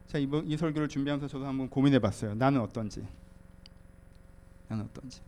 자 0.08 0.18
이번 0.18 0.48
이 0.48 0.58
설교를 0.58 0.88
준비하면서 0.88 1.28
저도 1.28 1.46
한번 1.46 1.70
고민해 1.70 2.00
봤어요. 2.00 2.34
나는 2.36 2.62
어떤지. 2.62 3.06
나는 4.68 4.86
어떤지. 4.86 5.22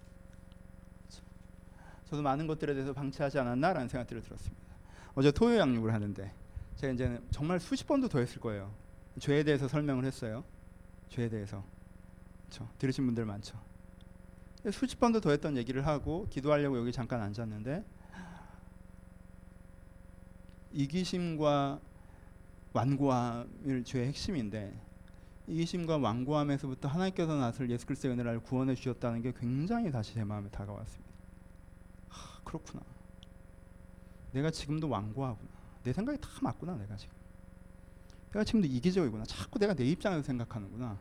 저도 2.10 2.22
많은 2.22 2.48
것들에 2.48 2.74
대해서 2.74 2.94
방치하지 2.94 3.40
않았나라는 3.40 3.90
생각들을 3.90 4.22
들었습니다. 4.22 4.64
어제 5.16 5.32
토요 5.32 5.58
양육을 5.58 5.94
하는데 5.94 6.32
제가 6.78 6.94
이제 6.94 7.22
정말 7.32 7.60
수십 7.60 7.86
번도 7.86 8.08
더 8.08 8.20
했을 8.20 8.40
거예요. 8.40 8.72
죄에 9.20 9.44
대해서 9.44 9.68
설명을 9.68 10.06
했어요. 10.06 10.44
죄에 11.10 11.28
대해서. 11.28 11.64
그렇죠. 12.46 12.70
들으신 12.78 13.06
분들 13.06 13.26
많죠. 13.26 13.60
수십 14.72 15.00
번도 15.00 15.22
더 15.22 15.32
했던 15.32 15.58
얘기를 15.58 15.86
하고 15.86 16.28
기도하려고 16.30 16.78
여기 16.78 16.92
잠깐 16.92 17.22
앉았는데 17.22 17.84
이기심과 20.72 21.80
완고함을 22.74 23.84
죄의 23.84 24.08
핵심인데 24.08 24.80
이기심과 25.48 25.98
완고함에서부터 25.98 26.88
하나님께서 26.88 27.36
나를 27.36 27.70
예수 27.70 27.86
그리스도의 27.86 28.14
은혜를 28.14 28.42
구원해 28.42 28.76
주셨다는 28.76 29.22
게 29.22 29.34
굉장히 29.38 29.92
다시 29.92 30.14
제 30.14 30.24
마음에 30.24 30.50
다가왔습니다. 30.50 31.07
그렇구나. 32.48 32.82
내가 34.32 34.50
지금도 34.50 34.88
완고하구나. 34.90 35.50
내 35.84 35.92
생각이 35.92 36.20
다 36.20 36.30
맞구나. 36.42 36.76
내가 36.76 36.96
지금. 36.96 37.14
내가 38.32 38.44
지금도 38.44 38.68
이기적이구나. 38.68 39.26
자꾸 39.26 39.60
내가 39.60 39.74
내 39.74 39.84
입장에서 39.84 40.24
생각하는구나. 40.24 40.98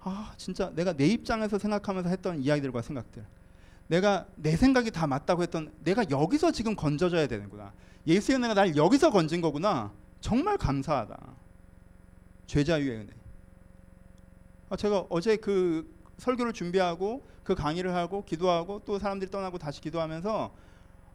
아 0.00 0.34
진짜 0.36 0.70
내가 0.74 0.92
내 0.92 1.06
입장에서 1.06 1.58
생각하면서 1.58 2.10
했던 2.10 2.38
이야기들과 2.40 2.82
생각들. 2.82 3.24
내가 3.88 4.26
내 4.36 4.56
생각이 4.56 4.90
다 4.90 5.06
맞다고 5.06 5.42
했던 5.42 5.72
내가 5.82 6.04
여기서 6.10 6.52
지금 6.52 6.76
건져져야 6.76 7.26
되는구나. 7.26 7.72
예수의 8.06 8.38
은혜가 8.38 8.54
날 8.54 8.76
여기서 8.76 9.10
건진 9.10 9.40
거구나. 9.40 9.92
정말 10.20 10.58
감사하다. 10.58 11.16
죄자유의 12.46 12.90
은혜. 12.98 13.12
아, 14.68 14.76
제가 14.76 15.06
어제 15.08 15.36
그 15.36 15.90
설교를 16.18 16.52
준비하고 16.52 17.26
그 17.44 17.54
강의를 17.54 17.94
하고 17.94 18.24
기도하고 18.24 18.82
또 18.84 18.98
사람들이 18.98 19.30
떠나고 19.30 19.58
다시 19.58 19.80
기도하면서 19.80 20.52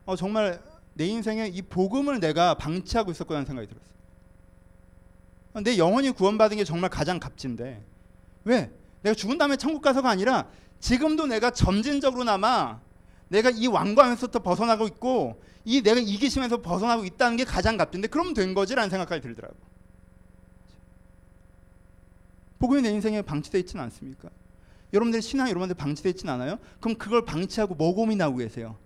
어, 0.07 0.15
정말 0.15 0.59
내 0.93 1.05
인생에 1.05 1.47
이 1.47 1.61
복음을 1.61 2.19
내가 2.19 2.55
방치하고 2.55 3.11
있었구나 3.11 3.45
생각이 3.45 3.67
들었어요. 3.67 3.87
내 5.63 5.77
영혼이 5.77 6.11
구원받은 6.11 6.57
게 6.57 6.63
정말 6.63 6.89
가장 6.89 7.19
값진데 7.19 7.83
왜? 8.45 8.71
내가 9.01 9.13
죽은 9.13 9.37
다음에 9.37 9.57
천국 9.57 9.81
가서가 9.81 10.09
아니라 10.09 10.47
지금도 10.79 11.27
내가 11.27 11.51
점진적으로나마 11.51 12.79
내가 13.27 13.49
이 13.49 13.67
왕관에서부터 13.67 14.39
벗어나고 14.39 14.87
있고 14.87 15.41
이 15.65 15.81
내가 15.81 15.99
이기심에서 15.99 16.61
벗어나고 16.61 17.03
있다는 17.03 17.37
게 17.37 17.43
가장 17.43 17.75
값진데 17.75 18.07
그럼 18.07 18.33
된 18.33 18.53
거지라는 18.53 18.89
생각까지 18.89 19.21
들더라고. 19.21 19.55
복음이 22.59 22.81
내 22.81 22.89
인생에 22.91 23.21
방치되어 23.21 23.59
있지는 23.59 23.83
않습니까? 23.85 24.29
여러분들 24.93 25.21
신앙 25.21 25.49
여러분들 25.49 25.75
방치되어 25.75 26.11
있지는 26.11 26.33
않아요? 26.35 26.59
그럼 26.79 26.97
그걸 26.97 27.25
방치하고 27.25 27.75
뭐 27.75 27.93
고민하고 27.93 28.37
계세요? 28.37 28.77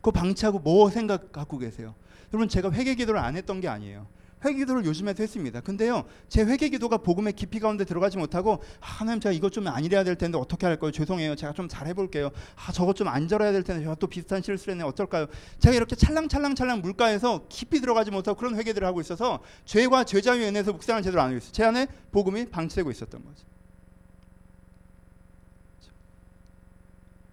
그 0.00 0.10
방치하고 0.10 0.58
뭐 0.60 0.90
생각하고 0.90 1.58
계세요? 1.58 1.94
여러분 2.32 2.48
제가 2.48 2.70
회개 2.72 2.94
기도를 2.94 3.20
안 3.20 3.36
했던 3.36 3.60
게 3.60 3.68
아니에요. 3.68 4.06
회개 4.44 4.58
기도를 4.58 4.84
요즘에도 4.84 5.20
했습니다. 5.20 5.60
근데요, 5.60 6.04
제 6.28 6.44
회개 6.44 6.68
기도가 6.68 6.98
복음의 6.98 7.32
깊이 7.32 7.58
가운데 7.58 7.84
들어가지 7.84 8.16
못하고 8.18 8.62
아, 8.80 8.86
하나님 8.86 9.20
제가 9.20 9.32
이것 9.32 9.52
좀안 9.52 9.84
이래야 9.84 10.04
될 10.04 10.14
텐데 10.14 10.38
어떻게 10.38 10.64
할까요? 10.66 10.92
죄송해요. 10.92 11.34
제가 11.34 11.52
좀 11.54 11.66
잘 11.68 11.88
해볼게요. 11.88 12.30
아 12.54 12.70
저것 12.70 12.94
좀 12.94 13.08
안 13.08 13.26
절어야 13.26 13.50
될 13.50 13.64
텐데 13.64 13.82
제가 13.82 13.96
또 13.96 14.06
비슷한 14.06 14.40
실수를 14.40 14.74
했네. 14.74 14.84
어떨까요? 14.84 15.26
제가 15.58 15.74
이렇게 15.74 15.96
찰랑찰랑찰랑 15.96 16.82
물가에서 16.82 17.46
깊이 17.48 17.80
들어가지 17.80 18.12
못하고 18.12 18.38
그런 18.38 18.54
회개들을 18.56 18.86
하고 18.86 19.00
있어서 19.00 19.40
죄와 19.64 20.04
죄자유에 20.04 20.46
인해서 20.48 20.72
묵상을 20.72 21.02
제대로 21.02 21.20
안 21.20 21.28
하고 21.30 21.38
있어요. 21.38 21.50
제 21.50 21.64
안에 21.64 21.88
복음이 22.12 22.46
방치되고 22.50 22.92
있었던 22.92 23.24
거죠. 23.24 23.44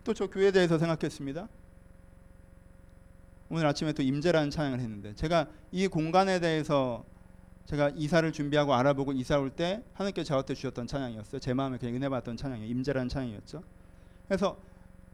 또 0.04 0.14
저 0.14 0.28
교회에 0.28 0.52
대해서 0.52 0.78
생각했습니다. 0.80 1.48
오늘 3.50 3.66
아침에 3.68 3.94
또 3.94 4.02
임재라는 4.02 4.50
찬양을 4.50 4.80
했는데 4.80 5.14
제가 5.16 5.48
이 5.72 5.88
공간에 5.88 6.40
대해서 6.40 7.06
제가 7.66 7.92
이사를 7.96 8.32
준비하고 8.32 8.74
알아보고 8.74 9.12
이사 9.14 9.40
올 9.40 9.50
때 9.50 9.84
하나님께 9.94 10.24
저한테 10.24 10.54
주셨던 10.54 10.88
찬양이었어요. 10.88 11.40
제 11.40 11.54
마음에 11.54 11.78
그냥 11.78 11.96
은혜 11.96 12.10
받던 12.10 12.38
찬양이에요. 12.38 12.70
임재라는 12.70 13.10
찬양이었죠. 13.10 13.64
그래서 14.28 14.58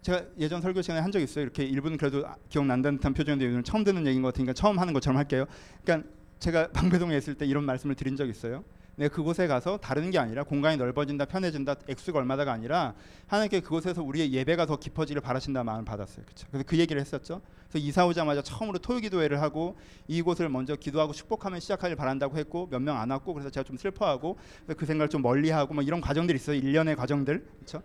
제가 0.02 0.26
예전 0.40 0.62
설교 0.62 0.82
시간에 0.82 1.00
한 1.02 1.12
적 1.12 1.20
있어요. 1.22 1.44
이렇게 1.44 1.64
일부는 1.64 1.98
그래도 1.98 2.26
기억난다는 2.50 2.98
듯한 2.98 3.14
표정인데 3.14 3.46
오늘 3.48 3.64
처음 3.64 3.84
듣는 3.84 4.06
얘기인 4.08 4.22
것 4.22 4.30
같으니까 4.30 4.54
처음 4.54 4.80
하는 4.80 4.94
것처럼 4.94 5.18
할게요. 5.18 5.46
그러니까 5.84 6.10
제가 6.40 6.70
방배동에 6.72 7.16
있을 7.18 7.36
때 7.36 7.46
이런 7.46 7.66
말씀을 7.66 7.96
드린 7.96 8.16
적 8.16 8.28
있어요. 8.28 8.64
내가 8.96 9.14
그곳에 9.16 9.48
가서 9.48 9.78
다른 9.78 10.12
게 10.12 10.20
아니라 10.20 10.44
공간이 10.44 10.78
넓어진다, 10.78 11.26
편해진다, 11.26 11.76
액수가 11.88 12.20
얼마다가 12.20 12.52
아니라 12.52 12.94
하나님께 13.28 13.62
그곳에서 13.62 14.04
우리의 14.04 14.32
예배가 14.34 14.66
더 14.66 14.78
깊어지길 14.78 15.22
바라신다 15.22 15.64
마음을 15.64 15.86
받았어요. 15.86 16.26
그렇죠? 16.26 16.48
그래서 16.52 16.66
그 16.68 16.78
얘기를 16.78 17.00
했었죠. 17.02 17.42
그래서 17.70 17.86
이사 17.88 18.06
오자마자 18.06 18.42
처음으로 18.42 18.80
토요기도회를 18.80 19.42
하고 19.42 19.78
이곳을 20.08 20.50
먼저 20.50 20.76
기도하고 20.76 21.14
축복하면 21.14 21.60
시작하길 21.62 21.96
바란다고 21.96 22.38
했고 22.38 22.68
몇 22.70 22.82
명 22.82 22.98
안 22.98 23.10
왔고 23.12 23.34
그래서 23.34 23.50
제가 23.50 23.64
좀 23.64 23.78
슬퍼하고 23.78 24.38
그 24.78 24.86
생각을 24.86 25.10
좀 25.10 25.22
멀리하고 25.22 25.74
뭐 25.74 25.84
이런 25.84 26.02
과정들이 26.02 26.36
있어요. 26.36 26.58
일련의 26.58 26.96
과정들. 26.98 27.46
그렇죠? 27.56 27.82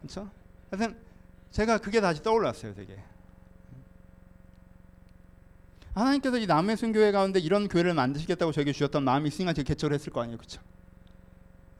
그렇죠? 0.00 0.30
그래서 0.70 0.92
제가 1.50 1.78
그게 1.78 2.00
다시 2.00 2.22
떠올랐어요, 2.22 2.74
되게. 2.74 2.96
하나님께서 5.94 6.38
이 6.38 6.46
남의 6.46 6.76
순교회 6.76 7.12
가운데 7.12 7.38
이런 7.38 7.68
교회를 7.68 7.94
만드시겠다고 7.94 8.52
저에게 8.52 8.72
주셨던 8.72 9.04
마음이 9.04 9.28
있으니까 9.28 9.52
제가 9.52 9.66
개척을 9.66 9.94
했을 9.94 10.12
거 10.12 10.22
아니에요, 10.22 10.38
그렇죠? 10.38 10.60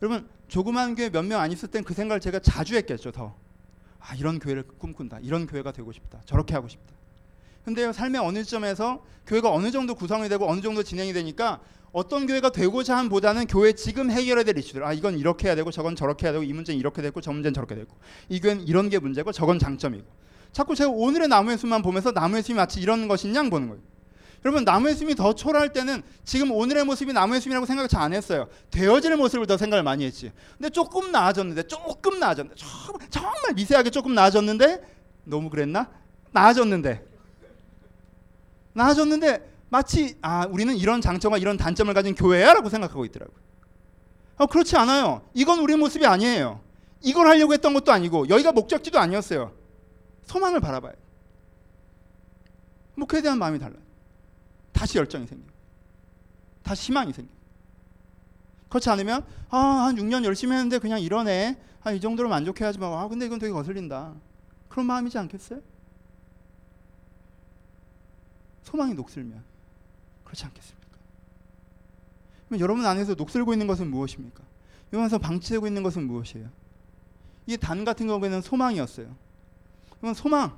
여러분 0.03 0.29
조그만 0.49 0.95
교회 0.95 1.11
몇 1.11 1.25
명 1.25 1.41
안 1.41 1.51
있을 1.53 1.69
땐 1.69 1.83
그 1.85 1.95
생각을 1.95 2.21
제가 2.21 2.39
자주 2.39 2.77
했겠죠, 2.77 3.11
더. 3.13 3.35
아 3.99 4.15
이런 4.15 4.39
교회를 4.39 4.65
꿈꾼다, 4.79 5.21
이런 5.23 5.47
교회가 5.47 5.73
되고 5.73 5.91
싶다, 5.93 6.21
저렇게 6.27 6.55
하고 6.55 6.69
싶다. 6.69 6.95
근데요 7.65 7.93
삶의 7.93 8.21
어느 8.21 8.45
점에서 8.45 9.03
교회가 9.27 9.51
어느 9.51 9.71
정도 9.71 9.95
구성이 9.95 10.29
되고 10.29 10.47
어느 10.49 10.61
정도 10.61 10.83
진행이 10.83 11.15
되니까 11.15 11.61
어떤 11.93 12.27
교회가 12.27 12.51
되고자 12.51 12.97
함보다는 12.99 13.47
교회 13.47 13.73
지금 13.73 14.11
해결해야 14.11 14.45
될 14.45 14.59
이슈들 14.59 14.85
아 14.85 14.93
이건 14.93 15.19
이렇게 15.19 15.47
해야 15.49 15.55
되고 15.55 15.71
저건 15.71 15.97
저렇게 15.97 16.27
해야 16.27 16.33
되고 16.33 16.45
이 16.45 16.53
문제는 16.53 16.79
이렇게 16.79 17.01
되고 17.01 17.21
저 17.23 17.33
문제는 17.33 17.55
저렇게 17.55 17.75
되고 17.75 17.97
이 18.29 18.39
교회는 18.41 18.67
이런 18.67 18.91
게 18.91 18.99
문제고 18.99 19.33
저건 19.33 19.59
장점이고 19.59 20.05
자꾸 20.53 20.75
제가 20.75 20.91
오늘의 20.91 21.29
나무의 21.29 21.57
숲만 21.57 21.81
보면서 21.81 22.11
나무의 22.13 22.43
숲이 22.43 22.55
마치 22.55 22.81
이런 22.81 23.09
것이냐 23.09 23.45
보는 23.45 23.69
거예요. 23.69 23.83
여러분 24.45 24.65
나무의 24.65 24.95
숲이 24.95 25.15
더 25.15 25.35
초라할 25.35 25.73
때는 25.73 26.03
지금 26.25 26.51
오늘의 26.53 26.85
모습이 26.85 27.15
나무의 27.15 27.41
숲이라고 27.41 27.65
생각을 27.65 27.89
잘안 27.89 28.13
했어요. 28.13 28.49
되어질 28.71 29.17
모습을 29.17 29.47
더 29.47 29.57
생각을 29.57 29.83
많이 29.83 30.05
했지. 30.05 30.33
근데 30.59 30.69
조금 30.69 31.11
나아졌는데 31.11 31.63
조금 31.63 32.19
나아졌는데 32.19 32.63
정말 33.09 33.55
미세하게 33.55 33.89
조금 33.89 34.15
나아졌는데 34.15 34.83
너무 35.25 35.49
그랬나? 35.49 35.91
나아졌는데 36.33 37.07
나아졌는데 38.75 39.51
마치 39.71 40.19
아 40.21 40.47
우리는 40.47 40.77
이런 40.77 41.01
장점과 41.01 41.39
이런 41.39 41.57
단점을 41.57 41.93
가진 41.95 42.15
교회야라고 42.15 42.69
생각하고 42.69 43.07
있더라고요. 43.07 43.37
아, 44.37 44.47
그렇지 44.47 44.77
않아요. 44.77 45.23
이건 45.33 45.61
우리 45.61 45.75
모습이 45.77 46.05
아니에요. 46.05 46.61
이걸 47.01 47.29
하려고 47.29 47.55
했던 47.55 47.73
것도 47.73 47.93
아니고 47.93 48.29
여기가 48.29 48.53
목적지도 48.53 48.99
아니었어요. 48.99 49.53
소망을 50.27 50.61
바라봐요. 50.61 50.93
목회에 52.97 53.23
대한 53.23 53.39
마음이 53.39 53.59
달라요. 53.59 53.84
다시 54.75 54.99
열정이 54.99 55.27
생겨요. 55.27 55.49
다시 56.63 56.89
희망이 56.89 57.13
생겨요. 57.13 57.35
그렇지 58.69 58.91
않으면 58.91 59.25
아, 59.51 59.59
한 59.59 59.97
6년 59.97 60.25
열심히 60.25 60.55
했는데 60.55 60.79
그냥 60.79 61.01
이러네. 61.01 61.59
아, 61.85 61.93
이 61.93 62.01
정도로 62.01 62.29
만족해야지 62.29 62.79
뭐. 62.79 62.99
아, 62.99 63.09
근데 63.09 63.25
이건 63.27 63.39
되게 63.39 63.53
거슬린다. 63.53 64.15
그런 64.69 64.87
마음이지 64.87 65.17
않겠어요? 65.17 65.61
소망이 68.65 68.95
녹슬면 68.95 69.43
그렇지 70.25 70.45
않겠습니까? 70.47 70.85
그럼 72.49 72.61
여러분 72.61 72.85
안에서 72.85 73.15
녹슬고 73.15 73.53
있는 73.53 73.67
것은 73.67 73.89
무엇입니까? 73.91 74.43
여기서 74.93 75.19
방치되고 75.19 75.67
있는 75.67 75.83
것은 75.83 76.07
무엇이에요? 76.07 76.49
이 77.47 77.57
단 77.59 77.85
같은 77.85 78.07
경우에는 78.07 78.41
소망이었어요. 78.41 79.15
그건 79.97 80.15
소망, 80.15 80.57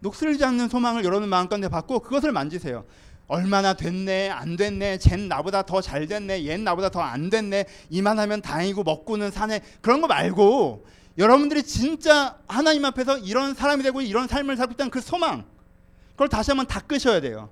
녹슬지 0.00 0.44
않는 0.44 0.68
소망을 0.68 1.04
여러분 1.04 1.28
마음가운데 1.28 1.68
받고 1.68 2.00
그것을 2.00 2.32
만지세요. 2.32 2.84
얼마나 3.28 3.74
됐네, 3.74 4.30
안 4.30 4.56
됐네, 4.56 4.98
쟨 4.98 5.28
나보다 5.28 5.62
더 5.62 5.80
잘 5.80 6.06
됐네, 6.06 6.42
얜 6.42 6.60
나보다 6.60 6.88
더 6.88 7.00
안 7.02 7.30
됐네, 7.30 7.66
이만 7.90 8.18
하면 8.18 8.40
다행이고 8.42 8.82
먹고는 8.82 9.30
사네. 9.30 9.60
그런 9.80 10.00
거 10.00 10.06
말고 10.06 10.86
여러분들이 11.18 11.62
진짜 11.62 12.38
하나님 12.48 12.84
앞에서 12.86 13.18
이런 13.18 13.54
사람이 13.54 13.82
되고 13.82 14.00
이런 14.00 14.28
삶을 14.28 14.56
살고 14.56 14.72
있다는 14.72 14.90
그 14.90 15.00
소망, 15.00 15.44
그걸 16.12 16.28
다시 16.28 16.50
한번 16.50 16.66
닦으셔야 16.66 17.20
돼요. 17.20 17.50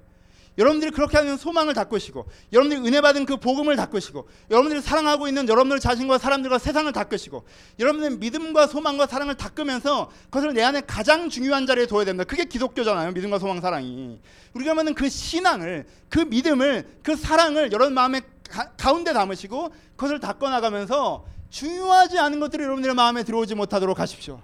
여러분들이 0.59 0.91
그렇게 0.91 1.19
하는 1.19 1.37
소망을 1.37 1.75
닦으시고 1.75 2.27
여러분들이 2.53 2.89
은혜 2.89 3.01
받은 3.01 3.27
그 3.27 3.37
복음을 3.37 3.77
닦으시고 3.77 4.29
여러분들이 4.51 4.81
사랑하고 4.81 5.29
있는 5.29 5.49
여러분들 5.49 5.81
자신과 5.81 6.19
사람들과 6.19 6.59
세상을 6.59 6.91
닦으시고 6.93 7.45
여러분들의 7.79 8.19
믿음과 8.19 8.67
소망과 8.67 9.07
사랑을 9.07 9.37
닦으면서 9.37 10.11
그것을 10.25 10.55
내 10.55 10.63
안에 10.63 10.83
가장 10.87 11.29
중요한 11.29 11.67
자리에 11.67 11.87
둬야 11.87 12.05
됩니다. 12.05 12.25
그게 12.25 12.45
기독교잖아요. 12.45 13.13
믿음과 13.13 13.39
소망 13.39 13.61
사랑이. 13.61 14.19
우리가 14.55 14.71
하면 14.71 14.95
그 14.95 15.09
신앙을 15.09 15.87
그 16.09 16.21
믿음을 16.21 16.87
그 17.03 17.17
사랑을 17.17 17.71
여러분 17.73 17.93
마음에 17.93 18.23
가, 18.49 18.93
운데 18.93 19.13
담으시고 19.13 19.73
그것을 19.97 20.21
닦아 20.21 20.49
나가면서 20.49 21.27
중요하지 21.51 22.19
않은 22.19 22.41
것들이 22.41 22.63
여러분들의 22.63 22.95
마음에 22.95 23.25
들어오지 23.25 23.55
못하도록 23.55 23.99
하십시오. 23.99 24.41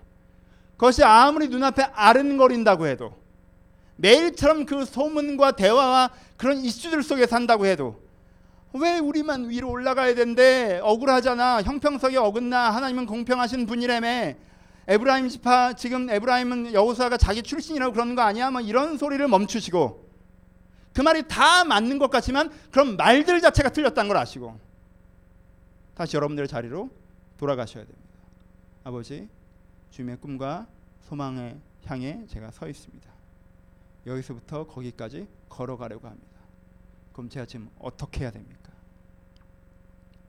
그것이 0.73 1.05
아무리 1.05 1.49
눈앞에 1.49 1.85
아른거린다고 1.95 2.87
해도 2.87 3.22
매일처럼 3.97 4.67
그 4.67 4.85
소문과 4.85 5.53
대화와 5.53 6.11
그런 6.37 6.59
이슈들 6.59 7.03
속에 7.03 7.27
산다고 7.27 7.67
해도 7.67 8.01
왜 8.75 8.99
우리만 8.99 9.51
위로 9.51 9.71
올라가야 9.71 10.15
된대 10.15 10.81
억울하잖아 10.83 11.63
형평성이 11.63 12.17
어긋나 12.17 12.71
하나님은 12.71 13.07
공평하신 13.07 13.67
분이라며 13.67 14.35
에브라임 14.89 15.29
지파 15.29 15.75
지금 15.75 16.11
에브라임은 16.11 16.73
여호수아가 16.73 17.17
자기 17.17 17.43
출신이라고 17.43 17.93
그러는 17.93 18.15
거 18.15 18.23
아니야? 18.23 18.51
뭐 18.51 18.61
이런 18.61 18.99
소리를 18.99 19.27
멈추시고 19.29 20.11
그 20.93 21.01
말이 21.01 21.23
다 21.29 21.65
맞는 21.65 21.99
것 21.99 22.11
같지만 22.11 22.51
그런 22.71 22.97
말들 22.97 23.41
자체가 23.41 23.71
틀렸다는 23.71 24.09
걸 24.09 24.17
아시고 24.17 24.59
다시 25.95 26.17
여러분들의 26.17 26.49
자리로 26.49 26.91
돌아가셔야 27.39 27.85
됩니다. 27.85 28.11
아버지 28.85 29.29
주님의 29.91 30.17
꿈과 30.17 30.67
소망에 31.03 31.57
향해 31.87 32.25
제가 32.29 32.51
서 32.51 32.69
있습니다. 32.69 33.12
여기서부터 34.07 34.67
거기까지 34.67 35.29
걸어가려고 35.49 36.09
합니다. 36.09 36.39
그럼 37.13 37.29
제가 37.29 37.47
지금 37.47 37.71
어떻게 37.79 38.21
해야 38.21 38.31
됩니까? 38.31 38.73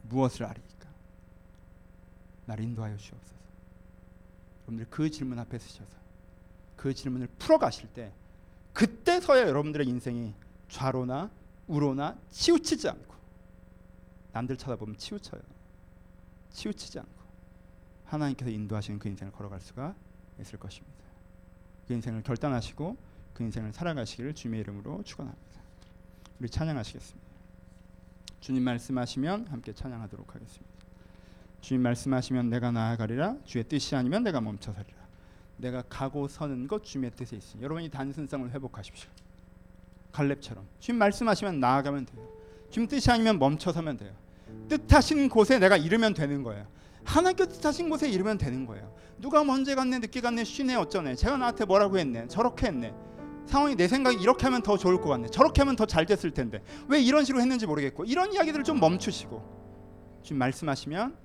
무엇을 0.04 0.46
아리까? 0.46 0.90
나를 2.46 2.64
인도하여 2.66 2.98
주옵소서. 2.98 3.34
여러분들 4.64 4.88
그 4.90 5.10
질문 5.10 5.40
앞에 5.40 5.58
서셔서 5.58 5.98
그 6.76 6.94
질문을 6.94 7.28
풀어가실 7.40 7.90
때 7.94 8.12
그때서야 8.74 9.48
여러분들의 9.48 9.88
인생이 9.88 10.34
좌로나 10.68 11.30
우로나 11.68 12.18
치우치지 12.32 12.90
않고 12.90 13.14
남들 14.34 14.58
쳐다보면 14.58 14.98
치우쳐요. 14.98 15.42
치우치지 16.52 17.00
않고 17.00 17.24
하나님께서 18.06 18.52
인도하시는 18.52 19.00
그 19.00 19.08
인생을 19.08 19.32
걸어갈 19.32 19.62
수가 19.62 19.96
있을 20.40 20.60
것입니다. 20.60 20.98
그 21.88 21.94
인생을 21.94 22.24
결단하시고 22.24 22.98
그 23.34 23.44
인생을 23.44 23.74
살아가시기를 23.74 24.34
주님의 24.34 24.62
이름으로 24.62 25.04
축원합니다. 25.04 25.62
우리 26.40 26.50
찬양하시겠습니다. 26.50 27.24
주님 28.40 28.64
말씀하시면 28.64 29.48
함께 29.48 29.74
찬양하도록 29.74 30.36
하겠습니다. 30.36 30.74
주님 31.62 31.82
말씀하시면 31.82 32.50
내가 32.50 32.72
나아가리라 32.72 33.38
주의 33.46 33.64
뜻이 33.64 33.96
아니면 33.96 34.24
내가 34.24 34.42
멈춰서리라 34.42 34.98
내가 35.58 35.82
가고 35.84 36.28
서는 36.28 36.68
것 36.68 36.84
주님의 36.84 37.12
뜻에 37.12 37.38
있으니 37.38 37.64
여러분이 37.64 37.90
단순성을 37.90 38.52
회복하십시오. 38.52 39.10
갈렙처럼 40.12 40.68
주님 40.80 41.00
말씀하시면 41.00 41.60
나아가면 41.60 42.06
돼요. 42.06 42.28
주님 42.70 42.90
뜻이 42.90 43.10
아니면 43.10 43.40
멈춰서면 43.40 43.98
돼요. 43.98 44.14
뜻하신 44.68 45.30
곳에 45.30 45.58
내가 45.58 45.78
이르면 45.78 46.14
되는 46.14 46.44
거예요. 46.44 46.68
하나님께 47.06 47.46
뜻하신 47.48 47.90
곳에 47.90 48.10
이르면 48.10 48.38
되는 48.38 48.66
거예요. 48.66 48.94
누가 49.20 49.44
먼저 49.44 49.76
갔네, 49.76 50.00
늦게 50.00 50.22
갔네, 50.22 50.44
쉬네, 50.44 50.76
어쩌네. 50.76 51.16
제가 51.16 51.38
나한테 51.38 51.66
뭐라고 51.66 51.98
했네, 51.98 52.28
저렇게 52.28 52.68
했네. 52.68 52.94
상황이 53.46 53.76
내 53.76 53.88
생각에 53.88 54.16
이렇게 54.18 54.46
하면 54.46 54.62
더 54.62 54.78
좋을 54.78 55.00
것 55.02 55.10
같네. 55.10 55.28
저렇게 55.30 55.62
하면 55.62 55.76
더 55.76 55.86
잘 55.86 56.06
됐을 56.06 56.32
텐데 56.32 56.64
왜 56.88 57.02
이런 57.02 57.24
식으로 57.26 57.42
했는지 57.42 57.68
모르겠고 57.68 58.06
이런 58.06 58.34
이야기들을 58.34 58.64
좀 58.64 58.80
멈추시고 58.80 59.42
지금 60.24 60.38
말씀하시면 60.40 61.16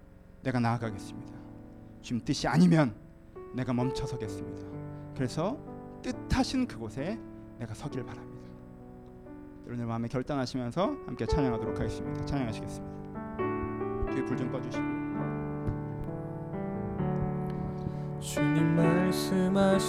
내가 0.43 0.59
나아가겠습니다. 0.61 1.33
지금 2.03 2.21
뜻이 2.25 2.47
아니면 2.49 2.95
내가 3.55 3.73
멈춰서겠습니다. 3.73 4.67
그래서 5.15 5.59
뜻하신 6.03 6.67
그곳에 6.67 7.19
내가 7.59 7.75
서길 7.75 8.05
바랍니다. 8.05 8.39
여러분의 9.65 9.87
마음에 9.87 10.09
결단하시면서 10.09 10.97
함께 11.07 11.27
찬양하도록 11.27 11.79
하겠습니다. 11.79 12.25
찬양하시겠습니다. 12.25 12.97
뒤에 14.13 14.25
불좀 14.25 14.51
꺼주시고. 14.51 14.99
주님 18.21 18.75
말씀하시면 18.77 19.89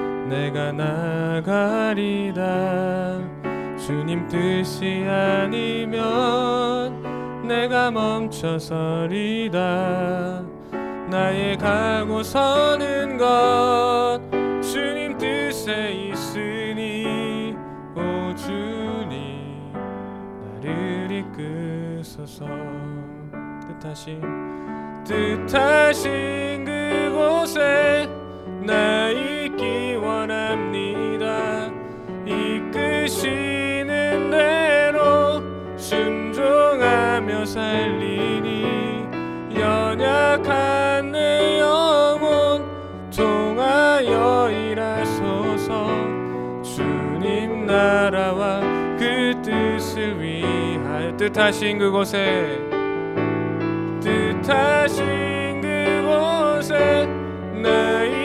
내가 0.31 0.71
나가리다 0.71 2.41
주님 3.77 4.25
뜻이 4.29 5.05
아니면 5.05 5.91
내가 7.45 7.91
멈춰서리다 7.91 9.59
나의 11.09 11.57
가고 11.57 12.23
서는 12.23 13.17
것 13.17 14.21
주님 14.61 15.17
뜻에 15.17 15.91
있으니 15.91 17.53
오 17.93 18.33
주님 18.33 19.73
나를 20.63 21.11
이끄소서. 21.11 22.45
뜻하신 23.81 24.21
뜻하신 25.03 26.63
그곳에 26.63 28.07
나있 28.65 29.20
이끄시는 33.11 34.31
대로 34.31 35.43
순종하며 35.75 37.45
살리니 37.45 39.05
연약한 39.59 41.11
내 41.11 41.59
영혼 41.59 42.65
통하여 43.13 44.49
일하소서. 44.49 45.87
주님 46.63 47.65
나라와 47.65 48.61
그 48.97 49.33
뜻을 49.43 50.21
위하여 50.21 51.15
뜻하신 51.17 51.79
그곳에 51.79 52.59
뜻하신 54.01 55.59
그곳에 55.61 57.05
나 57.61 58.20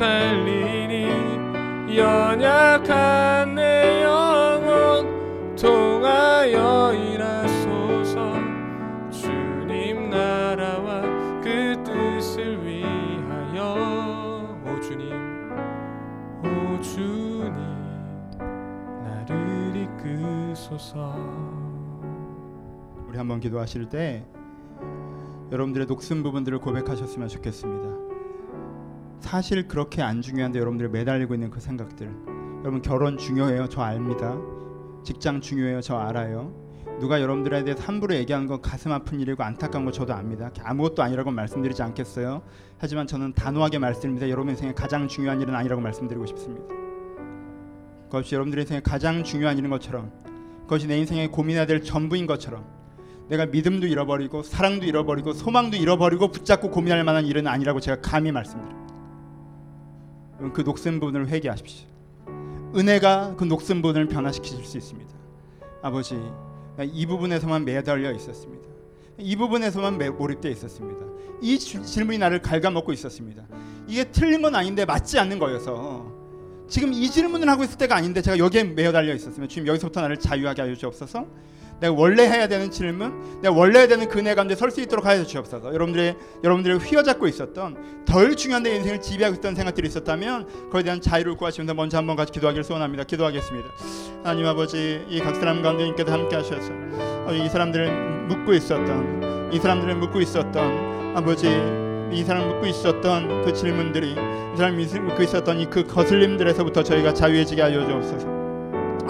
살리니 0.00 1.94
연약한 1.94 3.54
내 3.54 4.02
영혼 4.02 5.54
통하여 5.56 6.94
일하소서. 6.94 8.32
주님 9.10 10.08
나라와 10.08 11.02
그 11.42 11.74
뜻을 11.84 12.64
위하여. 12.64 13.76
오 14.64 14.80
주님 14.80 15.12
오 16.44 16.80
주님 16.80 17.52
나를 19.04 19.76
이끄소서. 19.76 21.14
우리 23.06 23.18
한번 23.18 23.38
기도하실 23.38 23.90
때 23.90 24.24
여러분들의 25.52 25.86
녹슨 25.86 26.22
부분들을 26.22 26.58
고백하셨으면 26.60 27.28
좋겠습니다. 27.28 27.89
사실 29.30 29.68
그렇게 29.68 30.02
안 30.02 30.22
중요한데 30.22 30.58
여러분들이 30.58 30.88
매달리고 30.88 31.34
있는 31.34 31.50
그 31.50 31.60
생각들. 31.60 32.12
여러분 32.62 32.82
결혼 32.82 33.16
중요해요. 33.16 33.68
저 33.68 33.80
압니다. 33.80 34.36
직장 35.04 35.40
중요해요. 35.40 35.80
저 35.82 35.96
알아요. 35.98 36.52
누가 36.98 37.20
여러분들에 37.20 37.62
대해서 37.62 37.80
함부로 37.84 38.16
얘기하는 38.16 38.48
건 38.48 38.60
가슴 38.60 38.90
아픈 38.90 39.20
일이고 39.20 39.40
안타까운 39.44 39.84
거 39.84 39.92
저도 39.92 40.14
압니다. 40.14 40.50
아무것도 40.64 41.04
아니라고 41.04 41.30
말씀드리지 41.30 41.80
않겠어요. 41.80 42.42
하지만 42.76 43.06
저는 43.06 43.32
단호하게 43.34 43.78
말씀드립니다. 43.78 44.28
여러분 44.28 44.50
인생에 44.50 44.72
가장 44.72 45.06
중요한 45.06 45.40
일은 45.40 45.54
아니라고 45.54 45.80
말씀드리고 45.80 46.26
싶습니다. 46.26 46.66
그것이 48.06 48.34
여러분들의 48.34 48.64
인생에 48.64 48.80
가장 48.80 49.22
중요한 49.22 49.56
일인 49.58 49.70
것처럼 49.70 50.10
그것이 50.62 50.88
내 50.88 50.98
인생에 50.98 51.28
고민해야 51.28 51.66
될 51.66 51.84
전부인 51.84 52.26
것처럼 52.26 52.66
내가 53.28 53.46
믿음도 53.46 53.86
잃어버리고 53.86 54.42
사랑도 54.42 54.86
잃어버리고 54.86 55.34
소망도 55.34 55.76
잃어버리고 55.76 56.32
붙잡고 56.32 56.72
고민할 56.72 57.04
만한 57.04 57.26
일은 57.26 57.46
아니라고 57.46 57.78
제가 57.78 58.00
감히 58.00 58.32
말씀드립니다. 58.32 58.79
그 60.52 60.62
녹슨 60.62 61.00
부분을 61.00 61.28
회개하십시오. 61.28 61.86
은혜가 62.74 63.34
그 63.36 63.44
녹슨 63.44 63.82
부분을 63.82 64.08
변화시키실 64.08 64.64
수 64.64 64.78
있습니다. 64.78 65.10
아버지, 65.82 66.18
나이 66.76 67.04
부분에서만 67.06 67.64
매달려 67.64 68.12
있었습니다. 68.12 68.68
이 69.18 69.36
부분에서만 69.36 69.98
매- 69.98 70.08
몰입되어 70.08 70.50
있었습니다. 70.52 71.04
이 71.42 71.58
주- 71.58 71.82
질문이 71.84 72.18
나를 72.18 72.40
갉아먹고 72.42 72.92
있었습니다. 72.92 73.44
이게 73.86 74.04
틀린 74.04 74.40
건 74.40 74.54
아닌데 74.54 74.84
맞지 74.84 75.18
않는 75.18 75.38
거여서 75.38 76.10
지금 76.68 76.92
이 76.92 77.10
질문을 77.10 77.48
하고 77.48 77.64
있을 77.64 77.76
때가 77.76 77.96
아닌데 77.96 78.22
제가 78.22 78.38
여기에 78.38 78.64
매달려 78.64 79.12
있었으면 79.14 79.48
주님 79.48 79.66
여기서부터 79.66 80.00
나를 80.00 80.16
자유하게 80.18 80.62
하여 80.62 80.74
주옵소서. 80.74 81.26
내가 81.80 81.94
원래 81.94 82.24
해야 82.28 82.46
되는 82.46 82.70
질문, 82.70 83.40
내가 83.40 83.54
원래 83.54 83.78
해야 83.80 83.88
되는 83.88 84.06
그네 84.08 84.34
가운데 84.34 84.54
설 84.54 84.70
수 84.70 84.80
있도록 84.82 85.06
하여 85.06 85.24
주옵소서. 85.24 85.72
여러분들의 85.74 86.16
여러분들을 86.44 86.78
휘어잡고 86.78 87.26
있었던 87.26 88.04
덜 88.04 88.36
중요한 88.36 88.62
내 88.62 88.76
인생을 88.76 89.00
지배하고 89.00 89.36
있던 89.36 89.54
생각들이 89.54 89.88
있었다면 89.88 90.70
그에 90.70 90.82
대한 90.82 91.00
자유를 91.00 91.36
구하시면서 91.36 91.74
먼저 91.74 91.96
한번 91.96 92.16
같이 92.16 92.32
기도하기를 92.32 92.64
소원합니다. 92.64 93.04
기도하겠습니다. 93.04 93.68
하나님 94.22 94.46
아버지 94.46 95.04
이 95.08 95.20
각 95.20 95.36
사람 95.36 95.62
가운데 95.62 95.84
님께서 95.84 96.12
함께 96.12 96.36
하셔서 96.36 96.70
어, 97.26 97.32
이 97.32 97.48
사람들을 97.48 98.26
묻고 98.28 98.52
있었던 98.54 99.50
이 99.52 99.58
사람들을 99.58 99.94
묻고 99.96 100.20
있었던 100.20 101.16
아버지 101.16 101.48
이 102.12 102.24
사람 102.24 102.48
묻고 102.48 102.66
있었던 102.66 103.44
그 103.44 103.52
질문들이 103.52 104.12
이 104.12 104.56
사람이 104.56 104.84
묻고 104.86 105.22
있었던 105.22 105.60
이 105.60 105.66
그 105.66 105.84
거슬림들에서부터 105.86 106.82
저희가 106.82 107.14
자유해지게 107.14 107.62
하여 107.62 107.86
주옵소서. 107.86 108.39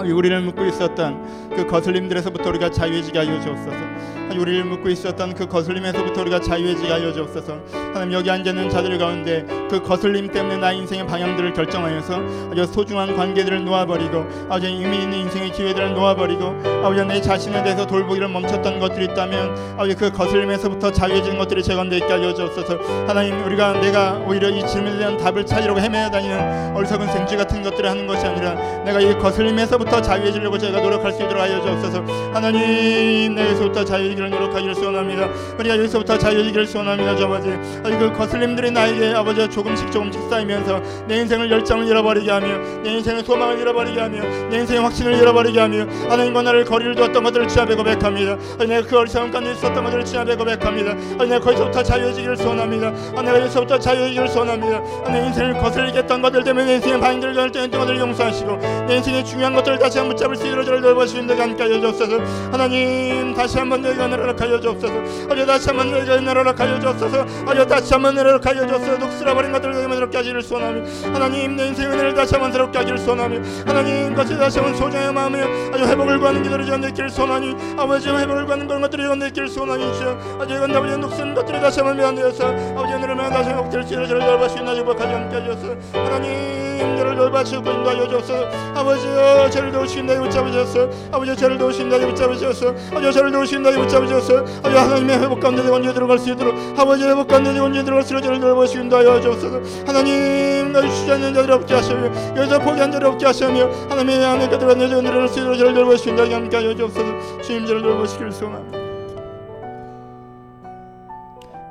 어, 0.01 0.15
우리를 0.15 0.41
묻고 0.41 0.65
있었던 0.65 1.49
그 1.55 1.67
거슬림들에서부터 1.67 2.49
우리가 2.49 2.71
자유해지게 2.71 3.19
하여 3.19 3.39
주옵소서. 3.41 3.91
우리를 4.37 4.63
묻고 4.65 4.89
있었던 4.89 5.33
그 5.33 5.47
거슬림에서부터 5.47 6.21
우리가 6.21 6.39
자유해지게 6.39 6.89
하여 6.89 7.11
주옵소서. 7.11 7.57
하나님 7.93 8.13
여기 8.13 8.29
앉아 8.29 8.51
있는 8.51 8.69
자들 8.69 8.97
가운데 8.97 9.45
그 9.69 9.81
거슬림 9.81 10.31
때문에 10.31 10.57
나의 10.57 10.79
인생의 10.79 11.05
방향들을 11.07 11.53
결정하여서 11.53 12.21
아주 12.51 12.65
소중한 12.65 13.15
관계들을 13.15 13.65
놓아버리고 13.65 14.25
아주 14.49 14.67
의미 14.67 15.03
있는 15.03 15.19
인생의 15.19 15.51
기회들을 15.51 15.93
놓아버리고 15.93 16.45
아버지 16.83 17.05
내 17.05 17.21
자신에 17.21 17.61
대해서 17.63 17.85
돌보기를 17.85 18.27
멈췄던 18.29 18.79
것들이 18.79 19.05
있다면 19.05 19.73
아버지 19.73 19.95
그 19.95 20.11
거슬림에서부터 20.11 20.91
자유해지는 20.91 21.37
것들이 21.37 21.61
제 21.61 21.75
가운데 21.75 21.97
있게 21.97 22.11
하여 22.11 22.33
주옵소서. 22.33 22.79
하나님 23.07 23.43
우리가 23.45 23.73
내가 23.81 24.13
오히려 24.27 24.49
이 24.49 24.65
질문에 24.65 24.97
대한 24.97 25.17
답을 25.17 25.45
찾으려고 25.45 25.79
헤매어 25.79 26.09
다니는 26.09 26.75
어리석은 26.75 27.07
생쥐 27.07 27.35
같은 27.35 27.61
것들을 27.61 27.89
하는 27.89 28.07
것이 28.07 28.25
아니라 28.25 28.53
내가 28.83 28.99
이 28.99 29.17
거슬림에서부터 29.19 29.90
자유해지려고 29.99 30.59
저희가 30.59 30.79
노력할 30.79 31.11
수 31.11 31.23
있도록 31.23 31.41
하여 31.41 31.59
주옵소서. 31.59 32.03
하나님 32.31 33.33
내에서부터 33.33 33.83
자유해지기를 33.83 34.29
노력하기를 34.29 34.75
소원합니다. 34.75 35.27
우리가 35.57 35.77
여기서부터 35.77 36.19
자유해지기를 36.19 36.67
소원합니다. 36.67 37.15
저 37.15 37.25
아버지 37.25 37.49
그 37.97 38.13
거슬림들이 38.13 38.71
나에게 38.71 39.13
아버지 39.13 39.49
조금씩 39.49 39.91
조금씩 39.91 40.21
쌓이면서 40.29 40.81
내 41.07 41.17
인생을 41.21 41.49
열정을 41.49 41.87
잃어버리게 41.87 42.29
하며 42.29 42.57
내 42.83 42.93
인생의 42.93 43.23
소망을 43.23 43.59
잃어버리게 43.59 43.99
하며 43.99 44.21
내 44.49 44.57
인생의 44.59 44.83
확신을 44.83 45.13
잃어버리게 45.15 45.59
하며 45.59 45.85
하나님과 46.09 46.41
나를 46.41 46.65
거리를 46.65 46.93
두었던 46.95 47.23
것들을 47.23 47.47
주야배 47.47 47.75
고백합니다. 47.75 48.37
내가 48.59 48.87
그 48.87 48.97
어리석은 48.97 49.31
가운데 49.31 49.51
있었던 49.51 49.83
것들을 49.83 50.05
주야배 50.05 50.35
고백합니다. 50.35 50.93
내가 51.17 51.39
거기서부터 51.39 51.81
자유해지기를 51.83 52.37
소원합니다. 52.37 52.91
내가 52.91 53.39
여기서부터 53.39 53.79
자유해지기를 53.79 54.27
소원합니다. 54.27 54.81
내 55.11 55.25
인생을 55.25 55.57
거슬리게 55.57 55.99
했던 55.99 56.21
것들 56.21 56.43
때문에 56.43 56.65
내 56.65 56.75
인생의 56.75 56.99
방향들을 56.99 57.33
결정했던 57.33 57.79
것들을 57.79 57.99
용서하시고 57.99 58.57
내 58.87 58.97
인생의 58.97 59.23
중요한 59.25 59.53
것들을 59.53 59.79
다시 59.81 59.97
한번 59.97 60.15
붙잡을 60.15 60.35
수 60.35 60.45
있도록 60.45 60.63
저를 60.63 60.81
돌보시는 60.81 61.25
데가 61.27 61.43
함께 61.43 61.63
하여 61.63 61.79
주옵소서. 61.79 62.19
하나님 62.51 63.33
다시 63.33 63.57
한번 63.57 63.81
너희가 63.81 64.07
나라로 64.07 64.35
하여 64.37 64.59
주옵소서. 64.59 64.93
아주 65.29 65.45
다시 65.45 65.67
한번 65.67 65.91
너희가 65.91 66.21
나라로 66.21 66.53
하여 66.55 66.79
주옵소서. 66.79 67.25
아주 67.47 67.65
다시 67.65 67.93
한번 67.93 68.15
나라로 68.15 68.39
하여 68.43 68.67
주옵소서. 68.67 68.97
녹슬어버린 68.97 69.51
것들을 69.51 69.73
너희가 69.73 69.95
새롭게 69.95 70.17
하기를 70.17 70.41
소원하며. 70.43 70.83
하나님 71.13 71.55
내 71.55 71.67
인생의 71.67 71.91
은혜를 71.91 72.13
다시 72.13 72.35
한번 72.35 72.51
새롭게 72.51 72.77
하기를 72.77 72.97
소원하며. 72.99 73.39
하나님 73.65 74.13
같이 74.13 74.37
다시 74.37 74.59
한번 74.59 74.77
소중의 74.77 75.13
마음에 75.13 75.41
아주 75.73 75.83
회복을 75.83 76.19
구하는 76.19 76.43
기도를 76.43 76.65
지어 76.65 76.77
내기를 76.77 77.09
소원하니. 77.09 77.55
아버지 77.77 78.09
회복을 78.09 78.45
구하는 78.45 78.67
그런 78.67 78.81
것들을 78.83 79.05
지어 79.05 79.15
내기를 79.15 79.47
소원하니. 79.47 79.93
주여 79.97 80.37
아주 80.39 80.55
이건 80.55 80.75
아버지 80.75 80.97
녹슨 80.97 81.33
것들을 81.33 81.59
다시 81.59 81.79
한번 81.79 81.97
면되어서. 81.97 82.47
아버지 82.77 82.93
오늘을 82.93 83.17
다시 83.17 83.49
회복될 83.49 83.83
수 83.83 83.93
있도록 83.93 84.07
저를 84.07 84.25
돌보시는 84.25 84.67
아주 84.67 84.85
복하지 84.85 85.13
않게 85.13 85.35
하셔서. 85.35 85.75
하나님 85.93 86.60
저를 86.97 87.15
돌봐주시고 87.15 87.69
인도하여 87.69 88.07
주옵소서. 88.07 88.45
아버지여 88.75 89.49
저를 89.49 89.71
도우신다 89.71 90.19
붙잡으셨어 90.21 90.89
아버지 91.11 91.35
저를 91.35 91.57
도우신다 91.57 91.99
붙잡으셨어 91.99 92.69
아버지 92.91 93.11
저를 93.11 93.31
도우신다 93.31 93.71
붙잡으셨어 93.71 94.37
아버지 94.59 94.75
하나님의 94.75 95.19
회복 95.19 95.39
가운데 95.39 95.67
원죄 95.67 95.93
들어갈 95.93 96.17
수 96.17 96.31
있도록 96.31 96.55
아버지 96.77 97.03
회복 97.03 97.27
가운데 97.27 97.57
원죄 97.59 97.83
들어갈 97.83 98.03
수 98.03 98.13
있도록 98.13 98.23
저를 98.23 98.39
돌보시고 98.39 98.83
인도하여 98.83 99.21
주옵소서. 99.21 99.85
하나님 99.85 100.71
나를 100.71 100.89
주지 100.89 101.11
않는 101.11 101.33
자들 101.33 101.51
없게 101.51 101.73
하시며 101.73 102.05
여기서 102.35 102.59
포기한 102.59 102.91
자들 102.91 103.07
없게 103.07 103.25
하시며 103.25 103.69
하나님의 103.89 104.25
안에 104.25 104.49
그들과 104.49 104.73
내 104.73 104.87
들어갈 104.87 105.27
수 105.27 105.39
있도록 105.39 105.57
저를 105.57 105.73
돌보시고 105.73 106.09
인도하게 106.11 106.55
하여 106.55 106.75
주옵소서. 106.75 107.41
주님 107.41 107.65
저를 107.65 107.81
돌보시기를 107.81 108.31
소원합니다. 108.31 108.81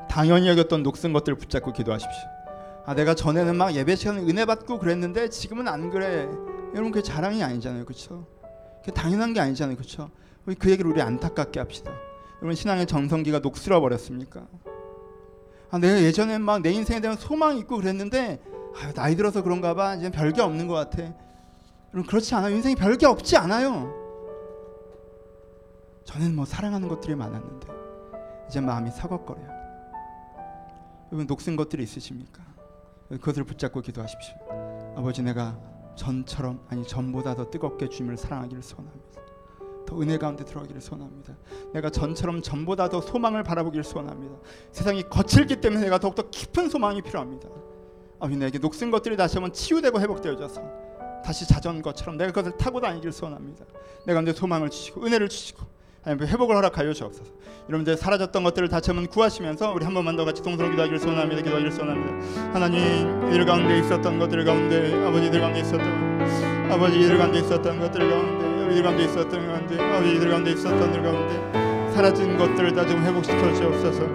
당연히 0.08 0.48
여겼던 0.48 0.82
녹슨 0.82 1.12
것들을 1.12 1.38
붙잡고 1.38 1.72
기도하십시오. 1.72 2.39
아 2.90 2.94
내가 2.94 3.14
전에는 3.14 3.54
막 3.54 3.72
예배 3.72 3.94
시간에 3.94 4.20
은혜 4.20 4.44
받고 4.44 4.80
그랬는데 4.80 5.28
지금은 5.30 5.68
안 5.68 5.90
그래. 5.90 6.28
여러분 6.74 6.90
그게 6.90 7.04
자랑이 7.04 7.40
아니잖아요, 7.40 7.84
그렇죠? 7.84 8.26
그게 8.80 8.90
당연한 8.90 9.32
게 9.32 9.38
아니잖아요, 9.38 9.76
그렇죠? 9.76 10.10
우리 10.44 10.56
그 10.56 10.72
얘기를 10.72 10.90
우리 10.90 11.00
안타깝게 11.00 11.60
합시다. 11.60 11.92
여러분 12.38 12.56
신앙의 12.56 12.86
정성기가 12.88 13.38
녹슬어 13.38 13.80
버렸습니까? 13.80 14.44
아 15.70 15.78
내가 15.78 16.02
예전에 16.02 16.38
막 16.38 16.62
내 16.62 16.72
인생에 16.72 16.98
대한 16.98 17.16
소망이 17.16 17.60
있고 17.60 17.76
그랬는데 17.76 18.42
아, 18.74 18.92
나이 18.92 19.14
들어서 19.14 19.44
그런가 19.44 19.72
봐 19.74 19.94
이제 19.94 20.10
별게 20.10 20.40
없는 20.40 20.66
것 20.66 20.74
같아. 20.74 21.02
여러분 21.94 22.08
그렇지 22.08 22.34
않아요. 22.34 22.56
인생이 22.56 22.74
별게 22.74 23.06
없지 23.06 23.36
않아요. 23.36 23.94
전에는 26.06 26.34
뭐 26.34 26.44
사랑하는 26.44 26.88
것들이 26.88 27.14
많았는데 27.14 27.68
이제 28.48 28.60
마음이 28.60 28.90
서걱거려요. 28.90 29.48
여러분 31.12 31.28
녹슨 31.28 31.54
것들이 31.54 31.84
있으십니까? 31.84 32.49
그것을 33.18 33.44
붙잡고 33.44 33.80
기도하십시오. 33.80 34.34
아버지 34.96 35.22
내가 35.22 35.58
전처럼 35.96 36.64
아니 36.68 36.86
전보다 36.86 37.34
더 37.34 37.50
뜨겁게 37.50 37.88
주님을 37.88 38.16
사랑하기를 38.16 38.62
소원합니다. 38.62 39.20
더 39.86 40.00
은혜 40.00 40.18
가운데 40.18 40.44
들어가기를 40.44 40.80
소원합니다. 40.80 41.36
내가 41.74 41.90
전처럼 41.90 42.42
전보다 42.42 42.88
더 42.88 43.00
소망을 43.00 43.42
바라보기를 43.42 43.82
소원합니다. 43.82 44.36
세상이 44.70 45.02
거칠기 45.04 45.60
때문에 45.60 45.82
내가 45.84 45.98
더욱더 45.98 46.30
깊은 46.30 46.68
소망이 46.68 47.02
필요합니다. 47.02 47.48
아버지 48.20 48.36
내게 48.36 48.58
녹슨 48.58 48.90
것들이 48.90 49.16
다시 49.16 49.36
한번 49.36 49.52
치유되고 49.52 50.00
회복되어져서 50.00 50.62
다시 51.24 51.46
자전거처럼 51.48 52.16
내가 52.16 52.32
그것을 52.32 52.56
타고 52.56 52.80
다니기를 52.80 53.12
소원합니다. 53.12 53.64
내 54.06 54.32
소망을 54.32 54.70
주시고 54.70 55.04
은혜를 55.04 55.28
주시고 55.28 55.64
하나님 56.02 56.26
회복을 56.26 56.56
허락하여 56.56 56.92
주옵소서. 56.92 57.30
여러분들 57.68 57.96
사라졌던 57.96 58.42
것들을 58.42 58.68
다시 58.68 58.90
한번 58.90 59.06
구하시면서 59.06 59.72
우리 59.72 59.84
한 59.84 59.92
번만 59.92 60.16
더 60.16 60.24
같이 60.24 60.42
동서로 60.42 60.70
기도하기를 60.70 60.98
소원합니다. 60.98 61.42
기도하기를 61.42 61.72
소원합니다. 61.72 62.52
하나님 62.54 63.28
이들 63.28 63.44
가운데 63.44 63.78
있었던 63.80 64.18
것들 64.18 64.44
가운데 64.44 64.94
아버지들 65.06 65.40
가운데 65.40 65.60
있었던 65.60 66.70
아버지 66.70 67.00
이들 67.00 67.18
가운데 67.18 67.38
있었던 67.40 67.78
것들 67.80 68.10
가운데 68.10 68.72
이들 68.72 68.82
가운데 68.82 69.04
있었던 69.04 69.46
가운데 69.46 69.82
아버지 69.82 70.16
이들 70.16 70.30
가운데 70.30 70.52
있었던 70.52 70.92
들 70.92 71.02
가운데 71.02 71.92
사라진 71.92 72.36
것들을 72.38 72.72
다 72.72 72.86
좀 72.86 73.02
회복시켜 73.04 73.54
주옵소서. 73.54 74.06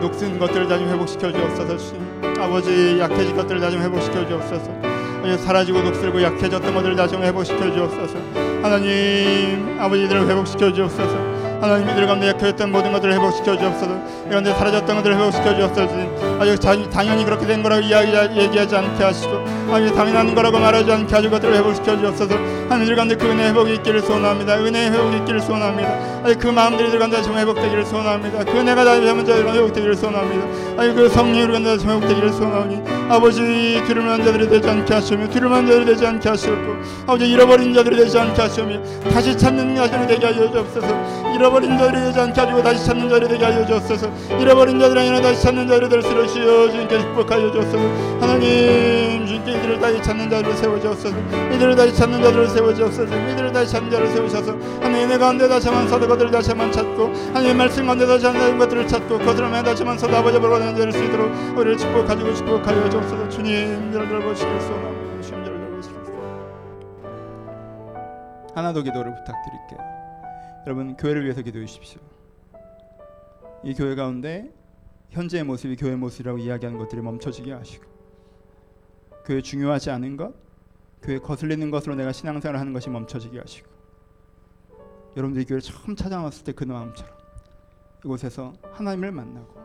녹슨 0.00 0.38
것들을 0.38 0.68
다 0.68 0.78
좀 0.78 0.88
회복시켜 0.88 1.32
주옵소서. 1.32 1.96
아버지 2.40 2.98
약해진 3.00 3.34
것들을 3.36 3.60
다 3.60 3.70
좀 3.70 3.80
회복시켜 3.82 4.26
주옵소서. 4.26 4.70
사라지고 5.38 5.82
녹슬고 5.82 6.22
약해졌던 6.22 6.74
것들을 6.74 6.96
다시 6.96 7.16
회복시켜 7.16 7.72
주옵소서. 7.72 8.41
하나님 8.62 9.76
아버지들을 9.80 10.28
회복시켜 10.28 10.72
주옵소서. 10.72 11.41
하나님 11.62 11.88
이들 11.88 12.08
가운데 12.08 12.26
약해졌던 12.26 12.72
모든 12.72 12.90
것들을 12.90 13.14
회복시켜 13.14 13.56
주옵소서. 13.56 13.96
이런데 14.26 14.52
사라졌던 14.52 14.96
것들을 14.96 15.14
회복시켜 15.14 15.54
주옵소서. 15.54 15.94
아주 16.40 16.58
당연히 16.90 17.24
그렇게 17.24 17.46
된 17.46 17.62
거라고 17.62 17.82
이야기 17.82 18.10
얘기하지 18.36 18.74
않게 18.74 19.04
하시고 19.04 19.32
아주 19.70 19.94
당연한 19.94 20.34
거라고 20.34 20.58
말하지 20.58 20.90
않게 20.90 21.14
하시고 21.14 21.30
것들을 21.30 21.54
회복시켜 21.54 21.96
주옵소서. 22.00 22.34
하나님 22.64 22.82
이들 22.82 22.96
가운데 22.96 23.14
그 23.14 23.26
은혜 23.30 23.50
회복이 23.50 23.74
있기를 23.74 24.00
소원합니다. 24.00 24.56
은혜 24.58 24.90
회복이 24.90 25.18
있기를 25.18 25.40
소원합니다. 25.40 25.90
아주 26.24 26.36
그 26.36 26.48
마음들이 26.48 26.88
이들 26.88 26.98
가운데 26.98 27.22
좀 27.22 27.38
회복되기를 27.38 27.84
소원합니다. 27.84 28.42
그 28.42 28.58
은혜가 28.58 28.82
다시 28.84 29.06
한번 29.06 29.24
회복되기를 29.54 29.94
소원합니다. 29.94 30.46
아주 30.82 30.94
그 30.94 31.08
우리 31.42 31.52
가운데 31.52 31.78
회복되기를 31.88 32.32
소원하니 32.32 32.82
아버지 33.08 33.80
두려운 33.86 34.24
자들이 34.24 34.48
되지 34.48 34.68
않게 34.68 34.94
하시며 34.94 35.28
두려운 35.28 35.64
자들이 35.64 35.84
되지 35.84 36.06
않게 36.06 36.28
하시옵고 36.28 36.72
아버지 37.02 37.30
잃어버린 37.30 37.72
자들이 37.72 37.96
되지 37.98 38.18
않게 38.18 38.42
하시며 38.42 38.82
다시 39.12 39.38
찾는 39.38 39.76
자들이 39.76 40.06
되게 40.08 40.26
하여 40.26 40.50
주옵소서. 40.50 41.32
잃어 41.34 41.51
버린 41.52 41.78
자들이 41.78 42.02
되지 42.02 42.18
않게 42.18 42.40
하시고 42.40 42.62
다시 42.62 42.84
찾는 42.86 43.08
자들이 43.08 43.28
되게 43.28 43.44
하여 43.44 43.64
주옵소서 43.66 44.10
잃어버린 44.40 44.80
자들이 44.80 45.00
아니라 45.00 45.20
다시 45.20 45.42
찾는 45.42 45.68
자들이 45.68 45.88
될 45.88 46.02
수를 46.02 46.26
주여 46.26 46.70
주님께 46.70 46.98
축복하여 46.98 47.52
주옵소서 47.52 47.78
하나님 48.20 49.26
주님께 49.26 49.52
이들을 49.52 49.78
다시 49.78 50.02
찾는 50.02 50.30
자들을 50.30 50.56
세워주옵소서 50.56 51.16
이들을 51.54 51.76
다시 51.76 51.94
찾는 51.94 52.22
자들을 52.22 52.48
세워주옵소서 52.48 53.16
이들을 53.30 53.52
다시 53.52 53.72
찾는 53.72 53.90
자를 53.90 54.08
세우셔서 54.08 54.52
하나님 54.80 55.08
내 55.08 55.18
가운데 55.18 55.46
다시 55.46 55.68
한번 55.68 55.88
서도 55.88 56.08
것들을 56.08 56.30
다시 56.30 56.50
한번 56.50 56.72
찾고 56.72 57.12
하나님 57.34 57.56
말씀 57.56 57.86
가운데 57.86 58.06
다시 58.06 58.26
한번 58.26 58.58
것들을 58.58 58.88
찾고 58.88 59.18
매 59.18 59.62
다시 59.62 59.82
한번 59.82 59.98
서도 59.98 60.16
아버지 60.16 60.38
보러 60.38 60.58
가는 60.58 60.74
자를 60.74 60.92
수 60.92 61.04
있도록 61.04 61.30
우리를 61.56 61.76
축복하시고 61.76 62.34
축복하여 62.34 62.88
주옵소서 62.90 63.28
주님 63.28 63.92
저를 63.92 64.08
돌보시겠소나 64.08 65.02
하나 68.54 68.72
더 68.72 68.82
기도를 68.82 69.14
부탁드릴게요 69.14 69.91
여러분 70.66 70.96
교회를 70.96 71.24
위해서 71.24 71.42
기도해 71.42 71.66
주십시오. 71.66 72.00
이 73.64 73.74
교회 73.74 73.94
가운데 73.94 74.52
현재의 75.10 75.44
모습이 75.44 75.76
교회 75.76 75.94
모습이라고 75.94 76.38
이야기하는 76.38 76.78
것들이 76.78 77.02
멈춰지게 77.02 77.52
하시고 77.52 77.84
교회 79.24 79.40
중요하지 79.40 79.90
않은 79.90 80.16
것, 80.16 80.34
교회 81.02 81.18
거슬리는 81.18 81.70
것으로 81.70 81.94
내가 81.94 82.12
신앙생활을 82.12 82.58
하는 82.58 82.72
것이 82.72 82.90
멈춰지게 82.90 83.38
하시고 83.38 83.68
여러분들이 85.16 85.44
교회를 85.44 85.60
처음 85.60 85.94
찾아왔을 85.94 86.44
때 86.44 86.52
그 86.52 86.64
마음처럼 86.64 87.12
이곳에서 88.04 88.52
하나님을 88.72 89.12
만나고 89.12 89.60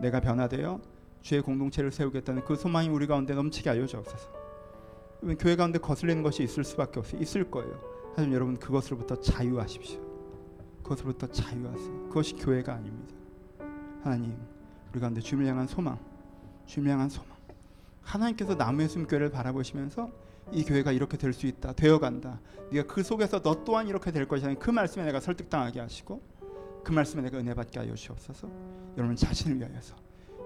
내가 0.00 0.20
변화되어 0.20 0.80
주의 1.22 1.40
공동체를 1.42 1.92
세우겠다는 1.92 2.44
그 2.44 2.56
소망이 2.56 2.88
우리 2.88 3.06
가운데 3.06 3.34
넘치게 3.34 3.68
하여 3.70 3.86
주옵소서. 3.86 4.40
교회 5.38 5.54
가운데 5.54 5.78
거슬리는 5.78 6.22
것이 6.22 6.42
있을 6.42 6.64
수밖에 6.64 6.98
없어요. 6.98 7.20
있을 7.20 7.50
거예요. 7.50 7.78
하지만 8.16 8.32
여러분 8.34 8.58
그것으로부터 8.58 9.20
자유하십시오. 9.20 10.09
그것으로부터 10.82 11.26
자유하세요. 11.28 12.08
그것이 12.08 12.34
교회가 12.34 12.74
아닙니다. 12.74 13.14
하나님, 14.02 14.36
우리 14.92 15.00
가운데 15.00 15.20
주님을 15.20 15.50
향한 15.50 15.66
소망, 15.66 15.98
주님을 16.66 16.92
향한 16.92 17.08
소망. 17.08 17.30
하나님께서 18.02 18.54
나무의 18.54 18.88
숨교회를 18.88 19.30
바라보시면서 19.30 20.10
이 20.52 20.64
교회가 20.64 20.90
이렇게 20.92 21.16
될 21.16 21.32
수 21.32 21.46
있다, 21.46 21.72
되어간다. 21.74 22.40
네가 22.72 22.92
그 22.92 23.02
속에서 23.02 23.40
너 23.40 23.62
또한 23.64 23.86
이렇게 23.86 24.10
될 24.10 24.26
것이라는 24.26 24.58
그 24.58 24.70
말씀에 24.70 25.04
내가 25.04 25.20
설득당하게 25.20 25.80
하시고 25.80 26.20
그 26.82 26.92
말씀에 26.92 27.22
내가 27.22 27.38
은혜 27.38 27.54
받게 27.54 27.78
하여 27.78 27.94
주옵소서. 27.94 28.48
여러분 28.96 29.14
자신을 29.14 29.58
위하여서, 29.58 29.94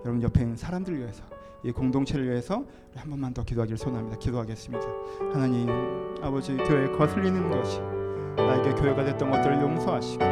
여러분 0.04 0.20
옆에 0.22 0.42
있는 0.42 0.56
사람들을 0.56 0.98
위해서, 0.98 1.22
이 1.62 1.72
공동체를 1.72 2.28
위해서 2.28 2.66
한 2.94 3.08
번만 3.08 3.32
더 3.32 3.42
기도하기를 3.44 3.78
소원합니다. 3.78 4.18
기도하겠습니다. 4.18 4.86
하나님, 5.32 5.68
아버지 6.22 6.54
교회에 6.54 6.90
거슬리는 6.90 7.48
것이 7.48 7.78
나에게 8.54 8.70
교회가 8.80 9.04
됐던 9.04 9.30
것들을 9.30 9.60
용서하시고 9.60 10.24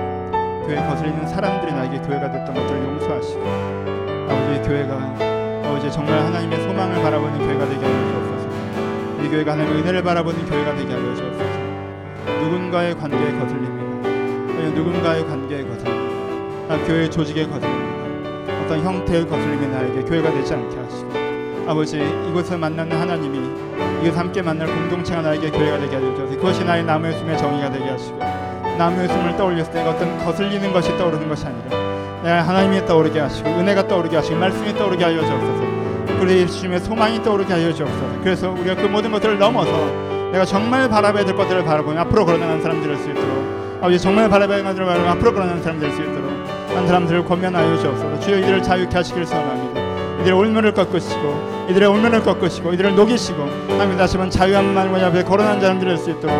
교회 0.67 0.77
거슬리는 0.77 1.27
사람들이 1.27 1.73
나에게 1.73 1.99
교회가 1.99 2.31
됐던 2.31 2.55
것들을 2.55 2.85
용서하시고 2.85 3.43
아버지 4.29 4.69
교회가 4.69 4.95
아버지 5.69 5.91
정말 5.91 6.21
하나님의 6.21 6.63
소망을 6.63 7.03
바라보는 7.03 7.39
교회가 7.39 7.69
되게 7.69 7.85
하여 7.85 8.13
주옵소서. 8.13 9.25
이 9.25 9.29
교회가 9.29 9.53
하나님의 9.53 9.83
은혜를 9.83 10.03
바라보는 10.03 10.45
교회가 10.47 10.75
되게 10.77 10.93
하여 10.93 11.15
주옵소서. 11.15 11.53
누군가의 12.43 12.95
관계에 12.97 13.33
거슬립니다. 13.39 14.73
누군가의 14.75 15.27
관계에 15.27 15.65
거슬립니다. 15.65 16.75
아, 16.75 16.79
교회 16.87 17.11
조직에 17.11 17.47
거슬립니다. 17.47 18.63
어떤 18.65 18.81
형태의 18.81 19.27
거슬림이 19.27 19.67
나에게 19.67 20.03
교회가 20.03 20.31
되지 20.31 20.55
않게 20.55 20.77
하시고 20.77 21.22
아버지 21.67 21.99
이곳을 22.29 22.59
만나는 22.59 22.97
하나님이 22.97 23.39
이곳 24.03 24.19
함께 24.19 24.43
만날 24.43 24.67
공동체가 24.67 25.23
나에게 25.23 25.51
교회가 25.51 25.79
되게 25.79 25.97
하셔서 25.97 26.29
그것이 26.29 26.65
나의 26.65 26.85
나무의 26.85 27.15
숨의 27.19 27.39
정의가 27.39 27.71
되게 27.71 27.85
하시고 27.91 28.19
나무의 28.79 29.09
숨을 29.09 29.37
떠올렸을 29.37 29.73
때 29.73 29.83
어떤 29.83 30.19
거슬리는 30.25 30.73
것이 30.73 30.97
떠오르는 30.97 31.29
것이 31.29 31.47
아니라 31.47 31.83
내 32.23 32.31
하나님이 32.31 32.87
떠오르게 32.87 33.21
하시고 33.21 33.49
은혜가 33.49 33.87
떠오르게 33.87 34.17
하시고 34.17 34.39
말씀이 34.39 34.75
떠오르게 34.75 35.05
하여 35.05 35.21
주옵소서. 35.25 36.19
그리 36.19 36.47
주님의 36.47 36.81
소망이 36.81 37.23
떠오르게 37.23 37.53
하여 37.53 37.73
주옵소서. 37.73 38.21
그래서 38.23 38.51
우리가 38.51 38.77
그 38.77 38.87
모든 38.87 39.11
것들을 39.11 39.39
넘어서 39.39 39.71
내가 40.31 40.45
정말 40.45 40.89
바라봐야 40.89 41.25
될 41.25 41.37
것들을 41.37 41.65
바라보며 41.65 42.01
앞으로 42.01 42.25
걸어나가는 42.25 42.63
사람들 42.63 42.89
될수 42.89 43.11
있도록 43.11 43.79
아버지 43.81 43.99
정말 43.99 44.29
바라봐야 44.29 44.59
될 44.59 44.65
것들을 44.65 44.87
바라보며 44.87 45.11
앞으로 45.13 45.33
걸어나가는 45.33 45.63
사람들 45.63 45.89
될수 45.89 46.03
있도록 46.03 46.31
한 46.75 46.87
사람들을 46.87 47.25
권면하여 47.25 47.79
주옵소서. 47.79 48.21
주여 48.21 48.39
이들을 48.39 48.63
자유케 48.63 48.97
하시길 48.97 49.27
소원합니다 49.27 49.72
이들의 50.23 50.39
올면을 50.39 50.73
꺾으시고 50.73 51.67
이들의 51.69 51.89
올면을 51.89 52.23
꺾으시고 52.23 52.73
이들을 52.75 52.95
녹이시고 52.95 53.43
하나님 53.43 53.97
다시 53.97 54.17
한번 54.17 54.31
자유한 54.31 54.73
마음과 54.73 55.07
앞에 55.09 55.25
거론한 55.25 55.61
자람들 55.61 55.89
될수 55.89 56.11
있도록 56.11 56.31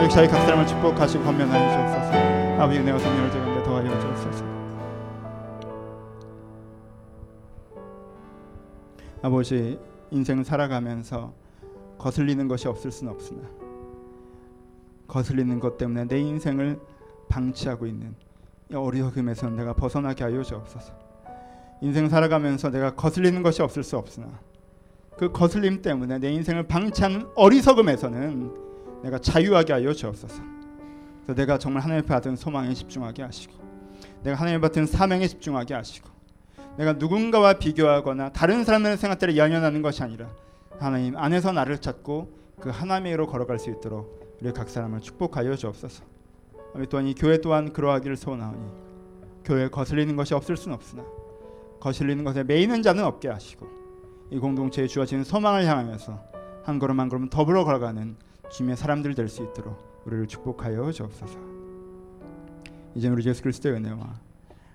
역시 0.00 0.16
저희 0.16 0.28
각 0.28 0.42
사람을 0.42 0.64
축복하시고 0.64 1.24
건면하여 1.24 1.72
주옵소서 1.72 2.62
아버지 2.62 2.78
은혜와 2.78 2.98
성령을 3.00 3.32
제가 3.32 3.62
더하여 3.64 4.00
주옵소서 4.00 4.44
아버지 9.22 9.78
인생 10.12 10.44
살아가면서 10.44 11.32
거슬리는 11.98 12.46
것이 12.46 12.68
없을 12.68 12.92
수는 12.92 13.12
없으나 13.12 13.42
거슬리는 15.08 15.58
것 15.58 15.78
때문에 15.78 16.04
내 16.04 16.20
인생을 16.20 16.78
방치하고 17.28 17.86
있는 17.86 18.14
이 18.70 18.74
어리석음에서 18.74 19.50
내가 19.50 19.74
벗어나게 19.74 20.24
하여 20.24 20.42
주옵소서. 20.42 21.01
인생 21.82 22.08
살아가면서 22.08 22.70
내가 22.70 22.94
거슬리는 22.94 23.42
것이 23.42 23.60
없을 23.60 23.82
수 23.82 23.98
없으나 23.98 24.40
그 25.18 25.32
거슬림 25.32 25.82
때문에 25.82 26.18
내 26.18 26.30
인생을 26.30 26.68
방치하는 26.68 27.26
어리석음에서는 27.34 29.02
내가 29.02 29.18
자유하게 29.18 29.72
하여 29.72 29.92
주옵소서. 29.92 30.42
그래서 31.24 31.40
내가 31.40 31.58
정말 31.58 31.82
하나님 31.82 32.06
받은 32.06 32.36
소망에 32.36 32.72
집중하게 32.72 33.24
하시고 33.24 33.54
내가 34.22 34.36
하나님 34.36 34.60
받은 34.60 34.86
사명에 34.86 35.26
집중하게 35.26 35.74
하시고 35.74 36.08
내가 36.78 36.92
누군가와 36.94 37.54
비교하거나 37.54 38.30
다른 38.30 38.64
사람의 38.64 38.96
생각들을 38.96 39.36
연연하는 39.36 39.82
것이 39.82 40.04
아니라 40.04 40.30
하나님 40.78 41.16
안에서 41.16 41.50
나를 41.50 41.78
찾고 41.78 42.38
그 42.60 42.70
하나님으로 42.70 43.26
걸어갈 43.26 43.58
수 43.58 43.70
있도록 43.70 44.38
우리 44.40 44.52
각 44.52 44.68
사람을 44.68 45.00
축복하여 45.00 45.56
주옵소서. 45.56 46.04
또한 46.88 47.06
이 47.06 47.14
교회 47.14 47.38
또한 47.38 47.72
그러하기를 47.72 48.16
소원하오니 48.16 48.66
교회에 49.44 49.68
거슬리는 49.68 50.14
것이 50.14 50.32
없을 50.32 50.56
수는 50.56 50.76
없으나 50.76 51.04
거슬리는 51.82 52.22
것에 52.22 52.44
매이는 52.44 52.80
자는 52.84 53.02
없게 53.02 53.28
하시고 53.28 53.66
이 54.30 54.38
공동체에 54.38 54.86
주어진 54.86 55.24
소망을 55.24 55.66
향하면서 55.66 56.22
한 56.62 56.78
걸음 56.78 57.00
한 57.00 57.08
걸음 57.08 57.28
더불어 57.28 57.64
걸어가는 57.64 58.14
주님의 58.52 58.76
사람들 58.76 59.16
될 59.16 59.28
수 59.28 59.42
있도록 59.42 60.02
우리를 60.06 60.28
축복하여 60.28 60.92
주옵소서. 60.92 61.38
이제 62.94 63.08
우리 63.08 63.24
예수 63.28 63.42
그리스도의 63.42 63.74
은혜와 63.74 64.14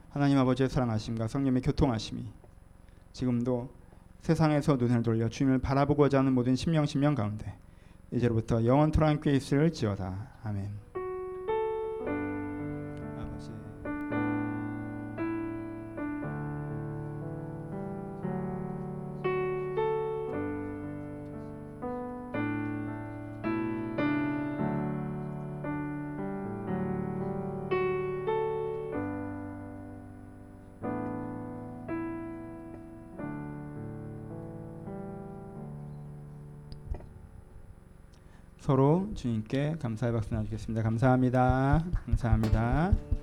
하나님 0.09 0.37
아버지의 0.39 0.67
사랑하심과 0.67 1.29
성령의 1.29 1.61
교통하심이 1.61 2.25
지금도 3.13 3.69
세상에서 4.19 4.75
눈을 4.75 5.01
돌려 5.01 5.29
주님을 5.29 5.59
바라보고자 5.59 6.19
하는 6.19 6.33
모든 6.33 6.57
심령 6.57 6.85
심령 6.85 7.15
가운데 7.15 7.57
이제로부터 8.11 8.65
영원토록 8.65 9.07
함께 9.07 9.31
있을지어다. 9.31 10.27
아멘. 10.43 10.86
주님께 39.17 39.75
감사의 39.79 40.13
박수 40.13 40.33
나누겠습니다. 40.33 40.81
감사합니다. 40.83 41.83
감사합니다. 42.05 43.16